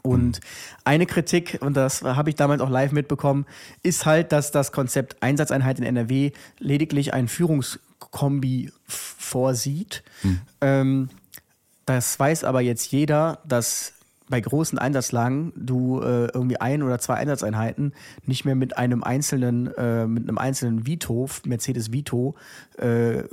Und 0.00 0.40
eine 0.84 1.06
Kritik, 1.06 1.58
und 1.60 1.76
das 1.76 2.02
habe 2.02 2.30
ich 2.30 2.36
damals 2.36 2.62
auch 2.62 2.70
live 2.70 2.92
mitbekommen, 2.92 3.46
ist 3.82 4.06
halt, 4.06 4.32
dass 4.32 4.50
das 4.50 4.72
Konzept 4.72 5.22
Einsatzeinheit 5.22 5.78
in 5.78 5.84
NRW 5.84 6.32
lediglich 6.58 7.12
ein 7.12 7.28
Führungskombi 7.28 8.72
vorsieht. 8.86 10.02
Ähm, 10.60 11.10
das 11.84 12.18
weiß 12.18 12.44
aber 12.44 12.60
jetzt 12.60 12.90
jeder, 12.92 13.40
dass 13.46 13.92
bei 14.32 14.40
großen 14.40 14.78
Einsatzlagen 14.78 15.52
du 15.54 16.00
äh, 16.00 16.28
irgendwie 16.32 16.58
ein 16.58 16.82
oder 16.82 16.98
zwei 16.98 17.16
Einsatzeinheiten 17.16 17.92
nicht 18.24 18.46
mehr 18.46 18.54
mit 18.54 18.78
einem 18.78 19.04
einzelnen, 19.04 19.66
äh, 19.76 20.06
mit 20.06 20.26
einem 20.26 20.38
einzelnen 20.38 20.86
Vito, 20.86 21.28
Mercedes 21.44 21.92
Vito, 21.92 22.34
äh, 22.78 23.24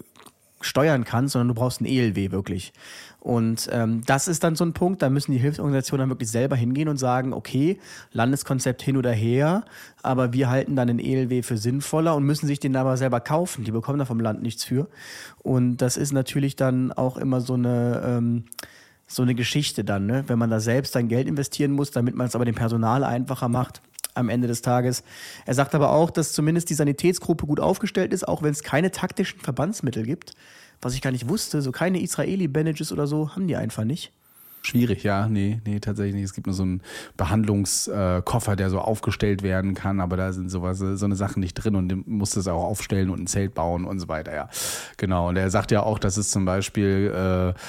steuern 0.60 1.06
kannst, 1.06 1.32
sondern 1.32 1.47
du 1.47 1.54
brauchst 1.54 1.80
ein 1.80 1.86
ELW 1.86 2.32
wirklich. 2.32 2.74
Und 3.22 3.70
ähm, 3.72 4.02
das 4.06 4.28
ist 4.28 4.43
dann 4.43 4.58
so 4.58 4.66
ein 4.66 4.74
Punkt, 4.74 5.02
da 5.02 5.10
müssen 5.10 5.32
die 5.32 5.38
Hilfsorganisationen 5.38 6.04
dann 6.04 6.10
wirklich 6.10 6.32
selber 6.32 6.58
hingehen 6.58 6.89
und 6.89 6.97
sagen, 6.97 7.32
okay, 7.32 7.80
Landeskonzept 8.12 8.82
hin 8.82 8.97
oder 8.97 9.14
her, 9.14 9.64
aber 10.04 10.34
wir 10.34 10.50
halten 10.50 10.76
dann 10.76 10.89
den 10.89 11.00
ELW 11.00 11.43
für 11.43 11.56
sinnvoller 11.56 12.14
und 12.14 12.26
müssen 12.26 12.45
sich 12.45 12.60
den 12.60 12.76
aber 12.76 12.97
selber 12.97 13.22
kaufen. 13.22 13.64
Die 13.64 13.72
bekommen 13.72 14.00
da 14.00 14.06
vom 14.06 14.20
Land 14.20 14.41
nichts 14.41 14.66
für. 14.66 14.89
Und 15.43 15.78
das 15.78 15.95
ist 15.95 16.12
natürlich 16.12 16.58
dann 16.58 16.91
auch 16.91 17.16
immer 17.16 17.39
so 17.39 17.54
eine... 17.54 18.04
Ähm, 18.06 18.43
so 19.10 19.24
eine 19.24 19.36
Geschichte 19.36 19.84
dann, 19.84 20.05
ne? 20.05 20.24
wenn 20.28 20.39
man 20.39 20.49
da 20.49 20.60
selbst 20.60 20.95
dann 20.95 21.07
Geld 21.07 21.28
investieren 21.28 21.72
muss, 21.72 21.91
damit 21.91 22.16
man 22.16 22.28
es 22.28 22.36
aber 22.36 22.45
dem 22.45 22.55
Personal 22.55 23.03
einfacher 23.03 23.49
macht 23.49 23.82
am 24.14 24.30
Ende 24.30 24.47
des 24.47 24.62
Tages. 24.62 25.03
Er 25.45 25.55
sagt 25.55 25.74
aber 25.74 25.91
auch, 25.91 26.12
dass 26.12 26.34
zumindest 26.34 26.70
die 26.70 26.76
Sanitätsgruppe 26.76 27.45
gut 27.45 27.60
aufgestellt 27.60 28.14
ist, 28.14 28.28
auch 28.28 28.43
wenn 28.43 28.51
es 28.51 28.64
keine 28.64 28.91
taktischen 28.91 29.39
Verbandsmittel 29.39 30.03
gibt. 30.03 30.34
Was 30.82 30.93
ich 30.93 31.01
gar 31.01 31.12
nicht 31.12 31.28
wusste, 31.28 31.62
so 31.62 31.72
keine 31.72 32.01
Israeli-Bandages 32.01 32.91
oder 32.91 33.07
so 33.07 33.36
haben 33.36 33.47
die 33.47 33.55
einfach 33.55 33.84
nicht. 33.84 34.12
Schwierig, 34.62 35.03
ja. 35.03 35.28
Nee, 35.28 35.62
nee, 35.66 35.80
tatsächlich 35.80 36.16
nicht. 36.16 36.26
Es 36.26 36.34
gibt 36.34 36.47
nur 36.47 36.53
so 36.53 36.64
einen 36.64 36.82
Behandlungskoffer, 37.16 38.55
der 38.55 38.70
so 38.70 38.80
aufgestellt 38.80 39.41
werden 39.41 39.74
kann, 39.74 40.01
aber 40.01 40.18
da 40.18 40.34
sind 40.34 40.49
sowas, 40.49 40.80
so 40.80 41.05
eine 41.05 41.16
Sachen 41.16 41.39
nicht 41.39 41.53
drin 41.53 41.76
und 41.76 41.89
du 41.89 41.95
musst 42.05 42.36
es 42.36 42.47
auch 42.47 42.64
aufstellen 42.64 43.10
und 43.10 43.22
ein 43.22 43.28
Zelt 43.28 43.53
bauen 43.53 43.86
und 43.86 43.99
so 43.99 44.07
weiter, 44.10 44.34
ja. 44.34 44.49
Genau. 44.97 45.30
Und 45.30 45.38
er 45.38 45.49
sagt 45.49 45.72
ja 45.72 45.84
auch, 45.84 45.97
dass 45.97 46.18
es 46.18 46.30
zum 46.30 46.45
Beispiel 46.45 47.53
äh, 47.55 47.60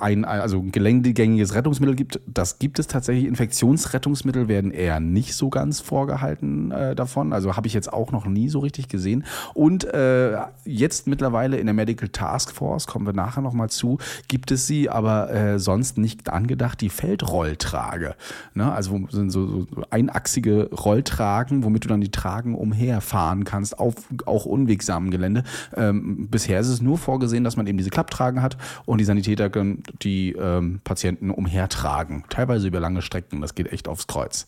ein, 0.00 0.24
also 0.24 0.58
ein 0.58 0.72
geländegängiges 0.72 1.54
Rettungsmittel 1.54 1.96
gibt. 1.96 2.20
Das 2.26 2.58
gibt 2.58 2.78
es 2.78 2.86
tatsächlich. 2.86 3.26
Infektionsrettungsmittel 3.26 4.48
werden 4.48 4.70
eher 4.70 5.00
nicht 5.00 5.34
so 5.34 5.50
ganz 5.50 5.80
vorgehalten 5.80 6.70
äh, 6.70 6.94
davon. 6.94 7.32
Also 7.32 7.56
habe 7.56 7.66
ich 7.66 7.74
jetzt 7.74 7.92
auch 7.92 8.12
noch 8.12 8.26
nie 8.26 8.48
so 8.48 8.60
richtig 8.60 8.88
gesehen. 8.88 9.24
Und 9.52 9.84
äh, 9.84 10.38
jetzt 10.64 11.06
mittlerweile 11.06 11.56
in 11.58 11.66
der 11.66 11.74
Medical 11.74 12.08
Task 12.08 12.52
Force, 12.52 12.86
kommen 12.86 13.06
wir 13.06 13.12
nachher 13.12 13.42
nochmal 13.42 13.70
zu, 13.70 13.98
gibt 14.28 14.50
es 14.50 14.66
sie, 14.66 14.88
aber 14.88 15.32
äh, 15.32 15.58
sonst 15.58 15.98
nicht 15.98 16.13
nicht 16.16 16.30
angedacht, 16.30 16.80
die 16.80 16.88
Feldrolltrage. 16.88 18.14
Ne? 18.54 18.72
Also 18.72 19.06
sind 19.10 19.30
so, 19.30 19.46
so 19.46 19.66
einachsige 19.90 20.70
Rolltragen, 20.70 21.64
womit 21.64 21.84
du 21.84 21.88
dann 21.88 22.00
die 22.00 22.10
Tragen 22.10 22.54
umherfahren 22.54 23.44
kannst, 23.44 23.78
auf 23.78 23.94
auch 24.26 24.46
unwegsamen 24.46 25.10
Gelände. 25.10 25.44
Ähm, 25.76 26.28
bisher 26.30 26.60
ist 26.60 26.68
es 26.68 26.80
nur 26.80 26.98
vorgesehen, 26.98 27.44
dass 27.44 27.56
man 27.56 27.66
eben 27.66 27.78
diese 27.78 27.90
Klapptragen 27.90 28.42
hat 28.42 28.56
und 28.86 28.98
die 28.98 29.04
Sanitäter 29.04 29.50
können 29.50 29.82
die 30.02 30.32
ähm, 30.32 30.80
Patienten 30.84 31.30
umhertragen. 31.30 32.24
Teilweise 32.28 32.68
über 32.68 32.80
lange 32.80 33.02
Strecken. 33.02 33.40
Das 33.40 33.54
geht 33.54 33.72
echt 33.72 33.88
aufs 33.88 34.06
Kreuz. 34.06 34.46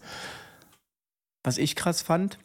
Was 1.43 1.59
ich 1.59 1.77
krass 1.77 2.03
fand, 2.03 2.39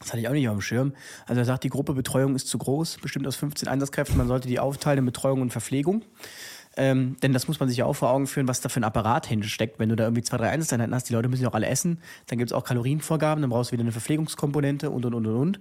das 0.00 0.08
hatte 0.08 0.20
ich 0.20 0.28
auch 0.28 0.32
nicht 0.32 0.48
auf 0.48 0.56
dem 0.56 0.60
Schirm. 0.60 0.92
Also 1.26 1.40
er 1.40 1.44
sagt, 1.44 1.64
die 1.64 1.70
Gruppe 1.70 1.94
Betreuung 1.94 2.34
ist 2.34 2.48
zu 2.48 2.58
groß, 2.58 2.98
bestimmt 3.00 3.26
aus 3.26 3.36
15 3.36 3.68
Einsatzkräften. 3.68 4.16
Man 4.18 4.28
sollte 4.28 4.46
die 4.46 4.58
aufteilen 4.58 4.98
in 4.98 5.06
Betreuung 5.06 5.40
und 5.40 5.50
Verpflegung. 5.50 6.04
Ähm, 6.76 7.16
denn 7.22 7.32
das 7.32 7.48
muss 7.48 7.58
man 7.58 7.68
sich 7.68 7.78
ja 7.78 7.86
auch 7.86 7.94
vor 7.94 8.10
Augen 8.10 8.26
führen, 8.26 8.48
was 8.48 8.60
da 8.60 8.68
für 8.68 8.80
ein 8.80 8.84
Apparat 8.84 9.26
hinsteckt. 9.26 9.78
Wenn 9.78 9.88
du 9.88 9.96
da 9.96 10.04
irgendwie 10.04 10.22
zwei, 10.22 10.36
drei 10.36 10.50
Einsatzeinheiten 10.50 10.94
hast, 10.94 11.08
die 11.08 11.14
Leute 11.14 11.28
müssen 11.28 11.42
ja 11.42 11.48
auch 11.48 11.54
alle 11.54 11.66
essen, 11.66 11.98
dann 12.26 12.38
gibt 12.38 12.50
es 12.50 12.54
auch 12.54 12.64
Kalorienvorgaben, 12.64 13.40
dann 13.40 13.50
brauchst 13.50 13.70
du 13.70 13.72
wieder 13.72 13.82
eine 13.82 13.92
Verpflegungskomponente 13.92 14.90
und 14.90 15.06
und 15.06 15.14
und 15.14 15.26
und 15.26 15.36
und. 15.36 15.60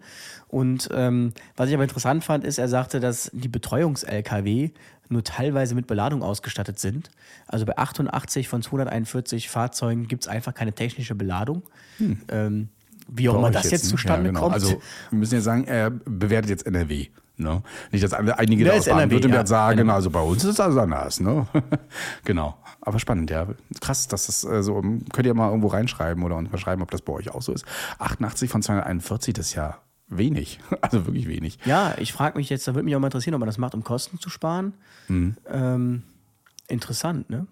Und 0.49 0.89
ähm, 0.93 1.34
was 1.55 1.70
ich 1.70 1.76
aber 1.76 1.84
interessant 1.84 2.24
fand, 2.24 2.43
ist, 2.43 2.57
er 2.57 2.68
sagte, 2.68 2.99
dass 2.99 3.32
die 3.34 3.47
Betreuungs-LKW 3.47 4.72
nur 5.07 5.24
teilweise 5.24 5.76
mit 5.76 5.88
Beladung 5.88 6.24
ausgestattet 6.24 6.80
sind. 6.80 7.11
Also 7.47 7.66
bei 7.66 7.78
88 7.78 8.47
von 8.47 8.61
241 8.61 9.49
Fahrzeugen 9.49 10.07
gibt 10.07 10.24
es 10.24 10.28
einfach 10.28 10.53
keine 10.53 10.74
technische 10.74 11.16
Beladung. 11.16 11.63
Hm. 11.97 12.22
Ähm, 12.30 12.70
wie 13.07 13.30
auch 13.30 13.36
immer 13.36 13.51
das 13.51 13.63
jetzt, 13.63 13.72
jetzt 13.72 13.89
zustande 13.89 14.26
ja, 14.26 14.28
genau. 14.30 14.41
kommt. 14.41 14.53
Also 14.55 14.82
wir 15.11 15.20
müssen 15.20 15.36
ja 15.36 15.41
sagen, 15.41 15.66
er 15.66 15.91
bewertet 15.91 16.49
jetzt 16.49 16.66
NRW. 16.66 17.07
Ne? 17.38 17.61
Nicht, 17.91 18.03
dass 18.03 18.13
einige 18.13 18.63
da 18.63 18.73
aus 18.73 18.86
Baden-Württemberg 18.86 19.41
ja, 19.41 19.45
sagen, 19.47 19.77
genau. 19.77 19.95
also 19.95 20.09
bei 20.09 20.21
uns 20.21 20.43
ist 20.43 20.59
das 20.59 20.77
anders. 20.77 21.19
Ne? 21.19 21.47
genau. 22.23 22.57
Aber 22.81 22.99
spannend, 22.99 23.29
ja. 23.29 23.47
Krass, 23.81 24.07
dass 24.07 24.27
das 24.27 24.43
äh, 24.43 24.63
so, 24.63 24.81
könnt 24.81 25.25
ihr 25.25 25.33
mal 25.33 25.49
irgendwo 25.49 25.67
reinschreiben 25.67 26.23
oder 26.23 26.36
uns 26.36 26.51
mal 26.51 26.57
schreiben, 26.57 26.81
ob 26.81 26.91
das 26.91 27.01
bei 27.01 27.13
euch 27.13 27.31
auch 27.31 27.41
so 27.41 27.51
ist. 27.51 27.65
88 27.99 28.49
von 28.49 28.61
241, 28.61 29.33
das 29.33 29.47
ist 29.47 29.55
ja 29.55 29.79
wenig. 30.07 30.59
Also 30.81 31.05
wirklich 31.07 31.27
wenig. 31.27 31.57
Ja, 31.65 31.95
ich 31.97 32.13
frage 32.13 32.38
mich 32.38 32.49
jetzt, 32.49 32.67
da 32.67 32.75
würde 32.75 32.86
mich 32.86 32.95
auch 32.95 32.99
mal 32.99 33.07
interessieren, 33.07 33.33
ob 33.33 33.39
man 33.39 33.47
das 33.47 33.57
macht, 33.57 33.73
um 33.73 33.83
Kosten 33.83 34.19
zu 34.19 34.29
sparen. 34.29 34.73
Mhm. 35.07 35.36
Ähm, 35.49 36.03
interessant, 36.67 37.29
ne? 37.29 37.47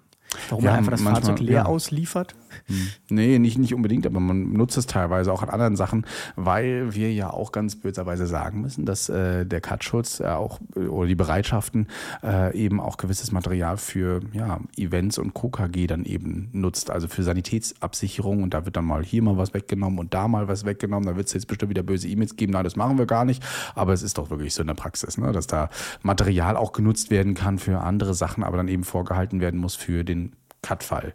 Warum 0.50 0.64
ja, 0.64 0.72
man 0.72 0.80
einfach 0.80 0.92
das 0.92 1.02
Fahrzeug 1.02 1.40
leer 1.40 1.54
ja. 1.54 1.66
ausliefert? 1.66 2.36
Nee, 3.10 3.38
nicht, 3.38 3.58
nicht 3.58 3.74
unbedingt, 3.74 4.06
aber 4.08 4.20
man 4.20 4.54
nutzt 4.54 4.78
es 4.78 4.88
teilweise 4.88 5.32
auch 5.32 5.44
an 5.44 5.50
anderen 5.50 5.76
Sachen, 5.76 6.06
weil 6.36 6.96
wir 6.96 7.14
ja 7.14 7.30
auch 7.30 7.52
ganz 7.52 7.76
böserweise 7.76 8.26
sagen 8.26 8.62
müssen, 8.62 8.86
dass 8.86 9.10
äh, 9.10 9.46
der 9.46 9.62
Cutschutz 9.62 10.20
äh, 10.20 10.26
auch 10.26 10.60
oder 10.76 11.08
die 11.08 11.16
Bereitschaften 11.16 11.88
äh, 12.24 12.56
eben 12.58 12.80
auch 12.80 12.98
gewisses 12.98 13.32
Material 13.32 13.78
für 13.78 14.22
ja, 14.34 14.60
Events 14.78 15.18
und 15.18 15.34
KKG 15.34 15.88
dann 15.88 16.06
eben 16.06 16.50
nutzt, 16.54 16.90
also 16.90 17.08
für 17.08 17.24
Sanitätsabsicherung 17.24 18.44
und 18.44 18.54
da 18.54 18.66
wird 18.66 18.78
dann 18.78 18.86
mal 18.86 19.04
hier 19.04 19.22
mal 19.22 19.38
was 19.38 19.54
weggenommen 19.54 20.00
und 20.00 20.14
da 20.14 20.28
mal 20.28 20.48
was 20.48 20.66
weggenommen, 20.66 21.08
da 21.08 21.16
wird 21.16 21.28
es 21.28 21.34
jetzt 21.34 21.48
bestimmt 21.48 21.70
wieder 21.70 21.84
böse 21.84 22.08
E-Mails 22.08 22.36
geben, 22.36 22.54
nein, 22.54 22.64
das 22.64 22.76
machen 22.76 22.98
wir 22.98 23.06
gar 23.06 23.26
nicht, 23.26 23.44
aber 23.76 23.94
es 23.94 24.02
ist 24.02 24.18
doch 24.18 24.30
wirklich 24.30 24.54
so 24.54 24.62
in 24.62 24.68
der 24.68 24.74
Praxis, 24.74 25.18
ne, 25.18 25.32
dass 25.32 25.48
da 25.48 25.70
Material 26.02 26.58
auch 26.58 26.72
genutzt 26.72 27.12
werden 27.12 27.34
kann 27.36 27.60
für 27.60 27.82
andere 27.82 28.14
Sachen, 28.14 28.44
aber 28.44 28.58
dann 28.58 28.68
eben 28.68 28.84
vorgehalten 28.84 29.40
werden 29.40 29.60
muss 29.60 29.76
für 29.76 30.04
den 30.04 30.34
Cut-Fall. 30.64 31.14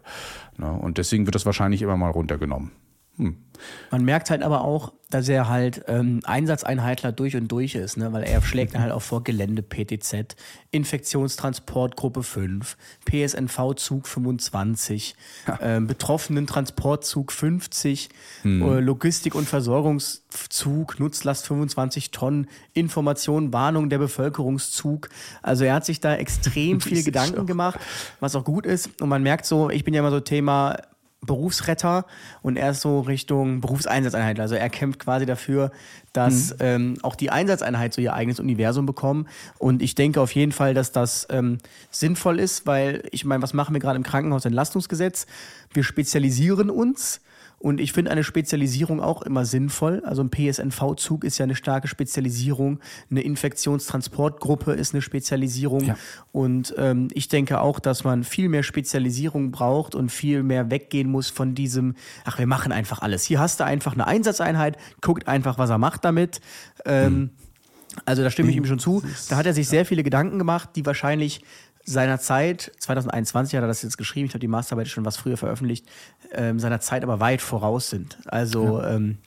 Ne? 0.57 0.71
Und 0.71 0.97
deswegen 0.97 1.25
wird 1.25 1.35
das 1.35 1.45
wahrscheinlich 1.45 1.81
immer 1.81 1.97
mal 1.97 2.11
runtergenommen. 2.11 2.71
Hm. 3.17 3.37
Man 3.91 4.03
merkt 4.03 4.29
halt 4.29 4.43
aber 4.43 4.61
auch, 4.61 4.93
dass 5.09 5.27
er 5.27 5.49
halt 5.49 5.83
ähm, 5.87 6.19
Einsatzeinheitler 6.23 7.11
durch 7.11 7.35
und 7.35 7.47
durch 7.47 7.73
ist, 7.73 7.97
ne? 7.97 8.13
weil 8.13 8.23
er 8.23 8.41
schlägt 8.43 8.77
halt 8.77 8.91
auch 8.91 9.01
vor 9.01 9.23
Gelände 9.23 9.63
PTZ, 9.63 10.35
Infektionstransportgruppe 10.69 12.21
5, 12.21 12.77
PSNV-Zug 13.05 14.07
25, 14.07 15.15
ja. 15.47 15.59
ähm, 15.63 15.87
Betroffenen-Transportzug 15.87 17.31
50, 17.31 18.09
hm. 18.43 18.61
äh, 18.61 18.79
Logistik- 18.81 19.33
und 19.33 19.49
Versorgungszug, 19.49 20.99
Nutzlast 20.99 21.47
25 21.47 22.11
Tonnen, 22.11 22.47
Information, 22.73 23.51
Warnung 23.51 23.89
der 23.89 23.97
Bevölkerungszug. 23.97 25.09
Also 25.41 25.63
er 25.63 25.73
hat 25.73 25.85
sich 25.85 25.99
da 25.99 26.15
extrem 26.15 26.81
viel 26.81 27.03
Gedanken 27.03 27.47
gemacht, 27.47 27.79
was 28.19 28.35
auch 28.35 28.43
gut 28.43 28.67
ist. 28.67 29.01
Und 29.01 29.09
man 29.09 29.23
merkt 29.23 29.47
so, 29.47 29.71
ich 29.71 29.83
bin 29.83 29.95
ja 29.95 30.01
immer 30.01 30.11
so 30.11 30.19
Thema 30.19 30.77
Berufsretter 31.21 32.05
und 32.41 32.57
er 32.57 32.71
ist 32.71 32.81
so 32.81 33.01
Richtung 33.01 33.59
Berufseinsatzeinheit. 33.59 34.39
Also 34.39 34.55
er 34.55 34.69
kämpft 34.69 34.99
quasi 34.99 35.25
dafür, 35.25 35.71
dass 36.13 36.51
mhm. 36.51 36.57
ähm, 36.59 36.97
auch 37.01 37.15
die 37.15 37.29
Einsatzeinheit 37.29 37.93
so 37.93 38.01
ihr 38.01 38.13
eigenes 38.13 38.39
Universum 38.39 38.85
bekommen. 38.85 39.27
Und 39.57 39.81
ich 39.81 39.95
denke 39.95 40.21
auf 40.21 40.33
jeden 40.33 40.53
Fall, 40.53 40.73
dass 40.73 40.91
das 40.91 41.27
ähm, 41.29 41.57
sinnvoll 41.91 42.39
ist, 42.39 42.65
weil 42.65 43.03
ich 43.11 43.25
meine, 43.25 43.41
was 43.43 43.53
machen 43.53 43.75
wir 43.75 43.81
gerade 43.81 43.97
im 43.97 44.03
Krankenhausentlastungsgesetz? 44.03 45.27
Wir 45.73 45.83
spezialisieren 45.83 46.69
uns 46.69 47.21
und 47.59 47.81
ich 47.81 47.91
finde 47.91 48.11
eine 48.11 48.23
Spezialisierung 48.23 49.01
auch 49.01 49.21
immer 49.21 49.45
sinnvoll. 49.45 50.01
Also 50.05 50.23
ein 50.23 50.29
PSNV-Zug 50.31 51.25
ist 51.25 51.37
ja 51.37 51.43
eine 51.43 51.55
starke 51.55 51.89
Spezialisierung. 51.89 52.79
Eine 53.11 53.21
Infektionstransportgruppe 53.21 54.71
ist 54.71 54.93
eine 54.93 55.01
Spezialisierung. 55.01 55.83
Ja. 55.83 55.97
Und 56.31 56.73
ähm, 56.77 57.09
ich 57.13 57.27
denke 57.27 57.59
auch, 57.59 57.79
dass 57.79 58.05
man 58.05 58.23
viel 58.23 58.47
mehr 58.47 58.63
Spezialisierung 58.63 59.51
braucht 59.51 59.93
und 59.93 60.09
viel 60.09 60.41
mehr 60.41 60.71
weggehen 60.71 61.11
muss 61.11 61.29
von 61.29 61.53
diesem, 61.53 61.95
ach, 62.23 62.39
wir 62.39 62.47
machen 62.47 62.71
einfach 62.71 63.01
alles. 63.01 63.25
Hier 63.25 63.41
hast 63.41 63.59
du 63.59 63.65
einfach 63.65 63.93
eine 63.93 64.07
Einsatzeinheit, 64.07 64.77
guckt 65.01 65.27
einfach, 65.27 65.57
was 65.57 65.69
er 65.69 65.77
macht 65.77 66.05
damit. 66.05 66.39
Ähm, 66.85 67.05
hm. 67.05 67.29
Also 68.05 68.23
da 68.23 68.29
stimme 68.29 68.51
ich 68.51 68.55
ihm 68.55 68.65
schon 68.65 68.79
zu. 68.79 69.03
Da 69.29 69.35
hat 69.35 69.45
er 69.45 69.53
sich 69.53 69.67
sehr 69.67 69.85
viele 69.85 70.03
Gedanken 70.03 70.37
gemacht, 70.37 70.69
die 70.75 70.85
wahrscheinlich 70.85 71.41
seiner 71.83 72.19
Zeit, 72.19 72.71
2021 72.79 73.55
hat 73.55 73.63
er 73.63 73.67
das 73.67 73.81
jetzt 73.81 73.97
geschrieben, 73.97 74.27
ich 74.27 74.33
habe 74.33 74.39
die 74.39 74.47
Masterarbeit 74.47 74.87
schon 74.87 75.05
was 75.05 75.17
früher 75.17 75.37
veröffentlicht, 75.37 75.87
ähm, 76.33 76.59
seiner 76.59 76.79
Zeit 76.79 77.03
aber 77.03 77.19
weit 77.19 77.41
voraus 77.41 77.89
sind. 77.89 78.17
Also 78.25 78.79
ja. 78.79 78.95
ähm, 78.95 79.17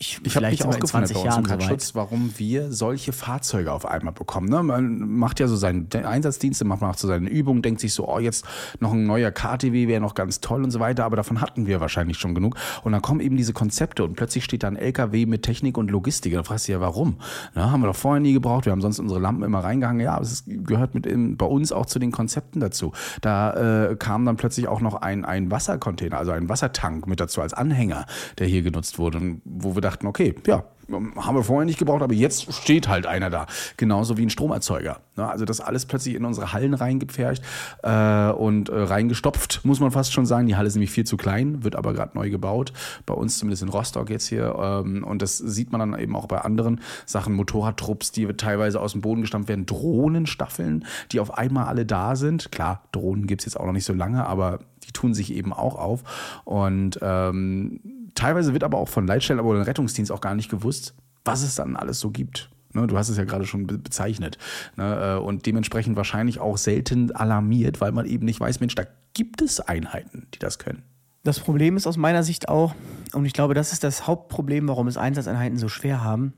ich, 0.00 0.20
ich 0.22 0.36
habe 0.36 0.46
mich 0.46 0.64
auch 0.64 0.78
gefragt 0.78 1.12
bei 1.12 1.20
uns 1.20 1.36
im 1.36 1.42
Katschutz, 1.42 1.96
warum 1.96 2.32
wir 2.36 2.70
solche 2.70 3.12
Fahrzeuge 3.12 3.72
auf 3.72 3.84
einmal 3.84 4.12
bekommen. 4.12 4.48
Ne? 4.48 4.62
Man 4.62 5.00
macht 5.18 5.40
ja 5.40 5.48
so 5.48 5.56
seinen 5.56 5.92
Einsatzdienst, 5.92 6.64
man 6.64 6.78
macht 6.78 7.00
so 7.00 7.08
seine 7.08 7.28
Übungen, 7.28 7.62
denkt 7.62 7.80
sich 7.80 7.92
so, 7.92 8.08
oh, 8.08 8.20
jetzt 8.20 8.44
noch 8.78 8.92
ein 8.92 9.08
neuer 9.08 9.32
KTW 9.32 9.88
wäre 9.88 10.00
noch 10.00 10.14
ganz 10.14 10.40
toll 10.40 10.62
und 10.62 10.70
so 10.70 10.78
weiter, 10.78 11.04
aber 11.04 11.16
davon 11.16 11.40
hatten 11.40 11.66
wir 11.66 11.80
wahrscheinlich 11.80 12.16
schon 12.16 12.36
genug. 12.36 12.54
Und 12.84 12.92
dann 12.92 13.02
kommen 13.02 13.18
eben 13.18 13.36
diese 13.36 13.52
Konzepte 13.52 14.04
und 14.04 14.14
plötzlich 14.14 14.44
steht 14.44 14.62
da 14.62 14.68
ein 14.68 14.76
LKW 14.76 15.26
mit 15.26 15.42
Technik 15.42 15.76
und 15.76 15.90
Logistik. 15.90 16.32
Da 16.32 16.44
fragst 16.44 16.68
du 16.68 16.72
ja, 16.72 16.80
warum? 16.80 17.16
Na, 17.56 17.72
haben 17.72 17.80
wir 17.80 17.88
doch 17.88 17.96
vorher 17.96 18.20
nie 18.20 18.34
gebraucht, 18.34 18.66
wir 18.66 18.70
haben 18.70 18.82
sonst 18.82 19.00
unsere 19.00 19.18
Lampen 19.18 19.42
immer 19.42 19.64
reingehangen. 19.64 20.00
Ja, 20.00 20.14
aber 20.14 20.22
es 20.22 20.44
gehört 20.46 20.94
mit 20.94 21.06
in, 21.06 21.36
bei 21.36 21.46
uns 21.46 21.72
auch 21.72 21.86
zu 21.86 21.98
den 21.98 22.12
Konzepten 22.12 22.60
dazu. 22.60 22.92
Da 23.20 23.88
äh, 23.88 23.96
kam 23.96 24.24
dann 24.26 24.36
plötzlich 24.36 24.68
auch 24.68 24.80
noch 24.80 24.94
ein, 24.94 25.24
ein 25.24 25.50
Wassercontainer, 25.50 26.18
also 26.18 26.30
ein 26.30 26.48
Wassertank 26.48 27.08
mit 27.08 27.18
dazu 27.18 27.42
als 27.42 27.52
Anhänger, 27.52 28.06
der 28.38 28.46
hier 28.46 28.62
genutzt 28.62 29.00
wurde, 29.00 29.40
wo 29.44 29.74
wir 29.74 29.80
da 29.80 29.87
dachten, 29.88 30.06
okay, 30.06 30.34
ja, 30.46 30.64
haben 30.90 31.36
wir 31.36 31.42
vorher 31.42 31.66
nicht 31.66 31.78
gebraucht, 31.78 32.02
aber 32.02 32.14
jetzt 32.14 32.52
steht 32.52 32.88
halt 32.88 33.06
einer 33.06 33.28
da. 33.28 33.46
Genauso 33.76 34.16
wie 34.16 34.22
ein 34.22 34.30
Stromerzeuger. 34.30 35.00
Ne? 35.16 35.28
Also 35.28 35.44
das 35.44 35.60
alles 35.60 35.84
plötzlich 35.84 36.14
in 36.14 36.24
unsere 36.24 36.52
Hallen 36.52 36.72
reingepfercht 36.72 37.42
äh, 37.82 38.30
und 38.30 38.70
äh, 38.70 38.74
reingestopft, 38.74 39.60
muss 39.64 39.80
man 39.80 39.90
fast 39.90 40.12
schon 40.12 40.24
sagen. 40.24 40.46
Die 40.46 40.56
Halle 40.56 40.68
ist 40.68 40.74
nämlich 40.74 40.90
viel 40.90 41.04
zu 41.04 41.16
klein, 41.16 41.62
wird 41.62 41.76
aber 41.76 41.92
gerade 41.92 42.16
neu 42.16 42.30
gebaut. 42.30 42.72
Bei 43.04 43.14
uns 43.14 43.38
zumindest 43.38 43.62
in 43.62 43.68
Rostock 43.68 44.08
jetzt 44.08 44.28
hier. 44.28 44.54
Ähm, 44.58 45.04
und 45.04 45.20
das 45.20 45.36
sieht 45.36 45.72
man 45.72 45.78
dann 45.80 46.00
eben 46.00 46.16
auch 46.16 46.26
bei 46.26 46.40
anderen 46.40 46.80
Sachen. 47.04 47.34
Motorradtrupps, 47.34 48.12
die 48.12 48.26
teilweise 48.28 48.80
aus 48.80 48.92
dem 48.92 49.02
Boden 49.02 49.20
gestampft 49.20 49.50
werden. 49.50 49.66
Drohnenstaffeln, 49.66 50.86
die 51.12 51.20
auf 51.20 51.36
einmal 51.36 51.66
alle 51.66 51.84
da 51.84 52.16
sind. 52.16 52.50
Klar, 52.50 52.82
Drohnen 52.92 53.26
gibt 53.26 53.42
es 53.42 53.46
jetzt 53.46 53.60
auch 53.60 53.66
noch 53.66 53.72
nicht 53.72 53.84
so 53.84 53.92
lange, 53.92 54.26
aber 54.26 54.60
die 54.84 54.92
tun 54.92 55.12
sich 55.12 55.34
eben 55.34 55.52
auch 55.52 55.74
auf. 55.74 56.40
Und 56.44 56.98
ähm, 57.02 57.80
teilweise 58.14 58.52
wird 58.52 58.64
aber 58.64 58.78
auch 58.78 58.88
von 58.88 59.06
Leitstellen 59.06 59.40
oder 59.40 59.66
Rettungsdienst 59.66 60.12
auch 60.12 60.20
gar 60.20 60.34
nicht 60.34 60.50
gewusst, 60.50 60.94
was 61.24 61.42
es 61.42 61.54
dann 61.54 61.76
alles 61.76 62.00
so 62.00 62.10
gibt. 62.10 62.50
Ne, 62.72 62.86
du 62.86 62.98
hast 62.98 63.08
es 63.08 63.16
ja 63.16 63.24
gerade 63.24 63.46
schon 63.46 63.66
bezeichnet. 63.66 64.38
Ne, 64.76 65.16
äh, 65.16 65.22
und 65.22 65.46
dementsprechend 65.46 65.96
wahrscheinlich 65.96 66.40
auch 66.40 66.58
selten 66.58 67.12
alarmiert, 67.12 67.80
weil 67.80 67.92
man 67.92 68.06
eben 68.06 68.24
nicht 68.24 68.40
weiß, 68.40 68.60
Mensch, 68.60 68.74
da 68.74 68.84
gibt 69.14 69.40
es 69.42 69.60
Einheiten, 69.60 70.26
die 70.34 70.38
das 70.38 70.58
können. 70.58 70.82
Das 71.24 71.40
Problem 71.40 71.76
ist 71.76 71.86
aus 71.86 71.96
meiner 71.96 72.22
Sicht 72.22 72.48
auch, 72.48 72.74
und 73.12 73.24
ich 73.24 73.32
glaube, 73.32 73.54
das 73.54 73.72
ist 73.72 73.84
das 73.84 74.06
Hauptproblem, 74.06 74.68
warum 74.68 74.86
es 74.86 74.96
Einsatzeinheiten 74.96 75.58
so 75.58 75.68
schwer 75.68 76.02
haben, 76.02 76.32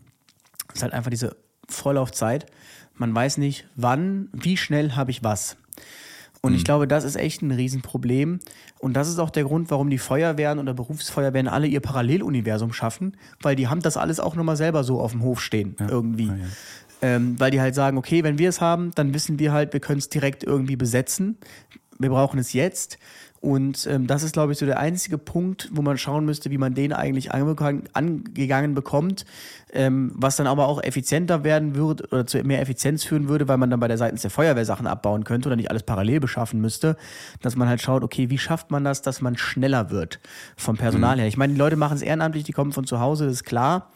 ist 0.73 0.83
halt 0.83 0.93
einfach 0.93 1.11
diese 1.11 1.37
Vorlaufzeit. 1.69 2.47
Man 2.95 3.15
weiß 3.15 3.39
nicht, 3.39 3.69
wann, 3.77 4.29
wie 4.33 4.57
schnell 4.57 4.93
habe 4.93 5.11
ich 5.11 5.23
was. 5.23 5.57
Und 6.43 6.53
mhm. 6.53 6.59
ich 6.59 6.65
glaube, 6.65 6.89
das 6.89 7.05
ist 7.05 7.17
echt 7.17 7.43
ein 7.43 7.51
Riesenproblem. 7.51 8.41
Und 8.79 8.95
das 8.95 9.09
ist 9.09 9.19
auch 9.19 9.31
der 9.31 9.45
Grund, 9.45 9.71
warum 9.71 9.91
die 9.91 9.99
Feuerwehren 9.99 10.59
oder 10.59 10.75
Berufsfeuerwehren 10.75 11.49
alle 11.49 11.67
ihr 11.67 11.81
Paralleluniversum 11.81 12.73
schaffen, 12.73 13.17
weil 13.43 13.57
die 13.57 13.69
haben 13.69 13.83
das 13.83 13.97
alles 13.97 14.21
auch 14.21 14.37
nochmal 14.37 14.57
selber 14.57 14.85
so 14.85 15.01
auf 15.01 15.13
dem 15.13 15.23
Hof 15.23 15.41
stehen, 15.41 15.77
ja. 15.79 15.89
irgendwie. 15.89 16.27
Ja, 16.27 16.37
ja. 16.37 16.47
Ähm, 17.03 17.39
weil 17.39 17.51
die 17.51 17.61
halt 17.61 17.75
sagen, 17.75 17.97
okay, 17.97 18.25
wenn 18.25 18.39
wir 18.39 18.49
es 18.49 18.61
haben, 18.61 18.91
dann 18.95 19.15
wissen 19.15 19.39
wir 19.39 19.53
halt, 19.53 19.73
wir 19.73 19.81
können 19.81 19.99
es 19.99 20.11
direkt 20.11 20.45
irgendwie 20.45 20.77
besetzen. 20.77 21.39
Wir 21.99 22.11
brauchen 22.11 22.39
es 22.39 22.53
jetzt. 22.53 22.99
Und 23.41 23.87
ähm, 23.87 24.07
das 24.07 24.23
ist, 24.23 24.35
glaube 24.35 24.53
ich, 24.53 24.59
so 24.59 24.67
der 24.67 24.79
einzige 24.79 25.17
Punkt, 25.17 25.71
wo 25.73 25.81
man 25.81 25.97
schauen 25.97 26.27
müsste, 26.27 26.51
wie 26.51 26.59
man 26.59 26.75
den 26.75 26.93
eigentlich 26.93 27.33
angegangen 27.33 28.75
bekommt, 28.75 29.25
ähm, 29.73 30.13
was 30.15 30.37
dann 30.37 30.47
aber 30.47 30.69
auch 30.69 30.83
effizienter 30.83 31.43
werden 31.43 31.75
würde 31.75 32.07
oder 32.11 32.27
zu 32.27 32.43
mehr 32.43 32.61
Effizienz 32.61 33.03
führen 33.03 33.29
würde, 33.29 33.49
weil 33.49 33.57
man 33.57 33.71
dann 33.71 33.81
bei 33.81 33.89
der 33.89 33.97
Seite 33.97 34.21
der 34.21 34.31
Feuerwehr 34.31 34.67
Sachen 34.67 34.87
abbauen 34.87 35.25
könnte 35.25 35.49
oder 35.49 35.57
nicht 35.57 35.71
alles 35.71 35.85
parallel 35.85 36.21
beschaffen 36.21 36.61
müsste, 36.61 36.99
dass 37.41 37.57
man 37.57 37.67
halt 37.67 37.81
schaut, 37.81 38.05
okay, 38.05 38.29
wie 38.29 38.37
schafft 38.37 38.71
man 38.71 38.85
das, 38.85 39.01
dass 39.01 39.23
man 39.23 39.39
schneller 39.39 39.91
wird 39.91 40.21
vom 40.57 40.77
Personal 40.77 41.17
mhm. 41.17 41.21
her. 41.21 41.29
Ich 41.29 41.39
meine, 41.39 41.55
die 41.55 41.59
Leute 41.59 41.77
machen 41.77 41.97
es 41.97 42.03
ehrenamtlich, 42.03 42.45
die 42.45 42.53
kommen 42.53 42.73
von 42.73 42.85
zu 42.85 43.01
Hause, 43.01 43.25
das 43.25 43.37
ist 43.37 43.45
klar. 43.45 43.91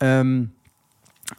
Ähm, 0.00 0.50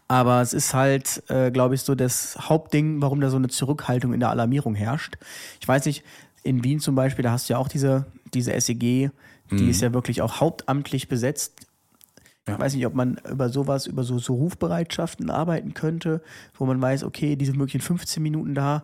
aber 0.07 0.41
es 0.41 0.53
ist 0.53 0.73
halt, 0.73 1.21
äh, 1.29 1.51
glaube 1.51 1.75
ich, 1.75 1.81
so 1.81 1.93
das 1.93 2.35
Hauptding, 2.49 2.99
warum 3.01 3.21
da 3.21 3.29
so 3.29 3.37
eine 3.37 3.49
Zurückhaltung 3.49 4.11
in 4.13 4.19
der 4.19 4.29
Alarmierung 4.31 4.73
herrscht. 4.73 5.17
Ich 5.59 5.67
weiß 5.67 5.85
nicht, 5.85 6.03
in 6.43 6.63
Wien 6.63 6.79
zum 6.79 6.95
Beispiel, 6.95 7.23
da 7.23 7.31
hast 7.31 7.49
du 7.49 7.53
ja 7.53 7.59
auch 7.59 7.67
diese, 7.67 8.05
diese 8.33 8.59
SEG, 8.59 8.79
die 8.79 9.11
mhm. 9.51 9.69
ist 9.69 9.81
ja 9.81 9.93
wirklich 9.93 10.21
auch 10.21 10.39
hauptamtlich 10.39 11.07
besetzt. 11.07 11.67
Ja. 12.47 12.55
Ich 12.55 12.59
weiß 12.59 12.75
nicht, 12.75 12.85
ob 12.85 12.93
man 12.93 13.19
über 13.29 13.49
sowas, 13.49 13.87
über 13.87 14.03
so, 14.03 14.19
so 14.19 14.33
Rufbereitschaften 14.35 15.29
arbeiten 15.29 15.73
könnte, 15.73 16.21
wo 16.55 16.65
man 16.65 16.81
weiß, 16.81 17.03
okay, 17.03 17.35
diese 17.35 17.53
möglichen 17.53 17.81
15 17.81 18.21
Minuten 18.21 18.53
da. 18.53 18.83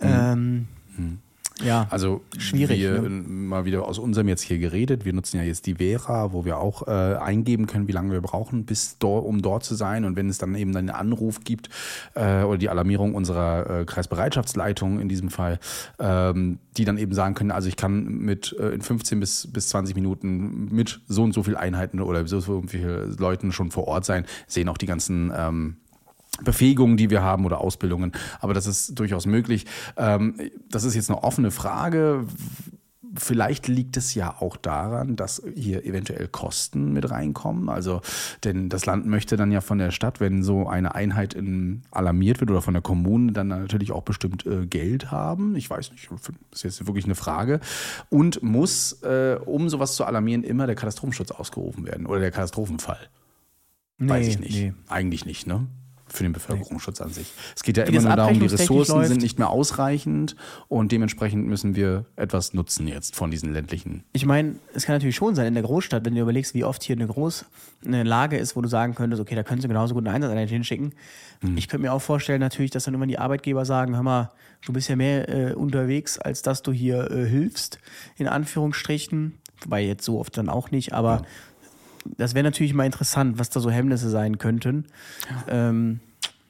Mhm. 0.00 0.08
Ähm, 0.08 0.68
mhm. 0.96 1.18
Ja, 1.64 1.86
also 1.90 2.22
schwierig. 2.36 2.80
Wir 2.80 3.00
ne? 3.00 3.08
mal 3.08 3.64
wieder 3.64 3.86
aus 3.86 3.98
unserem 3.98 4.28
jetzt 4.28 4.42
hier 4.42 4.58
geredet. 4.58 5.04
Wir 5.04 5.12
nutzen 5.12 5.36
ja 5.36 5.42
jetzt 5.42 5.66
die 5.66 5.76
Vera, 5.76 6.32
wo 6.32 6.44
wir 6.44 6.58
auch 6.58 6.86
äh, 6.86 6.90
eingeben 7.16 7.66
können, 7.66 7.88
wie 7.88 7.92
lange 7.92 8.12
wir 8.12 8.20
brauchen, 8.20 8.64
bis 8.64 8.98
dort, 8.98 9.24
um 9.24 9.42
dort 9.42 9.64
zu 9.64 9.74
sein. 9.74 10.04
Und 10.04 10.16
wenn 10.16 10.28
es 10.28 10.38
dann 10.38 10.54
eben 10.54 10.76
einen 10.76 10.90
Anruf 10.90 11.44
gibt 11.44 11.68
äh, 12.14 12.42
oder 12.42 12.58
die 12.58 12.68
Alarmierung 12.68 13.14
unserer 13.14 13.80
äh, 13.80 13.84
Kreisbereitschaftsleitung 13.84 15.00
in 15.00 15.08
diesem 15.08 15.30
Fall, 15.30 15.60
ähm, 15.98 16.58
die 16.76 16.84
dann 16.84 16.98
eben 16.98 17.12
sagen 17.12 17.34
können, 17.34 17.50
also 17.50 17.68
ich 17.68 17.76
kann 17.76 18.04
mit 18.04 18.56
äh, 18.58 18.70
in 18.70 18.82
15 18.82 19.20
bis, 19.20 19.48
bis 19.52 19.68
20 19.68 19.94
Minuten 19.94 20.68
mit 20.74 21.00
so 21.06 21.22
und 21.22 21.32
so 21.32 21.42
viel 21.42 21.56
Einheiten 21.56 22.00
oder 22.00 22.26
so, 22.26 22.40
so 22.40 22.62
viele 22.66 23.04
Leuten 23.18 23.52
schon 23.52 23.70
vor 23.70 23.86
Ort 23.88 24.04
sein, 24.04 24.24
sehen 24.46 24.68
auch 24.68 24.78
die 24.78 24.86
ganzen 24.86 25.32
ähm, 25.36 25.76
Befähigungen, 26.44 26.96
die 26.96 27.10
wir 27.10 27.22
haben 27.22 27.44
oder 27.44 27.60
Ausbildungen. 27.60 28.12
Aber 28.40 28.54
das 28.54 28.66
ist 28.66 28.98
durchaus 28.98 29.26
möglich. 29.26 29.66
Ähm, 29.96 30.34
das 30.68 30.84
ist 30.84 30.94
jetzt 30.94 31.10
eine 31.10 31.22
offene 31.22 31.50
Frage. 31.50 32.26
Vielleicht 33.14 33.68
liegt 33.68 33.98
es 33.98 34.14
ja 34.14 34.40
auch 34.40 34.56
daran, 34.56 35.16
dass 35.16 35.42
hier 35.54 35.84
eventuell 35.84 36.28
Kosten 36.28 36.94
mit 36.94 37.10
reinkommen. 37.10 37.68
Also, 37.68 38.00
denn 38.42 38.70
das 38.70 38.86
Land 38.86 39.04
möchte 39.06 39.36
dann 39.36 39.52
ja 39.52 39.60
von 39.60 39.76
der 39.76 39.90
Stadt, 39.90 40.18
wenn 40.18 40.42
so 40.42 40.66
eine 40.66 40.94
Einheit 40.94 41.34
in, 41.34 41.82
alarmiert 41.90 42.40
wird 42.40 42.50
oder 42.50 42.62
von 42.62 42.72
der 42.72 42.82
Kommune, 42.82 43.32
dann 43.32 43.48
natürlich 43.48 43.92
auch 43.92 44.02
bestimmt 44.02 44.46
äh, 44.46 44.66
Geld 44.66 45.10
haben. 45.10 45.56
Ich 45.56 45.68
weiß 45.68 45.90
nicht, 45.92 46.08
das 46.10 46.30
ist 46.52 46.62
jetzt 46.62 46.86
wirklich 46.86 47.04
eine 47.04 47.14
Frage. 47.14 47.60
Und 48.08 48.42
muss, 48.42 49.02
äh, 49.02 49.38
um 49.44 49.68
sowas 49.68 49.94
zu 49.94 50.06
alarmieren, 50.06 50.42
immer 50.42 50.66
der 50.66 50.76
Katastrophenschutz 50.76 51.32
ausgerufen 51.32 51.84
werden 51.84 52.06
oder 52.06 52.20
der 52.20 52.30
Katastrophenfall. 52.30 53.10
Nee, 53.98 54.08
weiß 54.08 54.26
ich 54.26 54.38
nicht. 54.38 54.54
Nee. 54.54 54.72
Eigentlich 54.88 55.26
nicht, 55.26 55.46
ne? 55.46 55.66
Für 56.12 56.22
den 56.22 56.32
Bevölkerungsschutz 56.32 57.00
an 57.00 57.10
sich. 57.10 57.32
Es 57.56 57.62
geht 57.62 57.76
ja 57.76 57.86
Wie 57.86 57.96
immer 57.96 58.08
nur 58.08 58.16
darum, 58.16 58.38
die 58.38 58.46
Ressourcen 58.46 59.04
sind 59.04 59.22
nicht 59.22 59.38
mehr 59.38 59.50
ausreichend 59.50 60.36
und 60.68 60.92
dementsprechend 60.92 61.46
müssen 61.46 61.74
wir 61.74 62.04
etwas 62.16 62.54
nutzen 62.54 62.86
jetzt 62.86 63.16
von 63.16 63.30
diesen 63.30 63.52
ländlichen. 63.52 64.04
Ich 64.12 64.26
meine, 64.26 64.56
es 64.74 64.84
kann 64.84 64.94
natürlich 64.94 65.16
schon 65.16 65.34
sein 65.34 65.46
in 65.46 65.54
der 65.54 65.62
Großstadt, 65.62 66.04
wenn 66.04 66.14
du 66.14 66.20
überlegst, 66.20 66.54
wie 66.54 66.64
oft 66.64 66.82
hier 66.82 66.96
eine 66.96 67.06
groß 67.06 67.46
eine 67.84 68.04
Lage 68.04 68.36
ist, 68.36 68.54
wo 68.54 68.60
du 68.60 68.68
sagen 68.68 68.94
könntest, 68.94 69.20
okay, 69.20 69.34
da 69.34 69.42
können 69.42 69.60
sie 69.60 69.68
genauso 69.68 69.94
gut 69.94 70.06
einen 70.06 70.14
Einsatzeinheit 70.14 70.50
hinschicken. 70.50 70.94
Hm. 71.40 71.56
Ich 71.56 71.68
könnte 71.68 71.82
mir 71.82 71.92
auch 71.92 72.02
vorstellen 72.02 72.40
natürlich, 72.40 72.70
dass 72.70 72.84
dann 72.84 72.94
immer 72.94 73.06
die 73.06 73.18
Arbeitgeber 73.18 73.64
sagen, 73.64 73.96
hör 73.96 74.02
mal, 74.02 74.32
du 74.64 74.72
bist 74.72 74.88
ja 74.88 74.96
mehr 74.96 75.28
äh, 75.28 75.54
unterwegs, 75.54 76.18
als 76.18 76.42
dass 76.42 76.62
du 76.62 76.72
hier 76.72 77.10
äh, 77.10 77.26
hilfst, 77.26 77.78
in 78.16 78.28
Anführungsstrichen. 78.28 79.38
Wobei 79.62 79.82
jetzt 79.82 80.04
so 80.04 80.18
oft 80.18 80.36
dann 80.36 80.48
auch 80.48 80.70
nicht, 80.70 80.92
aber 80.92 81.22
ja 81.22 81.26
das 82.04 82.34
wäre 82.34 82.44
natürlich 82.44 82.74
mal 82.74 82.84
interessant, 82.84 83.38
was 83.38 83.50
da 83.50 83.60
so 83.60 83.70
Hemmnisse 83.70 84.10
sein 84.10 84.38
könnten. 84.38 84.86
Ja, 85.28 85.68
ähm, 85.68 86.00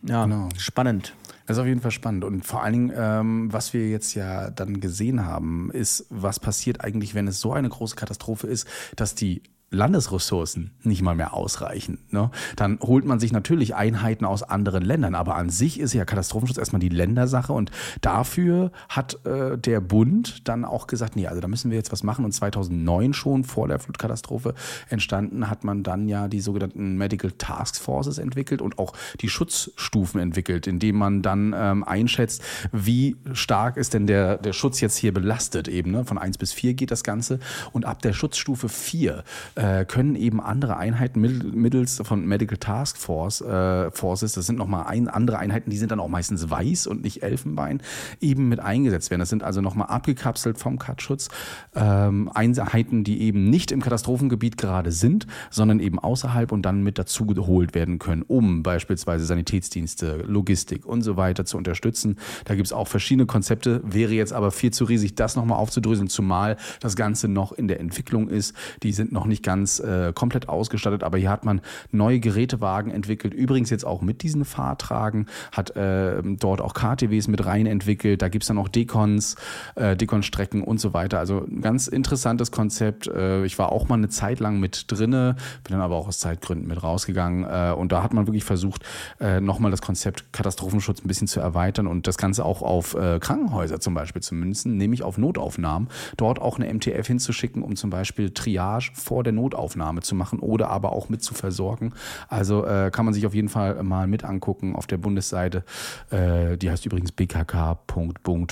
ja 0.02 0.24
genau. 0.24 0.48
spannend. 0.56 1.14
Das 1.46 1.56
ist 1.56 1.60
auf 1.60 1.66
jeden 1.66 1.80
Fall 1.80 1.90
spannend. 1.90 2.24
Und 2.24 2.46
vor 2.46 2.62
allen 2.62 2.72
Dingen, 2.72 2.92
ähm, 2.94 3.52
was 3.52 3.72
wir 3.72 3.88
jetzt 3.88 4.14
ja 4.14 4.50
dann 4.50 4.80
gesehen 4.80 5.26
haben, 5.26 5.70
ist, 5.72 6.06
was 6.08 6.38
passiert 6.40 6.82
eigentlich, 6.82 7.14
wenn 7.14 7.26
es 7.26 7.40
so 7.40 7.52
eine 7.52 7.68
große 7.68 7.96
Katastrophe 7.96 8.46
ist, 8.46 8.66
dass 8.96 9.14
die 9.14 9.42
Landesressourcen 9.72 10.70
nicht 10.82 11.02
mal 11.02 11.14
mehr 11.14 11.34
ausreichen. 11.34 11.98
Ne? 12.10 12.30
Dann 12.56 12.78
holt 12.80 13.04
man 13.04 13.18
sich 13.18 13.32
natürlich 13.32 13.74
Einheiten 13.74 14.24
aus 14.24 14.42
anderen 14.42 14.84
Ländern, 14.84 15.14
aber 15.14 15.36
an 15.36 15.50
sich 15.50 15.80
ist 15.80 15.94
ja 15.94 16.04
Katastrophenschutz 16.04 16.58
erstmal 16.58 16.80
die 16.80 16.90
Ländersache 16.90 17.52
und 17.52 17.70
dafür 18.00 18.70
hat 18.88 19.24
äh, 19.26 19.56
der 19.56 19.80
Bund 19.80 20.46
dann 20.48 20.64
auch 20.64 20.86
gesagt, 20.86 21.16
nee, 21.16 21.26
also 21.26 21.40
da 21.40 21.48
müssen 21.48 21.70
wir 21.70 21.78
jetzt 21.78 21.90
was 21.90 22.02
machen 22.02 22.24
und 22.24 22.32
2009 22.32 23.14
schon 23.14 23.44
vor 23.44 23.66
der 23.66 23.78
Flutkatastrophe 23.78 24.54
entstanden, 24.88 25.48
hat 25.48 25.64
man 25.64 25.82
dann 25.82 26.06
ja 26.06 26.28
die 26.28 26.40
sogenannten 26.40 26.96
Medical 26.96 27.32
Task 27.32 27.80
Forces 27.80 28.18
entwickelt 28.18 28.60
und 28.60 28.78
auch 28.78 28.92
die 29.20 29.28
Schutzstufen 29.28 30.20
entwickelt, 30.20 30.66
indem 30.66 30.96
man 30.96 31.22
dann 31.22 31.54
ähm, 31.56 31.84
einschätzt, 31.84 32.42
wie 32.72 33.16
stark 33.32 33.78
ist 33.78 33.94
denn 33.94 34.06
der, 34.06 34.36
der 34.36 34.52
Schutz 34.52 34.80
jetzt 34.80 34.96
hier 34.96 35.14
belastet 35.14 35.68
eben. 35.68 35.90
Ne? 35.90 36.04
Von 36.04 36.18
1 36.18 36.36
bis 36.36 36.52
4 36.52 36.74
geht 36.74 36.90
das 36.90 37.02
Ganze 37.04 37.40
und 37.72 37.86
ab 37.86 38.02
der 38.02 38.12
Schutzstufe 38.12 38.68
4 38.68 39.24
äh, 39.54 39.61
können 39.86 40.16
eben 40.16 40.40
andere 40.40 40.76
Einheiten 40.76 41.20
mittels 41.20 42.00
von 42.04 42.26
Medical 42.26 42.58
Task 42.58 42.96
Force, 42.96 43.40
äh, 43.40 43.90
Forces, 43.90 44.32
das 44.32 44.46
sind 44.46 44.58
nochmal 44.58 44.86
ein, 44.86 45.08
andere 45.08 45.38
Einheiten, 45.38 45.70
die 45.70 45.76
sind 45.76 45.92
dann 45.92 46.00
auch 46.00 46.08
meistens 46.08 46.50
weiß 46.50 46.86
und 46.86 47.02
nicht 47.02 47.22
Elfenbein, 47.22 47.80
eben 48.20 48.48
mit 48.48 48.60
eingesetzt 48.60 49.10
werden. 49.10 49.20
Das 49.20 49.28
sind 49.28 49.42
also 49.42 49.60
nochmal 49.60 49.88
abgekapselt 49.88 50.58
vom 50.58 50.78
Katschutz 50.78 51.28
ähm, 51.74 52.30
Einheiten, 52.34 53.04
die 53.04 53.22
eben 53.22 53.50
nicht 53.50 53.70
im 53.72 53.80
Katastrophengebiet 53.80 54.56
gerade 54.56 54.90
sind, 54.90 55.26
sondern 55.50 55.80
eben 55.80 55.98
außerhalb 55.98 56.50
und 56.50 56.62
dann 56.62 56.82
mit 56.82 56.98
dazu 56.98 57.26
geholt 57.26 57.74
werden 57.74 57.98
können, 57.98 58.22
um 58.22 58.62
beispielsweise 58.62 59.24
Sanitätsdienste, 59.24 60.24
Logistik 60.26 60.86
und 60.86 61.02
so 61.02 61.16
weiter 61.16 61.44
zu 61.44 61.56
unterstützen. 61.56 62.16
Da 62.44 62.54
gibt 62.54 62.66
es 62.66 62.72
auch 62.72 62.88
verschiedene 62.88 63.26
Konzepte, 63.26 63.80
wäre 63.84 64.12
jetzt 64.12 64.32
aber 64.32 64.50
viel 64.50 64.72
zu 64.72 64.84
riesig, 64.84 65.14
das 65.14 65.36
nochmal 65.36 65.58
aufzudröseln, 65.58 66.08
zumal 66.08 66.56
das 66.80 66.96
Ganze 66.96 67.28
noch 67.28 67.52
in 67.52 67.68
der 67.68 67.80
Entwicklung 67.80 68.28
ist. 68.28 68.54
Die 68.82 68.92
sind 68.92 69.12
noch 69.12 69.26
nicht 69.26 69.42
ganz 69.42 69.51
ganz 69.52 69.80
äh, 69.80 70.14
komplett 70.14 70.48
ausgestattet, 70.48 71.02
aber 71.02 71.18
hier 71.18 71.28
hat 71.28 71.44
man 71.44 71.60
neue 71.90 72.20
Gerätewagen 72.20 72.90
entwickelt, 72.90 73.34
übrigens 73.34 73.68
jetzt 73.68 73.84
auch 73.84 74.00
mit 74.00 74.22
diesen 74.22 74.46
Fahrtragen, 74.46 75.26
hat 75.52 75.76
äh, 75.76 76.22
dort 76.22 76.62
auch 76.62 76.72
KTWs 76.72 77.28
mit 77.28 77.44
rein 77.44 77.66
entwickelt, 77.66 78.22
da 78.22 78.28
gibt 78.30 78.44
es 78.44 78.48
dann 78.48 78.56
auch 78.56 78.68
Dekons, 78.68 79.36
äh, 79.74 79.94
Dekonstrecken 79.94 80.62
und 80.62 80.80
so 80.80 80.94
weiter. 80.94 81.18
Also 81.18 81.44
ein 81.46 81.60
ganz 81.60 81.86
interessantes 81.86 82.50
Konzept. 82.50 83.08
Äh, 83.08 83.44
ich 83.44 83.58
war 83.58 83.72
auch 83.72 83.88
mal 83.88 83.96
eine 83.96 84.08
Zeit 84.08 84.40
lang 84.40 84.58
mit 84.58 84.90
drinne, 84.90 85.36
bin 85.64 85.72
dann 85.72 85.82
aber 85.82 85.96
auch 85.96 86.08
aus 86.08 86.18
Zeitgründen 86.18 86.66
mit 86.66 86.82
rausgegangen 86.82 87.44
äh, 87.44 87.74
und 87.74 87.92
da 87.92 88.02
hat 88.02 88.14
man 88.14 88.26
wirklich 88.26 88.44
versucht, 88.44 88.84
äh, 89.20 89.38
nochmal 89.40 89.70
das 89.70 89.82
Konzept 89.82 90.32
Katastrophenschutz 90.32 91.04
ein 91.04 91.08
bisschen 91.08 91.28
zu 91.28 91.40
erweitern 91.40 91.86
und 91.86 92.06
das 92.06 92.16
Ganze 92.16 92.44
auch 92.44 92.62
auf 92.62 92.96
Krankenhäuser 93.20 93.80
zum 93.80 93.94
Beispiel 93.94 94.22
zu 94.22 94.34
münzen, 94.34 94.76
nämlich 94.76 95.02
auf 95.02 95.18
Notaufnahmen, 95.18 95.88
dort 96.16 96.40
auch 96.40 96.58
eine 96.58 96.72
MTF 96.72 97.06
hinzuschicken, 97.06 97.62
um 97.62 97.76
zum 97.76 97.90
Beispiel 97.90 98.30
Triage 98.30 98.92
vor 98.94 99.24
der 99.24 99.32
Notaufnahme 99.32 99.41
Notaufnahme 99.42 100.00
zu 100.02 100.14
machen 100.14 100.38
oder 100.38 100.68
aber 100.70 100.92
auch 100.92 101.08
mit 101.08 101.22
zu 101.22 101.34
versorgen. 101.34 101.92
Also 102.28 102.64
äh, 102.64 102.90
kann 102.92 103.04
man 103.04 103.14
sich 103.14 103.26
auf 103.26 103.34
jeden 103.34 103.48
Fall 103.48 103.82
mal 103.82 104.06
mit 104.06 104.22
angucken 104.24 104.76
auf 104.76 104.86
der 104.86 104.98
Bundesseite. 104.98 105.64
Äh, 106.10 106.56
die 106.56 106.70
heißt 106.70 106.86
übrigens 106.86 107.12
bkk.bund.de. 107.12 108.48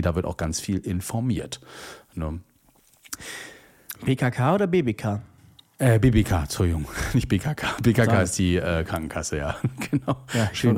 Da 0.00 0.14
wird 0.14 0.26
auch 0.26 0.36
ganz 0.36 0.60
viel 0.60 0.78
informiert. 0.78 1.60
Ne? 2.14 2.40
BKK 4.04 4.54
oder 4.54 4.66
BBK? 4.66 5.20
Äh, 5.78 5.98
BBK, 5.98 6.42
Entschuldigung, 6.42 6.86
nicht 7.14 7.28
BKK. 7.28 7.76
BKK 7.82 8.04
Sag. 8.04 8.22
ist 8.22 8.38
die 8.38 8.56
äh, 8.56 8.84
Krankenkasse, 8.84 9.38
ja. 9.38 9.56
genau. 9.90 10.16
Ja, 10.32 10.48
schön. 10.52 10.76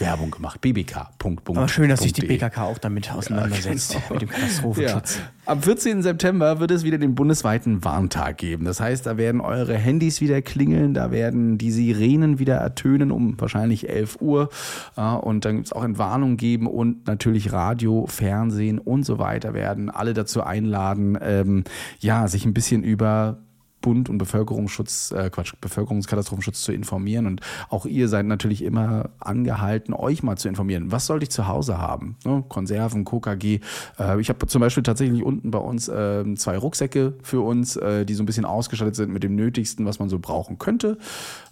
Werbung 0.00 0.30
gemacht. 0.30 0.60
BBK. 0.60 1.10
Aber 1.46 1.68
schön, 1.68 1.88
dass 1.88 2.00
sich 2.00 2.12
die 2.12 2.26
BKK 2.26 2.64
auch 2.64 2.78
damit 2.78 3.12
auseinandersetzt, 3.12 3.94
ja, 3.94 4.00
genau. 4.00 4.12
mit 4.12 4.22
dem 4.22 4.28
Katastrophenschutz. 4.30 5.16
Ja. 5.16 5.22
Am 5.46 5.62
14. 5.62 6.02
September 6.02 6.60
wird 6.60 6.70
es 6.70 6.84
wieder 6.84 6.98
den 6.98 7.14
bundesweiten 7.14 7.84
Warntag 7.84 8.38
geben. 8.38 8.64
Das 8.64 8.80
heißt, 8.80 9.06
da 9.06 9.16
werden 9.16 9.40
eure 9.40 9.76
Handys 9.76 10.20
wieder 10.20 10.42
klingeln, 10.42 10.94
da 10.94 11.10
werden 11.10 11.58
die 11.58 11.70
Sirenen 11.70 12.38
wieder 12.38 12.56
ertönen 12.56 13.10
um 13.10 13.40
wahrscheinlich 13.40 13.88
11 13.88 14.18
Uhr. 14.20 14.48
Und 14.96 15.44
dann 15.44 15.56
gibt 15.56 15.66
es 15.66 15.72
auch 15.72 15.84
Entwarnung 15.84 16.36
geben 16.36 16.66
und 16.66 17.06
natürlich 17.06 17.52
Radio, 17.52 18.06
Fernsehen 18.06 18.78
und 18.78 19.04
so 19.04 19.18
weiter 19.18 19.54
werden 19.54 19.90
alle 19.90 20.14
dazu 20.14 20.42
einladen, 20.42 21.18
ähm, 21.20 21.64
ja, 21.98 22.28
sich 22.28 22.44
ein 22.44 22.54
bisschen 22.54 22.82
über 22.82 23.38
Bund 23.80 24.08
und 24.08 24.18
Bevölkerungsschutz, 24.18 25.12
äh, 25.12 25.30
Quatsch, 25.30 25.54
Bevölkerungskatastrophenschutz 25.60 26.62
zu 26.62 26.72
informieren. 26.72 27.26
Und 27.26 27.40
auch 27.68 27.86
ihr 27.86 28.08
seid 28.08 28.26
natürlich 28.26 28.62
immer 28.62 29.10
angehalten, 29.18 29.94
euch 29.94 30.22
mal 30.22 30.36
zu 30.36 30.48
informieren. 30.48 30.92
Was 30.92 31.06
sollte 31.06 31.24
ich 31.24 31.30
zu 31.30 31.48
Hause 31.48 31.78
haben? 31.78 32.16
Ne? 32.24 32.44
Konserven, 32.48 33.04
KKG. 33.04 33.60
Äh, 33.98 34.20
ich 34.20 34.28
habe 34.28 34.46
zum 34.46 34.60
Beispiel 34.60 34.82
tatsächlich 34.82 35.22
unten 35.22 35.50
bei 35.50 35.58
uns 35.58 35.88
äh, 35.88 36.24
zwei 36.36 36.58
Rucksäcke 36.58 37.14
für 37.22 37.40
uns, 37.40 37.76
äh, 37.76 38.04
die 38.04 38.14
so 38.14 38.22
ein 38.22 38.26
bisschen 38.26 38.44
ausgestattet 38.44 38.96
sind 38.96 39.12
mit 39.12 39.22
dem 39.22 39.36
Nötigsten, 39.36 39.86
was 39.86 39.98
man 39.98 40.08
so 40.08 40.18
brauchen 40.18 40.58
könnte 40.58 40.98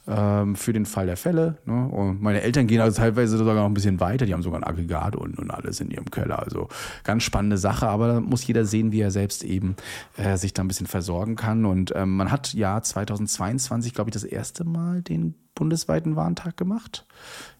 ähm, 0.09 0.57
für 0.57 0.73
den 0.73 0.87
Fall 0.87 1.07
der 1.07 1.17
Fälle. 1.17 1.59
Ne? 1.67 1.87
Und 1.89 2.23
meine 2.23 2.41
Eltern 2.41 2.67
gehen 2.67 2.81
also 2.81 2.97
teilweise 2.97 3.37
sogar 3.37 3.55
noch 3.55 3.67
ein 3.67 3.75
bisschen 3.75 4.01
weiter. 4.01 4.27
Die 4.27 4.33
haben 4.33 4.43
sogar 4.43 4.61
ein 4.61 4.65
Aggregat 4.65 5.17
und, 5.17 5.39
und 5.39 5.51
alles 5.51 5.81
in 5.81 5.91
ihrem 5.91 6.11
Keller. 6.11 6.39
Also 6.39 6.69
ganz 7.05 7.23
spannende 7.23 7.59
Sache. 7.59 7.89
Aber 7.89 8.09
da 8.09 8.21
muss 8.21 8.47
jeder 8.47 8.65
sehen, 8.65 8.93
wie 8.93 9.01
er 9.01 9.11
selbst 9.11 9.45
eben 9.45 9.77
äh, 10.17 10.37
sich 10.37 10.55
da 10.55 10.63
ein 10.63 10.69
bisschen 10.69 10.87
versorgen 10.87 11.37
kann. 11.37 11.65
Und 11.65 11.93
ähm, 11.95 12.17
man 12.17 12.31
hat 12.31 12.55
ja 12.55 12.81
2022, 12.81 13.95
glaube 13.95 14.11
ich, 14.11 14.15
das 14.15 14.25
erste 14.25 14.65
Mal 14.65 15.03
den 15.03 15.35
bundesweiten 15.55 16.17
Warntag 16.17 16.57
gemacht. 16.57 17.07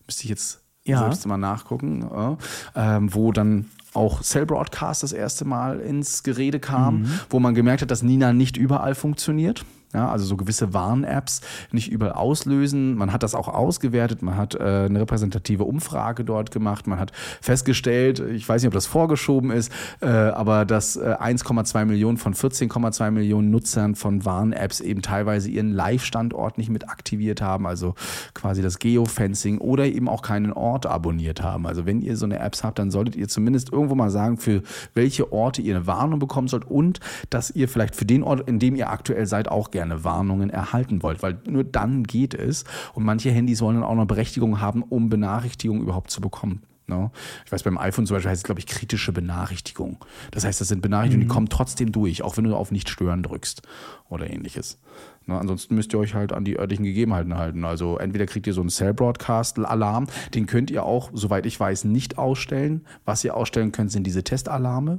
Müsste 0.07 0.25
ich 0.25 0.31
jetzt 0.31 0.63
ja. 0.85 1.01
selbst 1.01 1.27
mal 1.27 1.37
nachgucken, 1.37 2.03
äh, 2.03 2.37
ähm, 2.75 3.15
wo 3.15 3.33
dann 3.33 3.67
auch 3.95 4.23
Cell 4.23 4.47
Broadcast 4.47 5.03
das 5.03 5.13
erste 5.13 5.45
Mal 5.45 5.81
ins 5.81 6.23
Gerede 6.23 6.61
kam, 6.61 7.03
mhm. 7.03 7.11
wo 7.31 7.41
man 7.41 7.55
gemerkt 7.55 7.83
hat, 7.83 7.91
dass 7.91 8.03
Nina 8.03 8.33
nicht 8.33 8.57
überall 8.57 8.95
funktioniert. 8.95 9.65
Ja, 9.95 10.11
also 10.11 10.27
so 10.27 10.37
gewisse 10.37 10.75
Warn-Apps 10.75 11.41
nicht 11.73 11.91
überall 11.91 12.13
auslösen. 12.13 12.95
Man 12.97 13.11
hat 13.11 13.23
das 13.23 13.35
auch 13.35 13.49
ausgewertet, 13.49 14.21
man 14.21 14.37
hat 14.37 14.55
äh, 14.55 14.85
eine 14.85 15.01
repräsentative 15.01 15.65
Umfrage 15.65 16.27
dort 16.27 16.51
gemacht, 16.51 16.87
man 16.87 17.01
hat 17.01 17.13
festgestellt, 17.41 18.21
ich 18.21 18.47
weiß 18.47 18.61
nicht, 18.61 18.69
ob 18.69 18.75
das 18.75 18.85
vorgeschoben 18.85 19.51
ist, 19.51 19.73
äh, 20.03 20.09
aber 20.09 20.67
dass 20.67 20.97
äh, 20.97 21.17
1,2 21.19 21.87
Millionen 21.87 22.19
von 22.19 22.35
14,2 22.35 23.11
Millionen 23.13 23.51
Nutzern 23.51 23.95
von 23.95 24.27
Warn-Apps 24.27 24.81
eben 24.81 25.01
teilweise 25.01 25.49
ihren 25.49 25.73
Live-Standort 25.73 26.59
nicht 26.59 26.69
mit 26.69 26.91
aktiviert 26.91 27.41
haben, 27.41 27.67
also 27.67 27.95
quasi 28.35 28.61
das 28.61 28.79
Geofencing 28.81 29.57
oder 29.57 29.87
eben 29.87 30.07
auch 30.11 30.21
keinen 30.21 30.53
Ort 30.53 30.85
abonniert 30.85 31.43
haben. 31.43 31.67
Also 31.67 31.87
wenn 31.87 32.03
ihr 32.03 32.19
so 32.19 32.27
eine 32.27 32.41
Apps 32.41 32.63
habt, 32.63 32.79
dann 32.79 32.91
solltet 32.91 33.17
ihr 33.17 33.29
zumindest 33.29 33.73
irgendwo 33.73 33.95
mal 33.95 34.11
sagen, 34.11 34.37
für 34.37 34.63
welche 34.93 35.33
Orte 35.33 35.63
ihr 35.63 35.77
eine 35.77 35.87
Warnung 35.87 36.19
bekommen 36.19 36.49
sollt 36.49 36.67
und 36.67 37.01
dass 37.31 37.51
ihr 37.51 37.71
vielleicht 37.71 37.97
für 37.97 38.05
den 38.05 38.23
Ort, 38.23 38.47
in 38.47 38.59
dem 38.59 38.77
ihr 38.77 38.91
aktuell 38.91 39.25
seid, 39.25 39.49
auch 39.49 39.71
gerne 39.71 39.78
gerne 39.79 40.03
Warnungen 40.03 40.51
erhalten 40.51 41.05
wollt, 41.05 41.23
weil 41.23 41.39
nur 41.49 41.63
dann 41.63 42.03
geht 42.03 42.35
es. 42.35 42.65
Und 42.95 43.05
manche 43.05 43.31
Handys 43.31 43.61
wollen 43.61 43.77
dann 43.77 43.85
auch 43.85 43.95
noch 43.95 44.07
Berechtigung 44.07 44.61
haben, 44.61 44.83
um 44.83 45.09
Benachrichtigungen 45.09 45.83
überhaupt 45.83 46.11
zu 46.11 46.21
bekommen. 46.21 46.63
No? 46.89 47.03
Ne? 47.03 47.11
Ich 47.47 47.53
weiß, 47.53 47.63
beim 47.63 47.79
iPhone 47.79 48.07
zum 48.07 48.17
Beispiel 48.17 48.31
heißt 48.31 48.41
es, 48.41 48.45
glaube 48.45 48.59
ich, 48.59 48.67
kritische 48.67 49.13
Benachrichtigung. 49.13 50.05
Das 50.33 50.45
heißt, 50.45 50.61
das 50.61 50.67
sind 50.67 50.83
Benachrichtigungen, 50.83 51.27
mhm. 51.27 51.29
die 51.29 51.35
kommen 51.35 51.49
trotzdem 51.49 51.93
durch, 51.93 52.23
auch 52.23 52.37
wenn 52.37 52.45
du 52.45 52.57
auf 52.57 52.73
Nicht 52.73 52.89
stören 52.89 53.23
drückst 53.23 53.63
oder 54.09 54.29
ähnliches. 54.29 54.81
No, 55.27 55.35
ne? 55.35 55.41
ansonsten 55.41 55.77
müsst 55.77 55.93
ihr 55.93 56.01
euch 56.01 56.15
halt 56.15 56.33
an 56.33 56.45
die 56.45 56.59
örtlichen 56.59 56.85
Gegebenheiten 56.85 57.37
halten. 57.37 57.65
Also 57.65 57.99
entweder 57.99 58.27
kriegt 58.27 58.49
ihr 58.49 58.55
so 58.55 58.63
einen 58.63 58.71
Cell-Broadcast-Alarm, 58.71 60.09
den 60.35 60.47
könnt 60.47 60.73
ihr 60.73 60.83
auch, 60.83 61.11
soweit 61.13 61.47
ich 61.47 61.61
weiß, 61.61 61.85
nicht 61.85 62.19
ausstellen. 62.19 62.85
Was 63.05 63.23
ihr 63.23 63.37
ausstellen 63.37 63.71
könnt, 63.71 63.93
sind 63.93 64.05
diese 64.05 64.25
Testalarme. 64.25 64.99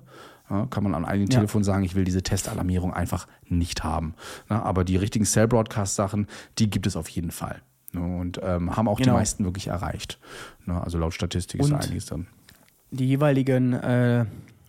Ja, 0.50 0.66
kann 0.66 0.84
man 0.84 0.96
an 0.96 1.06
einem 1.06 1.24
ja. 1.24 1.38
Telefon 1.38 1.64
sagen, 1.64 1.84
ich 1.84 1.96
will 1.96 2.04
diese 2.04 2.24
Testalarmierung 2.24 2.94
einfach 2.94 3.28
nicht 3.48 3.84
haben. 3.84 4.16
Na, 4.48 4.64
aber 4.64 4.84
die 4.84 4.98
richtigen 4.98 5.26
Cell-Broadcast-Sachen, 5.26 6.28
die 6.58 6.70
gibt 6.70 6.88
es 6.88 6.96
auf 6.96 7.08
jeden 7.10 7.32
Fall. 7.32 7.62
Und 7.94 8.40
ähm, 8.44 8.76
haben 8.76 8.88
auch 8.88 8.98
genau. 8.98 9.14
die 9.14 9.18
meisten 9.20 9.44
wirklich 9.46 9.68
erreicht. 9.68 10.20
Also 10.68 10.98
laut 11.00 11.14
Statistik 11.14 11.62
ist 11.62 11.72
einiges 11.72 12.06
dann. 12.06 12.28
Die 12.92 13.08
jeweiligen, 13.08 13.74
äh, 13.74 14.26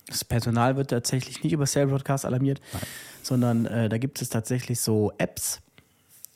das 0.07 0.25
Personal 0.25 0.77
wird 0.77 0.91
tatsächlich 0.91 1.43
nicht 1.43 1.53
über 1.53 1.67
Cell-Broadcast 1.67 2.25
alarmiert, 2.25 2.61
Nein. 2.73 2.83
sondern 3.23 3.67
äh, 3.67 3.89
da 3.89 3.99
gibt 3.99 4.21
es 4.23 4.29
tatsächlich 4.29 4.81
so 4.81 5.13
Apps. 5.19 5.61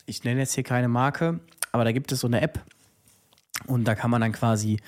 Ich 0.06 0.24
nenne 0.24 0.40
jetzt 0.40 0.54
hier 0.54 0.64
keine 0.64 0.88
Marke, 0.88 1.40
aber 1.72 1.84
da 1.84 1.92
gibt 1.92 2.12
es 2.12 2.20
so 2.20 2.26
eine 2.26 2.40
App, 2.40 2.60
und 3.66 3.84
da 3.84 3.94
kann 3.94 4.10
man 4.10 4.20
dann 4.20 4.32
quasi 4.32 4.78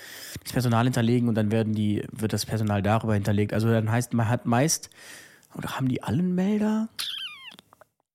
das 0.43 0.53
Personal 0.53 0.85
hinterlegen 0.85 1.29
und 1.29 1.35
dann 1.35 1.51
werden 1.51 1.75
die, 1.75 2.05
wird 2.13 2.33
das 2.33 2.45
Personal 2.47 2.83
darüber 2.83 3.15
hinterlegt. 3.15 3.53
Also 3.53 3.71
dann 3.71 3.91
heißt, 3.91 4.13
man 4.13 4.29
hat 4.29 4.47
meist, 4.47 4.91
oder 5.55 5.77
haben 5.77 5.89
die 5.89 6.03
alle 6.03 6.19
einen 6.19 6.35
Melder? 6.35 6.89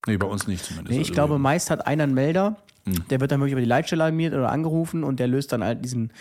Nee, 0.07 0.17
bei 0.17 0.27
uns 0.27 0.47
nicht 0.47 0.63
zumindest. 0.63 0.91
Nee, 0.91 1.01
ich 1.01 1.09
also 1.09 1.13
glaube, 1.13 1.39
meist 1.39 1.69
hat 1.69 1.87
einer 1.87 2.03
einen 2.03 2.13
Melder, 2.13 2.57
hm. 2.85 3.07
der 3.09 3.19
wird 3.19 3.31
dann 3.31 3.39
wirklich 3.39 3.53
über 3.53 3.61
die 3.61 3.67
Leitstelle 3.67 4.03
alarmiert 4.03 4.33
oder 4.33 4.51
angerufen 4.51 5.03
und 5.03 5.19
der 5.19 5.27
löst 5.27 5.51
dann 5.51 5.63
halt 5.63 5.83
diesen 5.83 6.11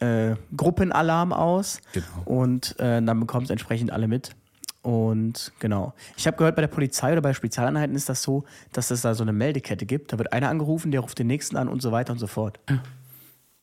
äh, 0.00 0.34
Gruppenalarm 0.56 1.32
aus. 1.32 1.80
Genau. 1.92 2.06
Und 2.24 2.78
äh, 2.78 3.02
dann 3.02 3.20
bekommt 3.20 3.44
es 3.44 3.50
entsprechend 3.50 3.92
alle 3.92 4.08
mit. 4.08 4.34
Und 4.82 5.52
genau. 5.58 5.94
Ich 6.16 6.28
habe 6.28 6.36
gehört, 6.36 6.54
bei 6.54 6.62
der 6.62 6.68
Polizei 6.68 7.10
oder 7.12 7.20
bei 7.20 7.34
Spezialeinheiten 7.34 7.96
ist 7.96 8.08
das 8.08 8.22
so, 8.22 8.44
dass 8.72 8.92
es 8.92 9.02
da 9.02 9.14
so 9.14 9.24
eine 9.24 9.32
Meldekette 9.32 9.84
gibt. 9.84 10.12
Da 10.12 10.18
wird 10.18 10.32
einer 10.32 10.48
angerufen, 10.48 10.92
der 10.92 11.00
ruft 11.00 11.18
den 11.18 11.26
nächsten 11.26 11.56
an 11.56 11.66
und 11.68 11.82
so 11.82 11.90
weiter 11.90 12.12
und 12.12 12.20
so 12.20 12.28
fort. 12.28 12.60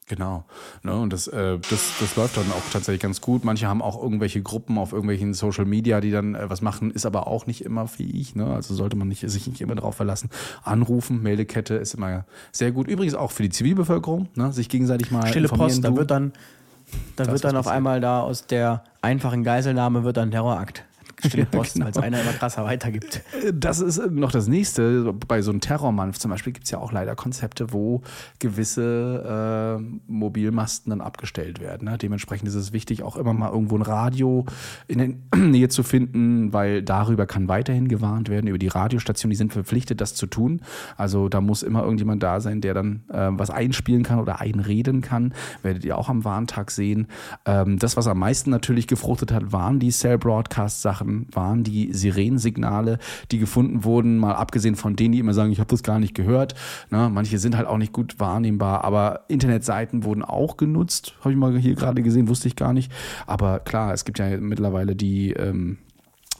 Genau. 0.07 0.43
Ne, 0.83 0.93
und 0.93 1.13
das, 1.13 1.27
äh, 1.27 1.57
das, 1.69 1.93
das 1.99 2.15
läuft 2.15 2.35
dann 2.35 2.51
auch 2.51 2.71
tatsächlich 2.71 3.01
ganz 3.01 3.21
gut. 3.21 3.45
Manche 3.45 3.67
haben 3.67 3.81
auch 3.81 4.01
irgendwelche 4.01 4.41
Gruppen 4.41 4.77
auf 4.77 4.91
irgendwelchen 4.91 5.33
Social 5.33 5.65
Media, 5.65 6.01
die 6.01 6.11
dann 6.11 6.35
äh, 6.35 6.49
was 6.49 6.61
machen, 6.61 6.91
ist 6.91 7.05
aber 7.05 7.27
auch 7.27 7.45
nicht 7.45 7.63
immer 7.63 7.87
fähig. 7.87 8.35
Ne? 8.35 8.45
Also 8.45 8.75
sollte 8.75 8.97
man 8.97 9.07
nicht, 9.07 9.29
sich 9.29 9.47
nicht 9.47 9.61
immer 9.61 9.75
darauf 9.75 9.95
verlassen. 9.95 10.29
Anrufen, 10.63 11.21
Meldekette 11.21 11.75
ist 11.75 11.93
immer 11.93 12.25
sehr 12.51 12.71
gut. 12.71 12.87
Übrigens 12.87 13.15
auch 13.15 13.31
für 13.31 13.43
die 13.43 13.49
Zivilbevölkerung, 13.49 14.27
ne? 14.35 14.51
sich 14.51 14.67
gegenseitig 14.67 15.11
mal 15.11 15.25
Stille. 15.27 15.47
Post, 15.47 15.83
da 15.83 15.95
wird 15.95 16.11
dann, 16.11 16.33
da 17.15 17.27
wird 17.27 17.43
dann 17.43 17.55
auf 17.55 17.67
einmal 17.67 18.01
da 18.01 18.21
aus 18.21 18.45
der 18.45 18.83
einfachen 19.01 19.43
Geiselnahme 19.43 20.03
wird 20.03 20.17
dann 20.17 20.31
Terrorakt. 20.31 20.83
Stille 21.27 21.45
Post, 21.45 21.73
genau. 21.73 21.85
weil 21.85 21.91
es 21.91 21.97
einer 21.97 22.21
immer 22.21 22.33
krasser 22.33 22.63
weitergibt. 22.65 23.21
Das 23.53 23.79
ist 23.79 24.11
noch 24.11 24.31
das 24.31 24.47
nächste. 24.47 25.13
Bei 25.27 25.41
so 25.41 25.51
einem 25.51 25.61
Terrormann 25.61 26.13
zum 26.13 26.31
Beispiel 26.31 26.53
gibt 26.53 26.65
es 26.65 26.71
ja 26.71 26.79
auch 26.79 26.91
leider 26.91 27.15
Konzepte, 27.15 27.71
wo 27.71 28.01
gewisse 28.39 29.79
äh, 29.79 29.83
Mobilmasten 30.07 30.89
dann 30.89 31.01
abgestellt 31.01 31.59
werden. 31.59 31.85
Ne? 31.89 31.97
Dementsprechend 31.97 32.47
ist 32.47 32.55
es 32.55 32.73
wichtig, 32.73 33.03
auch 33.03 33.15
immer 33.15 33.33
mal 33.33 33.49
irgendwo 33.49 33.75
ein 33.75 33.81
Radio 33.81 34.45
in 34.87 34.97
der 35.31 35.39
Nähe 35.39 35.69
zu 35.69 35.83
finden, 35.83 36.53
weil 36.53 36.81
darüber 36.81 37.25
kann 37.25 37.47
weiterhin 37.47 37.87
gewarnt 37.87 38.29
werden, 38.29 38.47
über 38.47 38.57
die 38.57 38.67
Radiostationen, 38.67 39.31
die 39.31 39.37
sind 39.37 39.53
verpflichtet, 39.53 40.01
das 40.01 40.15
zu 40.15 40.27
tun. 40.27 40.61
Also 40.97 41.29
da 41.29 41.41
muss 41.41 41.63
immer 41.63 41.83
irgendjemand 41.83 42.23
da 42.23 42.39
sein, 42.39 42.61
der 42.61 42.73
dann 42.73 43.03
äh, 43.09 43.29
was 43.31 43.49
einspielen 43.49 44.03
kann 44.03 44.19
oder 44.19 44.41
einreden 44.41 45.01
kann. 45.01 45.33
Werdet 45.61 45.85
ihr 45.85 45.97
auch 45.97 46.09
am 46.09 46.25
Warntag 46.25 46.71
sehen. 46.71 47.07
Ähm, 47.45 47.79
das, 47.79 47.97
was 47.97 48.07
am 48.07 48.19
meisten 48.19 48.49
natürlich 48.49 48.87
gefruchtet 48.87 49.31
hat, 49.31 49.51
waren 49.51 49.79
die 49.79 49.91
Cell-Broadcast-Sachen 49.91 51.12
waren 51.31 51.63
die 51.63 51.93
Sirenensignale, 51.93 52.99
die 53.31 53.39
gefunden 53.39 53.83
wurden, 53.83 54.17
mal 54.17 54.35
abgesehen 54.35 54.75
von 54.75 54.95
denen, 54.95 55.13
die 55.13 55.19
immer 55.19 55.33
sagen, 55.33 55.51
ich 55.51 55.59
habe 55.59 55.69
das 55.69 55.83
gar 55.83 55.99
nicht 55.99 56.15
gehört. 56.15 56.55
Ne? 56.89 57.09
Manche 57.11 57.39
sind 57.39 57.57
halt 57.57 57.67
auch 57.67 57.77
nicht 57.77 57.93
gut 57.93 58.19
wahrnehmbar, 58.19 58.83
aber 58.83 59.21
Internetseiten 59.27 60.03
wurden 60.03 60.23
auch 60.23 60.57
genutzt, 60.57 61.15
habe 61.21 61.31
ich 61.31 61.37
mal 61.37 61.57
hier 61.57 61.75
gerade 61.75 62.01
gesehen, 62.01 62.27
wusste 62.27 62.47
ich 62.47 62.55
gar 62.55 62.73
nicht. 62.73 62.91
Aber 63.27 63.59
klar, 63.59 63.93
es 63.93 64.05
gibt 64.05 64.19
ja 64.19 64.37
mittlerweile 64.37 64.95
die 64.95 65.31
ähm, 65.31 65.77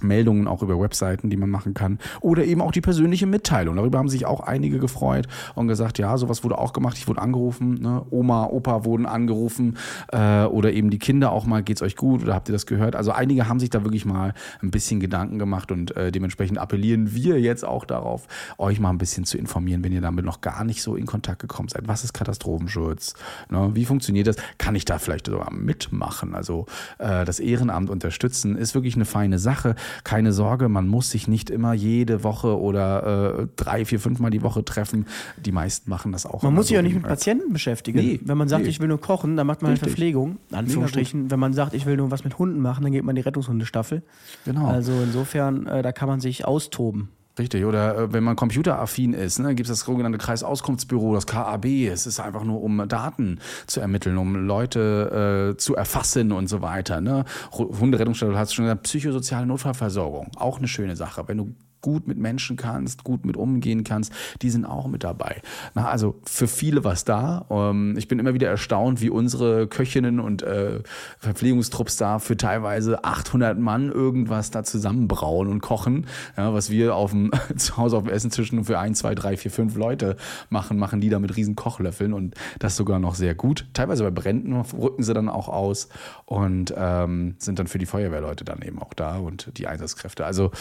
Meldungen 0.04 0.48
auch 0.48 0.62
über 0.62 0.80
Webseiten, 0.80 1.30
die 1.30 1.38
man 1.38 1.50
machen 1.50 1.74
kann. 1.74 2.00
Oder 2.22 2.46
eben 2.46 2.62
auch 2.62 2.72
die 2.72 2.82
persönliche 2.82 3.26
Mitteilung. 3.26 3.76
Darüber 3.76 3.98
haben 3.98 4.10
sich 4.10 4.26
auch 4.26 4.42
einige 4.42 4.80
gefreut 4.80 5.28
und 5.56 5.68
gesagt, 5.68 5.98
ja, 5.98 6.18
sowas 6.18 6.44
wurde 6.44 6.58
auch 6.58 6.74
gemacht. 6.74 6.98
Ich 6.98 7.08
wurde 7.08 7.22
angerufen, 7.22 7.82
ne? 7.82 8.06
Oma, 8.10 8.46
Opa 8.46 8.86
wurden 8.86 9.06
angerufen 9.06 9.78
äh, 10.12 10.44
oder 10.44 10.74
eben 10.74 10.90
die 10.90 11.00
Kinder 11.00 11.32
auch 11.32 11.46
mal, 11.46 11.64
geht's 11.64 11.82
euch 11.82 11.96
gut 11.96 12.24
oder 12.24 12.34
habt 12.34 12.50
ihr 12.50 12.54
das 12.54 12.66
gehört? 12.66 12.96
Also 12.96 13.12
einige 13.12 13.48
haben 13.48 13.60
sich 13.60 13.70
da 13.70 13.84
wirklich 13.84 14.06
mal 14.06 14.34
ein 14.62 14.72
bisschen 14.72 15.00
Gedanken 15.00 15.40
gemacht 15.40 15.72
und 15.72 15.96
äh, 15.96 16.12
dementsprechend 16.12 16.58
appellieren 16.58 17.14
wir 17.14 17.40
jetzt 17.40 17.66
auch 17.66 17.86
darauf, 17.86 18.28
euch 18.58 18.80
mal 18.80 18.90
ein 18.90 18.98
bisschen 18.98 19.26
zu 19.26 19.38
informieren, 19.38 19.84
wenn 19.84 19.92
ihr 19.92 20.02
damit 20.02 20.26
noch 20.26 20.42
gar 20.42 20.64
nicht 20.64 20.82
so 20.82 20.96
in 20.96 21.06
Kontakt 21.06 21.40
gekommen 21.40 21.70
seid. 21.70 21.88
Was 21.88 22.04
ist 22.04 22.14
Katastrophenschutz? 22.14 23.14
Ne? 23.50 23.72
Wie 23.74 23.86
funktioniert 23.86 24.28
das? 24.28 24.36
Kann 24.58 24.76
ich 24.76 24.86
da 24.86 25.00
vielleicht 25.00 25.28
sogar 25.28 25.52
mitmachen? 25.54 26.36
Also 26.36 26.66
äh, 27.00 27.26
das 27.26 27.40
Ehrenamt 27.40 27.90
unterstützen 27.90 28.56
ist 28.56 28.76
wirklich 28.76 28.96
eine 28.96 29.06
feine 29.06 29.40
Sache. 29.40 29.76
Keine 30.04 30.34
Sorge, 30.34 30.70
man 30.70 30.88
muss 30.88 31.10
sich 31.12 31.28
nicht 31.28 31.50
immer 31.50 31.74
jede 31.74 32.24
Woche 32.24 32.60
oder 32.60 33.40
äh, 33.40 33.48
drei, 33.56 33.86
vier, 33.86 34.00
fünf 34.00 34.20
Mal 34.20 34.30
die 34.30 34.44
Woche 34.44 34.64
treffen. 34.66 35.06
Die 35.44 35.52
meisten 35.52 35.90
machen 35.90 36.12
das 36.12 36.26
auch. 36.26 36.44
Man 36.44 36.54
muss 36.54 36.68
sich 36.68 36.74
so 36.74 36.76
ja 36.76 36.82
nicht 36.82 36.96
mit 36.96 37.04
Patienten 37.04 37.54
beschäftigen. 37.54 38.00
Nee, 38.00 38.20
Wenn 38.24 38.38
man 38.38 38.48
sagt, 38.48 38.64
nee. 38.64 38.70
ich 38.70 38.80
will 38.80 38.88
nur 38.88 39.02
kochen, 39.02 39.38
dann 39.38 39.48
macht 39.48 39.62
man 39.62 39.70
halt 39.70 39.82
Richtig. 39.82 39.92
Verpflegung, 39.92 40.38
Anführungsstrichen. 40.52 41.32
Wenn 41.32 41.40
man 41.40 41.54
sagt, 41.54 41.74
ich 41.74 41.86
will 41.86 41.98
nur 41.98 42.12
was 42.12 42.24
mit 42.24 42.38
Hunden 42.40 42.60
machen, 42.60 42.84
dann 42.84 42.92
geht 42.92 43.04
man 43.04 43.16
in 43.16 43.22
die 43.22 43.26
Rettungshundestaffel. 43.26 44.04
Genau. 44.46 44.68
Also 44.68 44.92
insofern, 45.04 45.68
äh, 45.68 45.82
da 45.82 45.92
kann 45.92 46.08
man 46.08 46.20
sich 46.20 46.46
austoben. 46.46 47.10
Richtig, 47.40 47.66
oder 47.66 47.98
äh, 47.98 48.14
wenn 48.14 48.24
man 48.24 48.36
computeraffin 48.36 49.14
ist, 49.14 49.40
ne, 49.40 49.56
gibt 49.56 49.68
es 49.68 49.80
das 49.80 49.86
sogenannte 49.86 50.20
Kreisauskunftsbüro, 50.20 51.16
das 51.16 51.26
KAB. 51.26 51.66
Es 51.66 52.06
ist 52.06 52.20
einfach 52.20 52.44
nur, 52.44 52.62
um 52.62 52.88
Daten 52.88 53.40
zu 53.66 53.80
ermitteln, 53.80 54.18
um 54.18 54.36
Leute 54.36 55.54
äh, 55.54 55.58
zu 55.58 55.76
erfassen 55.76 56.32
und 56.32 56.48
so 56.48 56.62
weiter. 56.62 57.02
Ne? 57.02 57.26
Hunderettungsstelle, 57.52 58.34
du 58.34 58.38
hast 58.38 58.54
schon 58.54 58.66
gesagt, 58.66 58.84
psychosoziale 58.84 59.48
Notfallversorgung, 59.48 60.30
auch 60.36 60.60
eine 60.60 60.68
schöne 60.68 60.96
Sache. 60.96 61.28
Wenn 61.28 61.38
du 61.38 61.56
gut 61.84 62.08
mit 62.08 62.18
Menschen 62.18 62.56
kannst, 62.56 63.04
gut 63.04 63.26
mit 63.26 63.38
umgehen 63.38 63.84
kannst, 63.84 64.12
die 64.42 64.50
sind 64.50 64.66
auch 64.66 64.88
mit 64.88 65.04
dabei. 65.04 65.42
Na, 65.76 65.88
also 65.88 66.16
für 66.24 66.48
viele 66.48 66.84
was 66.84 67.06
da. 67.06 67.46
Ähm, 67.52 67.94
ich 67.98 68.08
bin 68.08 68.18
immer 68.18 68.34
wieder 68.34 68.50
erstaunt, 68.50 69.02
wie 69.02 69.12
unsere 69.12 69.68
Köchinnen 69.68 70.20
und 70.20 70.42
äh, 70.42 70.80
Verpflegungstrupps 71.20 71.98
da 71.98 72.18
für 72.18 72.38
teilweise 72.38 73.04
800 73.04 73.60
Mann 73.60 73.92
irgendwas 73.92 74.50
da 74.50 74.64
zusammenbrauen 74.64 75.48
und 75.48 75.62
kochen. 75.62 76.08
Ja, 76.38 76.54
was 76.54 76.70
wir 76.70 76.96
auf 76.96 77.12
dem, 77.12 77.32
zu 77.58 77.78
Hause 77.78 77.98
auf 77.98 78.04
dem 78.04 78.12
Essenstisch 78.12 78.52
nur 78.52 78.64
für 78.64 78.80
ein, 78.80 78.96
zwei, 78.96 79.14
drei, 79.14 79.38
vier, 79.38 79.52
fünf 79.52 79.76
Leute 79.76 80.16
machen, 80.50 80.78
machen 80.78 81.02
die 81.02 81.10
da 81.10 81.20
mit 81.20 81.36
riesen 81.36 81.56
Kochlöffeln 81.56 82.14
und 82.14 82.36
das 82.60 82.78
sogar 82.78 83.00
noch 83.00 83.16
sehr 83.16 83.36
gut. 83.36 83.68
Teilweise 83.74 84.04
bei 84.04 84.12
Bränden 84.12 84.54
rücken 84.54 85.04
sie 85.04 85.14
dann 85.14 85.28
auch 85.28 85.50
aus 85.50 85.90
und 86.26 86.74
ähm, 86.78 87.36
sind 87.40 87.60
dann 87.60 87.68
für 87.68 87.78
die 87.78 87.86
Feuerwehrleute 87.86 88.46
dann 88.46 88.62
eben 88.62 88.80
auch 88.80 88.94
da 88.94 89.18
und 89.18 89.52
die 89.58 89.68
Einsatzkräfte. 89.68 90.26
Also 90.26 90.52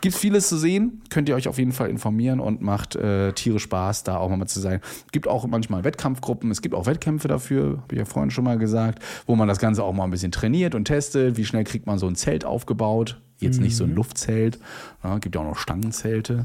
gibt 0.00 0.16
vieles 0.16 0.48
zu 0.48 0.56
sehen, 0.56 0.69
könnt 1.10 1.28
ihr 1.28 1.34
euch 1.34 1.48
auf 1.48 1.58
jeden 1.58 1.72
Fall 1.72 1.90
informieren 1.90 2.40
und 2.40 2.60
macht 2.60 2.96
äh, 2.96 3.32
Tiere 3.32 3.58
Spaß, 3.58 4.04
da 4.04 4.18
auch 4.18 4.28
mal 4.28 4.46
zu 4.46 4.60
sein. 4.60 4.80
Gibt 5.12 5.28
auch 5.28 5.46
manchmal 5.46 5.84
Wettkampfgruppen, 5.84 6.50
es 6.50 6.62
gibt 6.62 6.74
auch 6.74 6.86
Wettkämpfe 6.86 7.28
dafür, 7.28 7.78
habe 7.82 7.92
ich 7.94 7.98
ja 7.98 8.04
vorhin 8.04 8.30
schon 8.30 8.44
mal 8.44 8.58
gesagt, 8.58 9.02
wo 9.26 9.36
man 9.36 9.48
das 9.48 9.58
Ganze 9.58 9.82
auch 9.82 9.92
mal 9.92 10.04
ein 10.04 10.10
bisschen 10.10 10.32
trainiert 10.32 10.74
und 10.74 10.84
testet. 10.84 11.36
Wie 11.36 11.44
schnell 11.44 11.64
kriegt 11.64 11.86
man 11.86 11.98
so 11.98 12.06
ein 12.06 12.16
Zelt 12.16 12.44
aufgebaut? 12.44 13.20
Jetzt 13.38 13.60
nicht 13.60 13.74
so 13.74 13.84
ein 13.84 13.94
Luftzelt, 13.94 14.58
ja, 15.02 15.16
gibt 15.18 15.34
ja 15.34 15.40
auch 15.40 15.46
noch 15.46 15.56
Stangenzelte. 15.56 16.44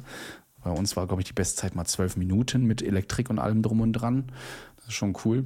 Bei 0.64 0.72
uns 0.72 0.96
war, 0.96 1.06
glaube 1.08 1.22
ich, 1.22 1.28
die 1.28 1.34
Bestzeit 1.34 1.76
mal 1.76 1.86
zwölf 1.86 2.16
Minuten 2.18 2.66
mit 2.66 2.82
Elektrik 2.82 3.30
und 3.30 3.38
allem 3.38 3.62
drum 3.62 3.82
und 3.82 3.94
dran. 3.94 4.32
Das 4.78 4.88
ist 4.88 4.94
schon 4.94 5.16
cool. 5.26 5.44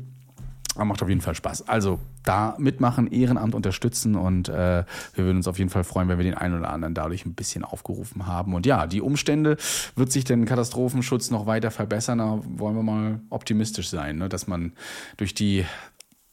Aber 0.80 0.86
macht 0.86 1.04
auf 1.04 1.10
jeden 1.10 1.20
Fall 1.20 1.36
Spaß. 1.36 1.68
Also 1.68 2.00
da 2.24 2.56
mitmachen, 2.58 3.08
Ehrenamt 3.08 3.54
unterstützen 3.54 4.16
und 4.16 4.48
äh, 4.48 4.86
wir 5.14 5.26
würden 5.26 5.36
uns 5.36 5.48
auf 5.50 5.58
jeden 5.58 5.70
Fall 5.70 5.84
freuen, 5.84 6.08
wenn 6.08 6.18
wir 6.18 6.24
den 6.24 6.36
einen 6.36 6.58
oder 6.58 6.70
anderen 6.70 6.94
dadurch 6.94 7.26
ein 7.26 7.34
bisschen 7.34 7.66
aufgerufen 7.66 8.28
haben. 8.28 8.54
Und 8.54 8.66
ja, 8.66 8.88
die 8.88 9.02
Umstände 9.02 9.58
wird 9.98 10.10
sich 10.10 10.24
den 10.24 10.46
Katastrophenschutz 10.46 11.32
noch 11.32 11.48
weiter 11.48 11.70
verbessern. 11.70 12.20
Da 12.20 12.40
wollen 12.46 12.78
wir 12.78 12.84
mal 12.84 13.20
optimistisch 13.30 13.90
sein, 13.90 14.20
ne? 14.20 14.30
dass 14.30 14.48
man 14.48 14.72
durch 15.18 15.34
die 15.34 15.66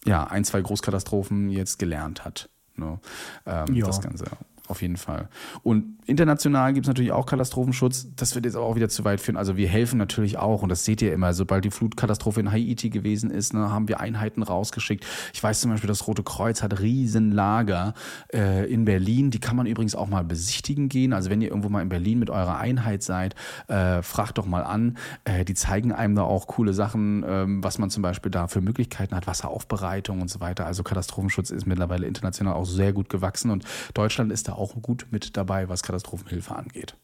ja, 0.05 0.23
ein, 0.23 0.45
zwei 0.45 0.61
Großkatastrophen 0.61 1.51
jetzt 1.51 1.81
gelernt 1.81 2.25
hat. 2.25 2.49
Ne? 2.77 3.01
Ähm, 3.47 3.75
Ja. 3.75 3.87
Das 3.87 4.01
Ganze. 4.01 4.27
Auf 4.69 4.83
jeden 4.83 4.97
Fall. 4.97 5.29
Und 5.63 5.97
international 6.07 6.73
gibt 6.73 6.87
es 6.87 6.89
natürlich 6.89 7.13
auch 7.13 7.27
Katastrophenschutz. 7.27 8.09
Das 8.17 8.35
wird 8.35 8.47
jetzt 8.47 8.57
aber 8.57 8.67
auch 8.67 8.75
wieder 8.75 8.89
zu 8.89 9.05
weit 9.05 9.21
führen. 9.21 9.37
Also 9.37 9.57
wir 9.57 9.69
helfen 9.69 9.97
natürlich 9.97 10.39
auch, 10.39 10.63
und 10.63 10.71
das 10.71 10.85
seht 10.85 11.03
ihr 11.03 11.13
immer, 11.13 11.35
sobald 11.35 11.65
die 11.65 11.71
Flutkatastrophe 11.71 12.41
in 12.41 12.51
Haiti 12.51 12.91
gewesen 12.91 13.31
ist, 13.31 13.55
ne, 13.55 13.71
haben 13.71 13.87
wir 13.87 14.01
Einheiten 14.01 14.43
rausgeschickt. 14.43 15.07
Ich 15.33 15.43
weiß 15.43 15.61
zum 15.61 15.71
Beispiel, 15.71 15.87
das 15.87 16.07
Rote 16.09 16.25
Kreuz 16.25 16.63
hat 16.63 16.81
Riesenlager 16.81 17.95
äh, 18.33 18.71
in 18.73 18.85
Berlin. 18.85 19.31
Die 19.31 19.39
kann 19.39 19.55
man 19.55 19.67
übrigens 19.67 19.95
auch 19.95 20.09
mal 20.09 20.25
besichtigen 20.25 20.89
gehen. 20.89 21.13
Also 21.13 21.31
wenn 21.31 21.41
ihr 21.41 21.49
irgendwo 21.49 21.69
mal 21.69 21.83
in 21.83 21.89
Berlin 21.89 22.19
mit 22.19 22.31
eurer 22.31 22.59
Einheit 22.59 23.05
seid, 23.05 23.37
äh, 23.69 24.03
fragt 24.03 24.39
doch 24.39 24.47
mal 24.47 24.65
an. 24.65 24.97
Äh, 25.25 25.45
die 25.45 25.55
zeigen 25.55 25.93
einem 25.93 26.17
da 26.17 26.23
auch 26.23 26.49
coole 26.49 26.75
Sachen, 26.75 27.25
ähm, 27.27 27.63
was 27.63 27.79
man 27.79 27.91
zum 27.91 28.03
Beispiel 28.03 28.33
da 28.33 28.49
für 28.49 28.61
Möglichkeiten 28.61 29.15
hat, 29.15 29.29
Wasseraufbereitung 29.29 30.21
und 30.21 30.29
so 30.29 30.41
weiter. 30.41 30.67
Also 30.67 30.83
Katastrophenschutz 30.83 31.51
ist 31.51 31.67
mittlerweile 31.67 32.07
international 32.07 32.55
auch 32.55 32.67
sehr 32.67 32.93
gut 32.93 33.09
gewachsen 33.09 33.51
und 33.51 33.65
Deutschland 33.95 34.33
ist 34.33 34.49
da 34.49 34.56
auch 34.57 34.75
gut 34.83 35.07
mit 35.11 35.37
dabei, 35.37 35.69
was 35.69 35.83
Katastrophenhilfe 35.83 36.55
angeht. 36.55 36.97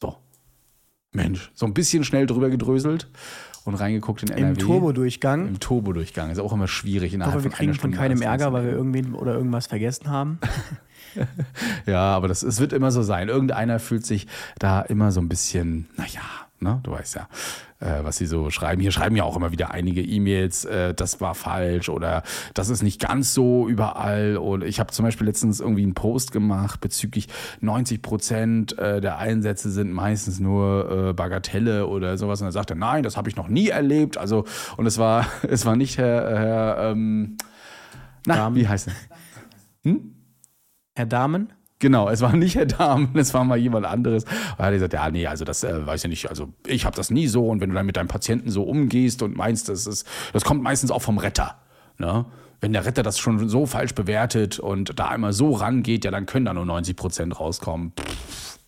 So. 0.00 0.16
Mensch, 1.12 1.52
so 1.54 1.66
ein 1.66 1.74
bisschen 1.74 2.04
schnell 2.04 2.26
drüber 2.26 2.50
gedröselt 2.50 3.08
und 3.64 3.74
reingeguckt 3.74 4.22
in 4.22 4.30
NRW. 4.30 4.48
Im 4.50 4.58
Turbodurchgang. 4.58 5.48
Im 5.48 5.60
Turbodurchgang. 5.60 6.30
Ist 6.30 6.40
auch 6.40 6.52
immer 6.52 6.68
schwierig 6.68 7.08
Ich 7.08 7.14
innerhalb 7.14 7.36
hoffe, 7.36 7.44
wir 7.44 7.50
von 7.50 7.58
kriegen 7.58 7.74
von 7.74 7.92
keinem 7.92 8.20
Ärger, 8.20 8.52
weil 8.52 8.64
wir 8.64 8.72
irgendwen 8.72 9.14
oder 9.14 9.34
irgendwas 9.34 9.66
vergessen 9.66 10.10
haben. 10.10 10.38
Ja, 11.86 12.14
aber 12.14 12.28
das, 12.28 12.42
es 12.42 12.60
wird 12.60 12.72
immer 12.72 12.90
so 12.90 13.02
sein. 13.02 13.28
Irgendeiner 13.28 13.78
fühlt 13.78 14.06
sich 14.06 14.26
da 14.58 14.80
immer 14.80 15.12
so 15.12 15.20
ein 15.20 15.28
bisschen, 15.28 15.88
naja, 15.96 16.22
ne, 16.64 16.80
du 16.82 16.90
weißt 16.90 17.14
ja, 17.14 17.28
äh, 17.78 18.02
was 18.02 18.16
sie 18.16 18.26
so 18.26 18.50
schreiben. 18.50 18.80
Hier 18.80 18.90
schreiben 18.90 19.14
ja 19.14 19.22
auch 19.22 19.36
immer 19.36 19.52
wieder 19.52 19.70
einige 19.70 20.02
E-Mails, 20.02 20.64
äh, 20.64 20.94
das 20.94 21.20
war 21.20 21.36
falsch 21.36 21.88
oder 21.88 22.24
das 22.54 22.70
ist 22.70 22.82
nicht 22.82 23.00
ganz 23.00 23.34
so 23.34 23.68
überall. 23.68 24.36
Und 24.36 24.64
ich 24.64 24.80
habe 24.80 24.90
zum 24.92 25.04
Beispiel 25.04 25.26
letztens 25.26 25.60
irgendwie 25.60 25.84
einen 25.84 25.94
Post 25.94 26.32
gemacht 26.32 26.80
bezüglich 26.80 27.28
90 27.60 28.02
Prozent 28.02 28.78
äh, 28.78 29.00
der 29.00 29.18
Einsätze 29.18 29.70
sind 29.70 29.92
meistens 29.92 30.40
nur 30.40 31.10
äh, 31.10 31.12
Bagatelle 31.12 31.86
oder 31.86 32.18
sowas. 32.18 32.40
Und 32.40 32.48
er 32.48 32.52
sagte, 32.52 32.74
nein, 32.74 33.04
das 33.04 33.16
habe 33.16 33.28
ich 33.28 33.36
noch 33.36 33.48
nie 33.48 33.68
erlebt. 33.68 34.18
Also, 34.18 34.44
und 34.76 34.86
es 34.86 34.98
war, 34.98 35.26
es 35.48 35.64
war 35.64 35.76
nicht 35.76 35.98
Herr, 35.98 36.38
Herr 36.38 36.90
ähm, 36.90 37.36
na, 38.26 38.36
Dahmen. 38.36 38.56
wie 38.56 38.66
heißt 38.66 38.88
er? 38.88 38.94
Herr 40.96 41.06
Dahmen, 41.06 41.52
Genau, 41.80 42.08
es 42.08 42.20
war 42.20 42.34
nicht 42.34 42.54
Herr 42.54 42.66
Dahmen, 42.66 43.10
es 43.18 43.34
war 43.34 43.44
mal 43.44 43.58
jemand 43.58 43.84
anderes. 43.86 44.24
Und 44.24 44.32
er 44.58 44.66
hat 44.66 44.72
gesagt, 44.72 44.92
ja, 44.92 45.10
nee, 45.10 45.26
also 45.26 45.44
das 45.44 45.64
äh, 45.64 45.86
weiß 45.86 46.04
ich 46.04 46.10
nicht, 46.10 46.30
also 46.30 46.52
ich 46.66 46.84
habe 46.86 46.96
das 46.96 47.10
nie 47.10 47.26
so 47.26 47.48
und 47.48 47.60
wenn 47.60 47.68
du 47.70 47.74
dann 47.74 47.86
mit 47.86 47.96
deinem 47.96 48.08
Patienten 48.08 48.50
so 48.50 48.62
umgehst 48.62 49.22
und 49.22 49.36
meinst, 49.36 49.68
das 49.68 49.86
ist, 49.86 50.06
das 50.32 50.44
kommt 50.44 50.62
meistens 50.62 50.90
auch 50.90 51.02
vom 51.02 51.18
Retter, 51.18 51.56
ne? 51.98 52.24
Wenn 52.60 52.72
der 52.72 52.86
Retter 52.86 53.02
das 53.02 53.18
schon 53.18 53.46
so 53.50 53.66
falsch 53.66 53.94
bewertet 53.94 54.58
und 54.58 54.98
da 54.98 55.08
einmal 55.08 55.34
so 55.34 55.50
rangeht, 55.52 56.06
ja, 56.06 56.10
dann 56.10 56.24
können 56.24 56.46
da 56.46 56.54
nur 56.54 56.64
90 56.64 56.96
Prozent 56.96 57.38
rauskommen. 57.38 57.92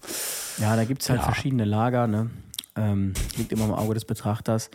Pff, 0.02 0.58
ja, 0.60 0.76
da 0.76 0.84
gibt 0.84 1.00
es 1.00 1.08
halt 1.08 1.20
Ja. 1.20 1.24
verschiedene 1.24 1.64
Lager, 1.64 2.06
ne? 2.06 2.28
Ähm, 2.74 3.14
liegt 3.38 3.52
immer 3.52 3.64
im 3.64 3.72
Auge 3.72 3.94
des 3.94 4.04
Betrachters. 4.04 4.70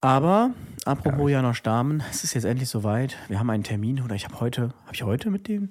Aber, 0.00 0.50
apropos 0.84 1.30
Janosch 1.30 1.62
Dahmen, 1.62 2.02
es 2.10 2.22
ist 2.22 2.34
jetzt 2.34 2.44
endlich 2.44 2.68
soweit. 2.68 3.16
Wir 3.28 3.40
haben 3.40 3.50
einen 3.50 3.64
Termin, 3.64 4.00
oder 4.00 4.14
ich 4.14 4.24
habe 4.24 4.38
heute, 4.38 4.72
habe 4.84 4.94
ich 4.94 5.02
heute 5.02 5.30
mit 5.30 5.48
dem 5.48 5.70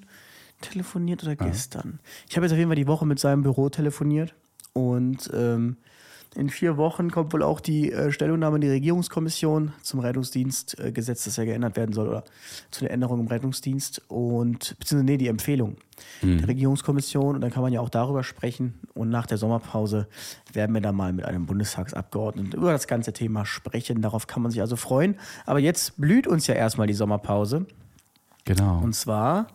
telefoniert 0.61 1.23
oder 1.23 1.35
gestern? 1.35 1.99
Ich 2.29 2.35
habe 2.35 2.45
jetzt 2.45 2.53
auf 2.53 2.57
jeden 2.57 2.69
Fall 2.69 2.75
die 2.75 2.87
Woche 2.87 3.05
mit 3.05 3.19
seinem 3.19 3.43
Büro 3.43 3.69
telefoniert 3.69 4.33
und 4.73 5.29
ähm, 5.33 5.77
in 6.35 6.49
vier 6.49 6.75
Wochen 6.75 7.11
kommt 7.11 7.31
wohl 7.31 7.43
auch 7.43 7.61
die 7.61 7.93
äh, 7.93 8.11
Stellungnahme 8.11 8.57
in 8.57 8.61
die 8.61 8.69
Regierungskommission 8.69 9.71
zum 9.81 10.01
Rettungsdienstgesetz, 10.01 11.23
das 11.23 11.37
ja 11.37 11.45
geändert 11.45 11.77
werden 11.77 11.93
soll, 11.93 12.09
oder 12.09 12.25
zu 12.71 12.81
der 12.81 12.91
Änderung 12.91 13.21
im 13.21 13.27
Rettungsdienst 13.27 14.01
und 14.09 14.75
beziehungsweise 14.77 15.05
nee, 15.05 15.17
die 15.17 15.29
Empfehlung 15.29 15.77
der 16.21 16.49
Regierungskommission 16.49 17.35
und 17.35 17.41
dann 17.41 17.51
kann 17.51 17.63
man 17.63 17.71
ja 17.71 17.79
auch 17.79 17.87
darüber 17.87 18.21
sprechen 18.21 18.73
und 18.93 19.09
nach 19.09 19.25
der 19.27 19.37
Sommerpause 19.37 20.09
werden 20.51 20.73
wir 20.73 20.81
dann 20.81 20.95
mal 20.95 21.13
mit 21.13 21.23
einem 21.23 21.45
Bundestagsabgeordneten 21.45 22.51
über 22.51 22.73
das 22.73 22.87
ganze 22.87 23.13
Thema 23.13 23.45
sprechen. 23.45 24.01
Darauf 24.01 24.27
kann 24.27 24.41
man 24.41 24.51
sich 24.51 24.59
also 24.59 24.75
freuen. 24.75 25.15
Aber 25.45 25.59
jetzt 25.59 25.95
blüht 26.01 26.27
uns 26.27 26.47
ja 26.47 26.55
erstmal 26.55 26.87
die 26.87 26.93
Sommerpause 26.93 27.65
Genau. 28.43 28.79
und 28.81 28.93
zwar 28.93 29.47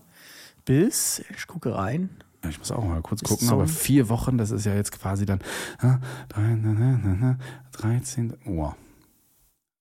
bis, 0.65 1.23
ich 1.37 1.47
gucke 1.47 1.75
rein, 1.75 2.11
ich 2.49 2.59
muss 2.59 2.73
auch 2.73 2.85
mal 2.85 3.03
kurz 3.03 3.23
gucken, 3.23 3.51
aber 3.51 3.67
vier 3.67 4.09
Wochen, 4.09 4.39
das 4.39 4.51
ist 4.51 4.65
ja 4.65 4.75
jetzt 4.75 4.93
quasi 4.93 5.27
dann 5.27 5.41
äh, 5.83 5.99
13. 7.73 8.35
Oh. 8.47 8.73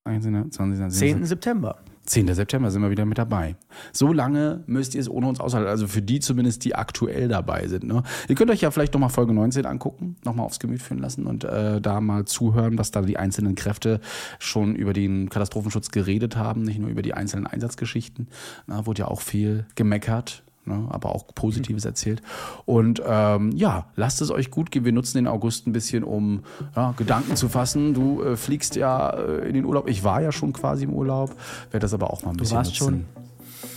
19. 0.05 0.51
20. 0.51 0.89
10. 0.89 1.25
September. 1.25 1.77
10. 2.05 2.34
September 2.34 2.71
sind 2.71 2.82
wir 2.82 2.89
wieder 2.89 3.05
mit 3.05 3.19
dabei. 3.19 3.55
So 3.93 4.11
lange 4.11 4.63
müsst 4.65 4.95
ihr 4.95 5.01
es 5.01 5.09
ohne 5.09 5.27
uns 5.27 5.39
aushalten. 5.39 5.69
Also 5.69 5.88
für 5.88 6.01
die 6.01 6.19
zumindest, 6.19 6.65
die 6.65 6.73
aktuell 6.73 7.27
dabei 7.27 7.67
sind. 7.67 7.84
Ne? 7.84 8.01
Ihr 8.27 8.34
könnt 8.34 8.49
euch 8.49 8.61
ja 8.61 8.71
vielleicht 8.71 8.93
nochmal 8.93 9.09
Folge 9.09 9.34
19 9.34 9.67
angucken, 9.67 10.15
nochmal 10.25 10.47
aufs 10.47 10.59
Gemüt 10.59 10.82
führen 10.82 10.99
lassen 10.99 11.27
und 11.27 11.43
äh, 11.43 11.80
da 11.80 12.01
mal 12.01 12.25
zuhören, 12.25 12.80
was 12.80 12.89
da 12.89 13.01
die 13.01 13.17
einzelnen 13.17 13.53
Kräfte 13.53 13.99
schon 14.39 14.75
über 14.75 14.93
den 14.93 15.30
Katastrophenschutz 15.30 15.91
geredet 15.91 16.36
haben, 16.36 16.63
nicht 16.63 16.80
nur 16.80 16.89
über 16.89 17.03
die 17.03 17.13
einzelnen 17.13 17.45
Einsatzgeschichten. 17.45 18.27
Na, 18.65 18.88
wurde 18.88 19.03
ja 19.03 19.07
auch 19.07 19.21
viel 19.21 19.67
gemeckert. 19.75 20.43
Ne, 20.70 20.86
aber 20.89 21.15
auch 21.15 21.26
Positives 21.34 21.84
erzählt. 21.84 22.22
Und 22.65 23.01
ähm, 23.03 23.51
ja, 23.53 23.88
lasst 23.95 24.22
es 24.22 24.30
euch 24.30 24.51
gut 24.51 24.70
gehen. 24.70 24.86
Wir 24.86 24.91
nutzen 24.91 25.17
den 25.17 25.26
August 25.26 25.65
ein 25.65 25.72
bisschen, 25.72 26.03
um 26.03 26.43
ja, 26.76 26.93
Gedanken 26.95 27.36
zu 27.36 27.49
fassen. 27.49 27.95
Du 27.95 28.22
äh, 28.22 28.38
fliegst 28.38 28.76
ja 28.76 29.09
äh, 29.09 29.47
in 29.47 29.55
den 29.55 29.65
Urlaub. 29.65 29.89
Ich 29.89 30.03
war 30.03 30.22
ja 30.22 30.32
schon 30.32 30.53
quasi 30.53 30.84
im 30.84 30.93
Urlaub, 30.93 31.36
werde 31.72 31.84
das 31.84 31.95
aber 31.95 32.13
auch 32.13 32.22
mal 32.22 32.32
ein 32.32 32.38
bisschen 32.38 32.57
warst 32.57 32.80
nutzen. 32.80 33.07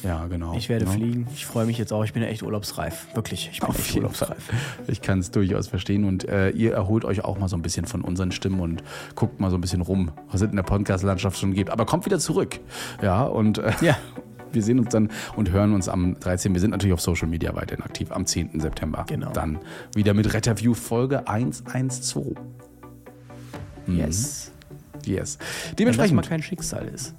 Ja, 0.02 0.26
genau. 0.26 0.54
Ich 0.54 0.68
werde 0.68 0.84
ne? 0.84 0.90
fliegen. 0.90 1.26
Ich 1.32 1.46
freue 1.46 1.64
mich 1.64 1.78
jetzt 1.78 1.92
auch. 1.94 2.04
Ich 2.04 2.12
bin 2.12 2.22
ja 2.22 2.28
echt 2.28 2.42
urlaubsreif. 2.42 3.06
Wirklich. 3.14 3.48
Ich 3.52 3.60
bin 3.60 3.70
Auf 3.70 3.78
echt 3.78 3.96
urlaubsreif. 3.96 4.50
Ich 4.86 5.00
kann 5.00 5.20
es 5.20 5.30
durchaus 5.30 5.68
verstehen 5.68 6.04
und 6.04 6.28
äh, 6.28 6.50
ihr 6.50 6.74
erholt 6.74 7.04
euch 7.06 7.24
auch 7.24 7.38
mal 7.38 7.48
so 7.48 7.56
ein 7.56 7.62
bisschen 7.62 7.86
von 7.86 8.02
unseren 8.02 8.32
Stimmen 8.32 8.60
und 8.60 8.82
guckt 9.14 9.40
mal 9.40 9.50
so 9.50 9.56
ein 9.56 9.60
bisschen 9.60 9.80
rum, 9.80 10.10
was 10.30 10.42
es 10.42 10.50
in 10.50 10.56
der 10.56 10.62
Podcast-Landschaft 10.62 11.38
schon 11.38 11.54
gibt. 11.54 11.70
Aber 11.70 11.86
kommt 11.86 12.04
wieder 12.04 12.18
zurück. 12.18 12.60
Ja, 13.00 13.22
und 13.24 13.58
äh, 13.58 13.72
Ja. 13.80 13.96
wir 14.54 14.62
sehen 14.62 14.78
uns 14.78 14.88
dann 14.90 15.10
und 15.36 15.50
hören 15.50 15.72
uns 15.74 15.88
am 15.88 16.18
13. 16.20 16.52
Wir 16.54 16.60
sind 16.60 16.70
natürlich 16.70 16.92
auf 16.94 17.00
Social 17.00 17.28
Media 17.28 17.54
weiterhin 17.54 17.84
aktiv 17.84 18.10
am 18.12 18.26
10. 18.26 18.60
September. 18.60 19.04
Genau. 19.08 19.30
Dann 19.32 19.58
wieder 19.94 20.14
mit 20.14 20.32
Retterview 20.32 20.74
Folge 20.74 21.26
112. 21.28 22.36
Yes. 23.86 24.52
Yes. 25.04 25.38
Wenn 25.38 25.46
das 25.68 25.76
Dementsprechend. 25.76 26.16
mal 26.16 26.22
kein 26.22 26.42
Schicksal 26.42 26.86
ist. 26.86 27.14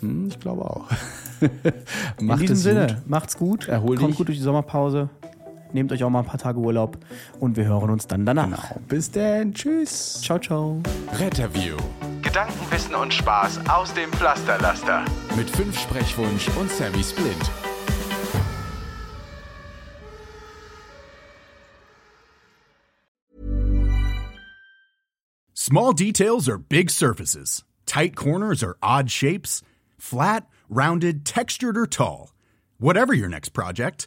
Hm, 0.00 0.28
ich 0.28 0.38
glaube 0.38 0.62
auch. 0.64 0.88
In 2.20 2.26
Macht 2.26 2.42
diesem 2.42 2.54
es 2.54 2.62
Sinne, 2.62 2.86
gut. 2.86 2.96
macht's 3.08 3.36
gut, 3.36 3.68
Erhol 3.68 3.96
kommt 3.96 4.10
dich. 4.10 4.16
gut 4.18 4.28
durch 4.28 4.38
die 4.38 4.44
Sommerpause, 4.44 5.08
nehmt 5.74 5.92
euch 5.92 6.02
auch 6.04 6.10
mal 6.10 6.20
ein 6.20 6.24
paar 6.24 6.38
Tage 6.38 6.58
Urlaub 6.58 6.98
und 7.40 7.56
wir 7.56 7.64
hören 7.64 7.90
uns 7.90 8.06
dann 8.06 8.24
danach. 8.24 8.68
Genau. 8.68 8.80
Bis 8.88 9.10
dann. 9.10 9.52
Tschüss. 9.52 10.20
Ciao, 10.22 10.38
ciao. 10.38 10.80
Retterview. 11.12 11.76
Gedanken, 12.22 12.70
Wissen 12.70 12.94
und 12.94 13.12
Spaß 13.12 13.60
aus 13.68 13.92
dem 13.92 14.10
Pflasterlaster. 14.12 15.04
Mit 15.36 15.50
fünf 15.50 15.78
Sprechwunsch 15.78 16.48
und 16.56 16.70
Sammy 16.70 17.02
Splint. 17.02 17.50
Small 25.54 25.92
details 25.92 26.48
are 26.48 26.58
big 26.58 26.90
surfaces. 26.90 27.64
Tight 27.86 28.14
corners 28.16 28.62
are 28.62 28.76
odd 28.82 29.10
shapes. 29.10 29.62
Flat, 29.98 30.46
rounded, 30.68 31.24
textured, 31.24 31.76
or 31.78 31.86
tall. 31.86 32.32
Whatever 32.78 33.14
your 33.14 33.28
next 33.28 33.54
project, 33.54 34.06